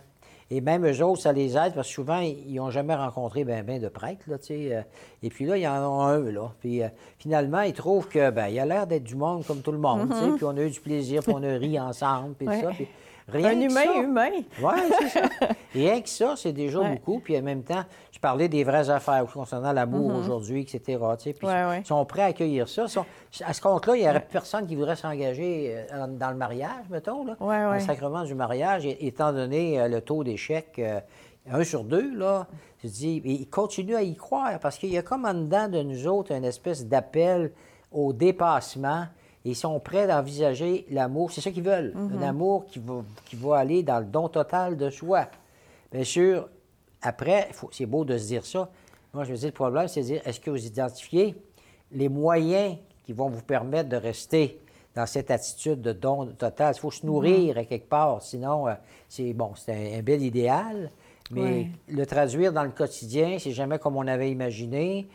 Et 0.54 0.60
même 0.60 0.86
eux 0.86 1.02
autres, 1.02 1.22
ça 1.22 1.32
les 1.32 1.56
aide 1.56 1.74
parce 1.74 1.88
que 1.88 1.94
souvent, 1.94 2.20
ils 2.20 2.56
n'ont 2.56 2.70
jamais 2.70 2.94
rencontré 2.94 3.46
ben, 3.46 3.64
ben 3.64 3.82
de 3.82 3.88
prêtres, 3.88 4.26
là, 4.28 4.38
tu 4.38 4.48
sais. 4.48 4.76
Euh. 4.76 4.82
et 5.24 5.30
puis 5.30 5.46
là, 5.46 5.56
il 5.56 5.62
y 5.62 5.68
en 5.68 5.72
a 5.72 6.12
un, 6.12 6.20
là. 6.30 6.52
Puis 6.60 6.84
euh, 6.84 6.90
finalement, 7.18 7.62
ils 7.62 7.74
trouvent 7.74 8.10
que, 8.10 8.30
ben, 8.32 8.48
il 8.48 8.60
a 8.60 8.66
l'air 8.66 8.86
d'être 8.86 9.06
du 9.06 9.16
monde 9.16 9.46
comme 9.46 9.62
tout 9.62 9.72
le 9.72 9.78
monde. 9.78 10.10
Mhm. 10.10 10.36
Puis 10.36 10.46
on 10.46 10.58
a 10.58 10.62
eu 10.62 10.70
du 10.70 10.82
plaisir, 10.82 11.24
puis 11.24 11.32
on 11.34 11.42
a 11.42 11.54
ri 11.58 11.80
ensemble, 11.80 12.36
puis 12.36 12.48
ça. 12.48 12.72
Rien 13.28 13.50
un 13.50 13.62
humain 13.62 14.02
humain. 14.04 14.32
Oui, 14.62 14.74
c'est 15.00 15.10
ça. 15.10 15.30
Rien 15.74 16.02
que 16.02 16.10
ça, 16.10 16.36
c'est 16.36 16.54
déjà 16.54 16.80
beaucoup. 16.80 17.20
Puis 17.20 17.38
en 17.38 17.42
même 17.42 17.64
temps, 17.64 17.84
je 18.12 18.20
parlais 18.20 18.48
des 18.50 18.64
vraies 18.64 18.90
affaires 18.90 19.26
concernant 19.26 19.72
l'amour 19.72 20.10
mhm. 20.12 20.20
aujourd'hui, 20.20 20.62
etc. 20.62 21.00
Puis 21.20 21.34
ils 21.42 21.86
sont 21.86 22.06
prêts 22.06 22.24
à 22.24 22.26
accueillir 22.26 22.68
ça. 22.68 22.86
à 23.46 23.54
ce 23.54 23.62
compte-là, 23.62 23.96
il 23.96 24.04
n'y 24.04 24.10
aurait 24.10 24.20
personne 24.20 24.68
qui 24.68 24.76
voudrait 24.76 24.96
s'engager 24.96 25.86
euh, 25.92 26.08
dans 26.08 26.30
le 26.30 26.38
mariage, 26.38 26.86
mettons, 26.90 27.26
là, 27.26 27.36
dans 27.40 27.74
le 27.74 27.80
sacrement 27.80 28.24
du 28.24 28.36
mariage, 28.36 28.86
étant 28.86 29.34
donné 29.34 29.80
euh, 29.80 29.88
le 29.88 30.02
taux 30.02 30.24
d'échec. 30.24 30.78
Euh, 30.80 31.00
un 31.50 31.64
sur 31.64 31.84
deux, 31.84 32.16
là, 32.16 32.46
je 32.84 32.88
dis, 32.88 33.22
ils 33.26 33.50
continuent 33.50 33.96
à 33.96 34.04
y 34.04 34.16
croire 34.16 34.60
parce 34.60 34.78
qu'il 34.78 34.92
y 34.92 34.98
a 34.98 35.02
comme 35.02 35.26
en 35.26 35.34
dedans 35.34 35.68
de 35.68 35.82
nous 35.82 36.08
autres 36.08 36.32
une 36.32 36.46
espèce 36.46 36.86
d'appel 36.86 37.52
au 37.92 38.14
dépassement 38.14 39.06
ils 39.44 39.56
sont 39.56 39.80
prêts 39.80 40.08
d'envisager 40.08 40.86
l'amour. 40.90 41.32
C'est 41.32 41.42
ça 41.42 41.52
qu'ils 41.52 41.64
veulent. 41.64 41.94
Un 41.96 42.18
mhm. 42.18 42.24
amour 42.24 42.66
qui 42.66 42.80
va, 42.80 43.04
qui 43.26 43.36
va 43.36 43.58
aller 43.58 43.84
dans 43.84 44.00
le 44.00 44.06
don 44.06 44.30
total 44.30 44.78
de 44.78 44.90
soi. 44.90 45.28
Bien 45.92 46.04
sûr, 46.04 46.48
après, 47.02 47.50
c'est 47.72 47.86
beau 47.86 48.06
de 48.06 48.18
se 48.18 48.28
dire 48.28 48.46
ça. 48.46 48.70
Moi, 49.14 49.24
je 49.24 49.32
me 49.32 49.38
dis, 49.38 49.46
le 49.46 49.52
problème, 49.52 49.88
c'est 49.88 50.02
de 50.02 50.06
dire, 50.06 50.22
est-ce 50.26 50.40
que 50.40 50.52
vous 50.52 50.66
identifiez 50.66 51.36
les 51.92 52.08
moyens 52.08 52.78
qui 53.04 53.14
vont 53.14 53.30
vous 53.30 53.42
permettre 53.42 53.90
de 53.90 53.98
rester 53.98 54.60
dans 54.96 55.06
cette 55.06 55.32
attitude 55.32 55.82
de 55.82 55.92
don 55.92 56.28
total? 56.28 56.74
Il 56.76 56.80
faut 56.80 56.92
se 56.92 57.06
nourrir 57.06 57.58
à 57.58 57.66
quelque 57.66 57.90
part, 57.90 58.22
sinon, 58.22 58.68
euh, 58.68 58.74
c'est 59.10 59.34
bon, 59.34 59.54
c'est 59.56 59.98
un, 59.98 60.02
bel 60.02 60.22
idéal. 60.22 60.92
Mais 61.32 61.68
le 61.88 62.06
traduire 62.06 62.52
dans 62.52 62.64
le 62.64 62.72
quotidien, 62.72 63.38
c'est 63.40 63.52
jamais 63.52 63.80
comme 63.80 63.96
on 63.96 64.06
avait 64.06 64.30
imaginé. 64.30 65.08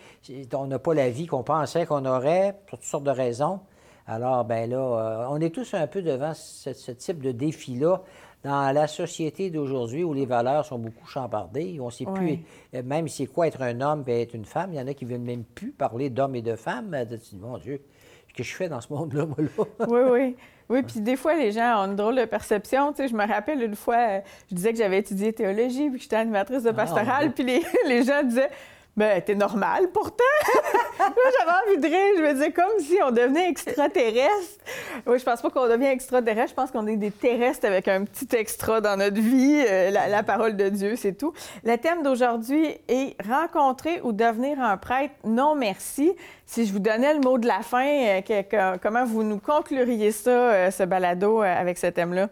On 0.54 0.66
n'a 0.66 0.78
pas 0.78 0.94
la 0.94 1.10
vie 1.10 1.26
qu'on 1.26 1.42
pensait 1.42 1.84
qu'on 1.84 2.06
aurait, 2.06 2.58
pour 2.66 2.78
toutes 2.78 2.88
sortes 2.88 3.04
de 3.04 3.10
raisons. 3.10 3.60
Alors, 4.06 4.44
ben 4.44 4.70
là, 4.70 4.76
euh, 4.76 5.26
on 5.30 5.40
est 5.40 5.54
tous 5.54 5.74
un 5.74 5.86
peu 5.86 6.00
devant 6.00 6.32
ce, 6.34 6.90
type 6.92 7.20
de 7.20 7.32
défi-là 7.32 8.02
dans 8.44 8.72
la 8.72 8.86
société 8.86 9.50
d'aujourd'hui 9.50 10.04
où 10.04 10.14
les 10.14 10.26
valeurs 10.26 10.64
sont 10.64 10.78
beaucoup 10.78 11.06
chambardées. 11.08 11.78
On 11.80 11.86
ne 11.86 11.90
sait 11.90 12.04
plus 12.04 12.38
euh, 12.74 12.82
même 12.84 13.08
c'est 13.08 13.26
quoi 13.26 13.48
être 13.48 13.62
un 13.62 13.80
homme 13.80 14.04
et 14.06 14.22
être 14.22 14.34
une 14.34 14.44
femme. 14.44 14.72
Il 14.72 14.78
y 14.78 14.80
en 14.80 14.86
a 14.86 14.94
qui 14.94 15.04
ne 15.04 15.10
veulent 15.10 15.20
même 15.20 15.42
plus 15.42 15.72
parler 15.72 16.08
d'homme 16.10 16.36
et 16.36 16.42
de 16.42 16.54
femme. 16.54 16.96
Mon 17.40 17.58
Dieu, 17.58 17.80
qu'est-ce 18.28 18.36
que 18.36 18.44
je 18.44 18.54
fais 18.54 18.68
dans 18.68 18.80
ce 18.80 18.92
monde-là, 18.92 19.26
moi, 19.26 19.36
là? 19.38 19.64
oui, 19.88 20.00
oui. 20.10 20.36
Oui, 20.68 20.82
puis 20.82 21.00
des 21.00 21.16
fois, 21.16 21.36
les 21.36 21.52
gens 21.52 21.84
ont 21.84 21.90
une 21.90 21.96
drôle 21.96 22.16
de 22.16 22.24
perception. 22.24 22.92
Tu 22.92 23.02
sais, 23.02 23.08
je 23.08 23.14
me 23.14 23.24
rappelle 23.26 23.62
une 23.62 23.76
fois, 23.76 24.20
je 24.50 24.54
disais 24.54 24.72
que 24.72 24.78
j'avais 24.78 24.98
étudié 24.98 25.32
théologie, 25.32 25.88
puis 25.90 25.98
que 25.98 26.02
j'étais 26.02 26.16
animatrice 26.16 26.64
de 26.64 26.70
ah, 26.70 26.74
pastorale, 26.74 27.32
puis 27.32 27.44
les, 27.44 27.62
les 27.86 28.02
gens 28.02 28.22
disaient 28.24 28.50
ben, 28.96 29.20
t'es 29.20 29.34
normal 29.34 29.90
pourtant. 29.92 30.24
là, 30.98 31.12
j'avais 31.38 31.74
envie 31.74 31.80
de 31.80 31.86
rire. 31.86 32.14
Je 32.16 32.22
me 32.22 32.32
disais 32.32 32.50
comme 32.50 32.80
si 32.80 32.98
on 33.04 33.10
devenait 33.10 33.50
extraterrestre. 33.50 34.64
Oui, 35.06 35.18
je 35.18 35.24
pense 35.24 35.42
pas 35.42 35.50
qu'on 35.50 35.68
devient 35.68 35.88
extraterrestre. 35.88 36.50
Je 36.50 36.54
pense 36.54 36.70
qu'on 36.70 36.86
est 36.86 36.96
des 36.96 37.10
terrestres 37.10 37.66
avec 37.66 37.88
un 37.88 38.04
petit 38.04 38.34
extra 38.34 38.80
dans 38.80 38.96
notre 38.96 39.20
vie. 39.20 39.62
Euh, 39.68 39.90
la, 39.90 40.22
parole 40.22 40.56
de 40.56 40.70
Dieu, 40.70 40.96
c'est 40.96 41.12
tout. 41.12 41.34
Le 41.62 41.76
thème 41.76 42.02
d'aujourd'hui 42.02 42.68
est 42.88 43.16
rencontrer 43.22 44.00
ou 44.02 44.12
devenir 44.12 44.60
un 44.60 44.78
prêtre. 44.78 45.14
Non, 45.24 45.54
merci. 45.54 46.12
Si 46.46 46.64
je 46.64 46.72
vous 46.72 46.78
donnais 46.78 47.12
le 47.12 47.20
mot 47.20 47.36
de 47.36 47.46
la 47.46 47.60
fin, 47.60 47.86
euh, 47.86 48.76
comment 48.82 49.04
vous 49.04 49.22
nous 49.22 49.38
concluriez 49.38 50.10
ça, 50.10 50.30
euh, 50.30 50.70
ce 50.70 50.84
balado, 50.84 51.42
avec 51.42 51.76
ce 51.76 51.88
thème-là? 51.88 52.30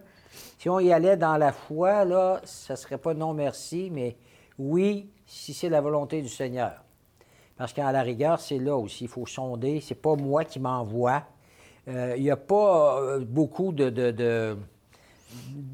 Si 0.57 0.67
on 0.67 0.79
y 0.79 0.91
allait 0.91 1.15
dans 1.15 1.37
la 1.37 1.51
foi, 1.51 2.05
là, 2.05 2.41
ça 2.43 2.75
serait 2.75 2.97
pas 2.97 3.13
non 3.13 3.33
merci, 3.33 3.89
mais 3.93 4.15
oui, 4.57 5.11
si 5.25 5.53
c'est 5.53 5.69
la 5.69 5.81
volonté 5.81 6.21
du 6.21 6.29
Seigneur. 6.29 6.83
Parce 7.57 7.73
qu'à 7.73 7.91
la 7.91 8.01
rigueur, 8.01 8.39
c'est 8.39 8.59
là 8.59 8.75
aussi, 8.75 9.05
il 9.05 9.09
faut 9.09 9.25
sonder. 9.25 9.79
C'est 9.81 9.95
pas 9.95 10.15
moi 10.15 10.43
qui 10.43 10.59
m'envoie. 10.59 11.23
Euh, 11.87 12.15
il 12.17 12.23
n'y 12.23 12.31
a 12.31 12.37
pas 12.37 12.99
euh, 12.99 13.19
beaucoup 13.19 13.71
de, 13.71 13.89
de, 13.89 14.57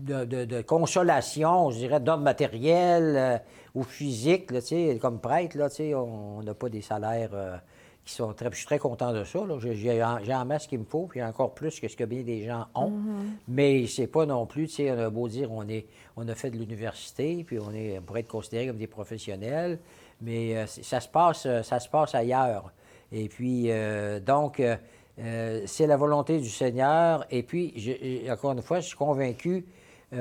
de, 0.04 0.62
consolation, 0.62 1.72
je 1.72 1.78
dirais, 1.78 2.00
d'ordre 2.00 2.24
matériel 2.24 3.16
euh, 3.18 3.38
ou 3.74 3.84
physique. 3.84 4.52
Là, 4.52 4.60
comme 5.00 5.20
prêtre, 5.20 5.58
là, 5.58 5.70
on 5.98 6.44
n'a 6.44 6.54
pas 6.54 6.70
des 6.70 6.82
salaires 6.82 7.62
qui 8.04 8.14
sont 8.14 8.34
très. 8.34 8.50
Je 8.52 8.56
suis 8.56 8.66
très 8.66 8.80
content 8.80 9.14
de 9.14 9.24
ça. 9.24 9.40
J'ai 9.60 10.04
en 10.04 10.46
masse 10.46 10.64
ce 10.64 10.68
qu'il 10.68 10.80
me 10.80 10.86
faut, 10.86 11.06
puis 11.08 11.22
encore 11.24 11.54
plus 11.54 11.80
que 11.80 11.88
ce 11.88 11.96
que 11.96 12.04
bien 12.04 12.24
des 12.24 12.44
gens 12.44 12.66
ont. 12.74 12.92
Mm-hmm. 12.92 13.26
Mais 13.48 13.88
c'est 13.88 14.08
pas 14.08 14.26
non 14.26 14.46
plus, 14.46 14.68
tu 14.68 14.76
sais, 14.76 14.92
on 14.92 15.00
a 15.00 15.10
beau 15.10 15.28
dire, 15.28 15.52
on, 15.52 15.68
est, 15.68 15.86
on 16.16 16.28
a 16.28 16.36
fait 16.36 16.50
de 16.50 16.58
l'université, 16.58 17.44
puis 17.44 17.60
on, 17.60 17.72
est, 17.72 18.00
pourrait 18.02 18.22
être 18.22 18.28
considéré 18.28 18.68
comme 18.68 18.78
des 18.78 18.88
professionnels, 18.88 19.80
mais 20.22 20.58
euh, 20.58 20.66
ça, 20.66 21.00
se 21.00 21.08
passe, 21.08 21.48
ça 21.64 21.80
se 21.80 21.90
passe 21.90 22.16
ailleurs. 22.16 22.72
Et 23.12 23.28
puis, 23.28 23.66
euh, 23.70 24.20
donc, 24.20 24.60
euh, 24.60 25.62
c'est 25.66 25.88
la 25.88 25.98
volonté 25.98 26.40
du 26.40 26.50
Seigneur. 26.50 27.26
Et 27.30 27.44
puis, 27.44 28.26
encore 28.32 28.54
une 28.54 28.62
fois, 28.62 28.80
je 28.80 28.88
suis 28.88 28.98
convaincu 28.98 29.66
qu'il 30.12 30.18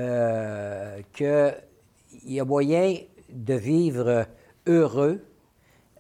y 2.27 2.41
a 2.41 2.45
moyen 2.45 2.97
de 3.33 3.55
vivre 3.55 4.27
heureux 4.67 5.25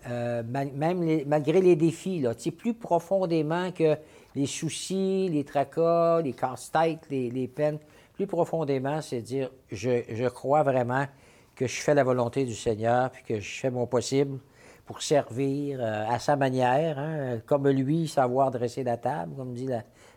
euh, 0.08 0.42
même 0.44 1.24
malgré 1.26 1.60
les 1.60 1.76
défis, 1.76 2.20
là, 2.20 2.32
plus 2.56 2.74
profondément 2.74 3.70
que 3.72 3.96
les 4.34 4.46
soucis, 4.46 5.28
les 5.30 5.44
tracas, 5.44 6.22
les 6.22 6.32
casse-têtes, 6.32 7.06
les, 7.10 7.48
peines, 7.48 7.78
plus 8.14 8.26
profondément, 8.26 9.00
c'est 9.02 9.20
dire 9.20 9.50
je, 9.70 10.28
crois 10.28 10.62
vraiment 10.62 11.06
que 11.54 11.66
je 11.66 11.80
fais 11.80 11.94
la 11.94 12.04
volonté 12.04 12.44
du 12.44 12.54
Seigneur, 12.54 13.10
puis 13.10 13.22
que 13.24 13.40
je 13.40 13.60
fais 13.60 13.70
mon 13.70 13.86
possible 13.86 14.38
pour 14.86 15.02
servir 15.02 15.78
euh, 15.80 16.04
à 16.08 16.18
sa 16.18 16.36
manière, 16.36 16.98
hein, 16.98 17.38
comme 17.46 17.68
lui, 17.68 18.08
savoir 18.08 18.50
dresser 18.50 18.82
la 18.82 18.96
table, 18.96 19.34
comme 19.36 19.54
dit 19.54 19.68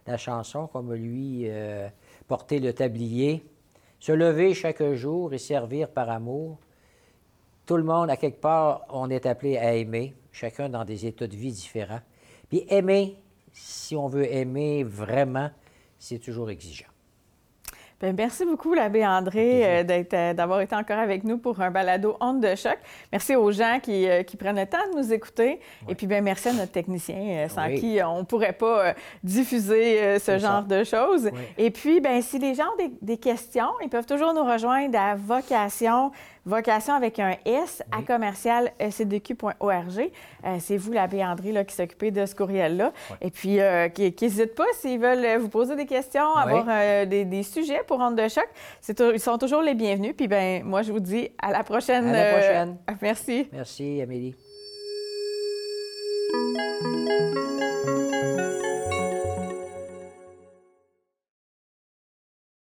la, 0.05 0.17
chanson, 0.17 0.67
comme 0.67 0.93
lui, 0.93 1.43
euh, 1.45 1.87
porter 2.27 2.59
le 2.59 2.73
tablier, 2.73 3.45
se 3.99 4.11
lever 4.11 4.53
chaque 4.53 4.83
jour 4.93 5.33
et 5.33 5.37
servir 5.37 5.89
par 5.89 6.09
amour 6.09 6.57
tout 7.65 7.77
le 7.77 7.83
monde, 7.83 8.09
à 8.09 8.17
quelque 8.17 8.41
part, 8.41 8.85
on 8.89 9.09
est 9.09 9.25
appelé 9.25 9.57
à 9.57 9.73
aimer, 9.73 10.13
chacun 10.31 10.69
dans 10.69 10.83
des 10.83 11.05
états 11.05 11.27
de 11.27 11.35
vie 11.35 11.51
différents. 11.51 12.01
Puis 12.49 12.65
aimer, 12.69 13.17
si 13.51 13.95
on 13.95 14.07
veut 14.07 14.31
aimer 14.31 14.83
vraiment, 14.83 15.49
c'est 15.97 16.19
toujours 16.19 16.49
exigeant. 16.49 16.87
Bien, 18.03 18.11
merci 18.11 18.43
beaucoup, 18.43 18.73
l'abbé 18.73 19.07
André, 19.07 19.81
euh, 19.81 20.03
euh, 20.13 20.33
d'avoir 20.33 20.59
été 20.59 20.75
encore 20.75 20.97
avec 20.97 21.23
nous 21.23 21.37
pour 21.37 21.61
un 21.61 21.71
balado 21.71 22.17
Honte 22.19 22.41
de 22.41 22.53
choc. 22.53 22.77
Merci 23.13 23.33
aux 23.33 23.49
gens 23.49 23.79
qui, 23.81 24.09
euh, 24.09 24.23
qui 24.23 24.35
prennent 24.35 24.59
le 24.59 24.65
temps 24.65 24.85
de 24.91 24.97
nous 24.99 25.13
écouter. 25.13 25.61
Et 25.87 25.95
puis, 25.95 26.05
bien, 26.05 26.19
merci 26.19 26.49
à 26.49 26.53
notre 26.53 26.73
technicien, 26.73 27.47
sans 27.47 27.73
qui 27.73 27.99
on 28.05 28.19
ne 28.19 28.23
pourrait 28.23 28.51
pas 28.51 28.93
diffuser 29.23 30.19
ce 30.19 30.37
genre 30.37 30.63
de 30.63 30.83
choses. 30.83 31.29
Et 31.57 31.71
puis, 31.71 32.01
bien, 32.01 32.21
si 32.21 32.39
les 32.39 32.55
gens 32.55 32.65
ont 32.73 32.77
des, 32.77 32.91
des, 33.01 33.17
questions, 33.17 33.69
ils 33.81 33.89
peuvent 33.89 34.05
toujours 34.05 34.33
nous 34.33 34.43
rejoindre 34.43 34.99
à 34.99 35.15
vocation 35.15 36.11
vocation 36.45 36.93
avec 36.93 37.19
un 37.19 37.35
S 37.45 37.83
à 37.91 38.01
commercial 38.01 38.71
euh, 38.81 38.89
euh, 40.45 40.57
c'est 40.59 40.77
vous, 40.77 40.91
l'abbé 40.91 41.23
André, 41.23 41.51
là, 41.51 41.63
qui 41.63 41.75
s'occupez 41.75 42.11
de 42.11 42.25
ce 42.25 42.35
courriel-là. 42.35 42.91
Et 43.21 43.31
puis, 43.31 43.59
euh, 43.59 43.89
pas 43.89 44.63
s'ils 44.79 44.99
veulent 44.99 45.25
euh, 45.25 45.37
vous 45.37 45.49
poser 45.49 45.75
des 45.75 45.85
questions, 45.85 46.35
avoir 46.35 46.65
des, 47.05 47.43
sujets 47.43 47.81
pour 47.85 47.97
rendre 47.97 48.21
de 48.21 48.27
choc. 48.27 48.47
Ils 48.87 49.19
sont 49.19 49.37
toujours 49.37 49.61
les 49.61 49.73
bienvenus. 49.73 50.13
Puis, 50.15 50.27
ben 50.27 50.63
moi, 50.63 50.81
je 50.81 50.91
vous 50.91 50.99
dis 50.99 51.29
à 51.41 51.51
la 51.51 51.63
prochaine. 51.63 52.07
À 52.09 52.11
la 52.11 52.31
prochaine. 52.33 52.77
merci. 53.01 53.47
Merci, 53.51 54.01
Amélie. 54.01 54.35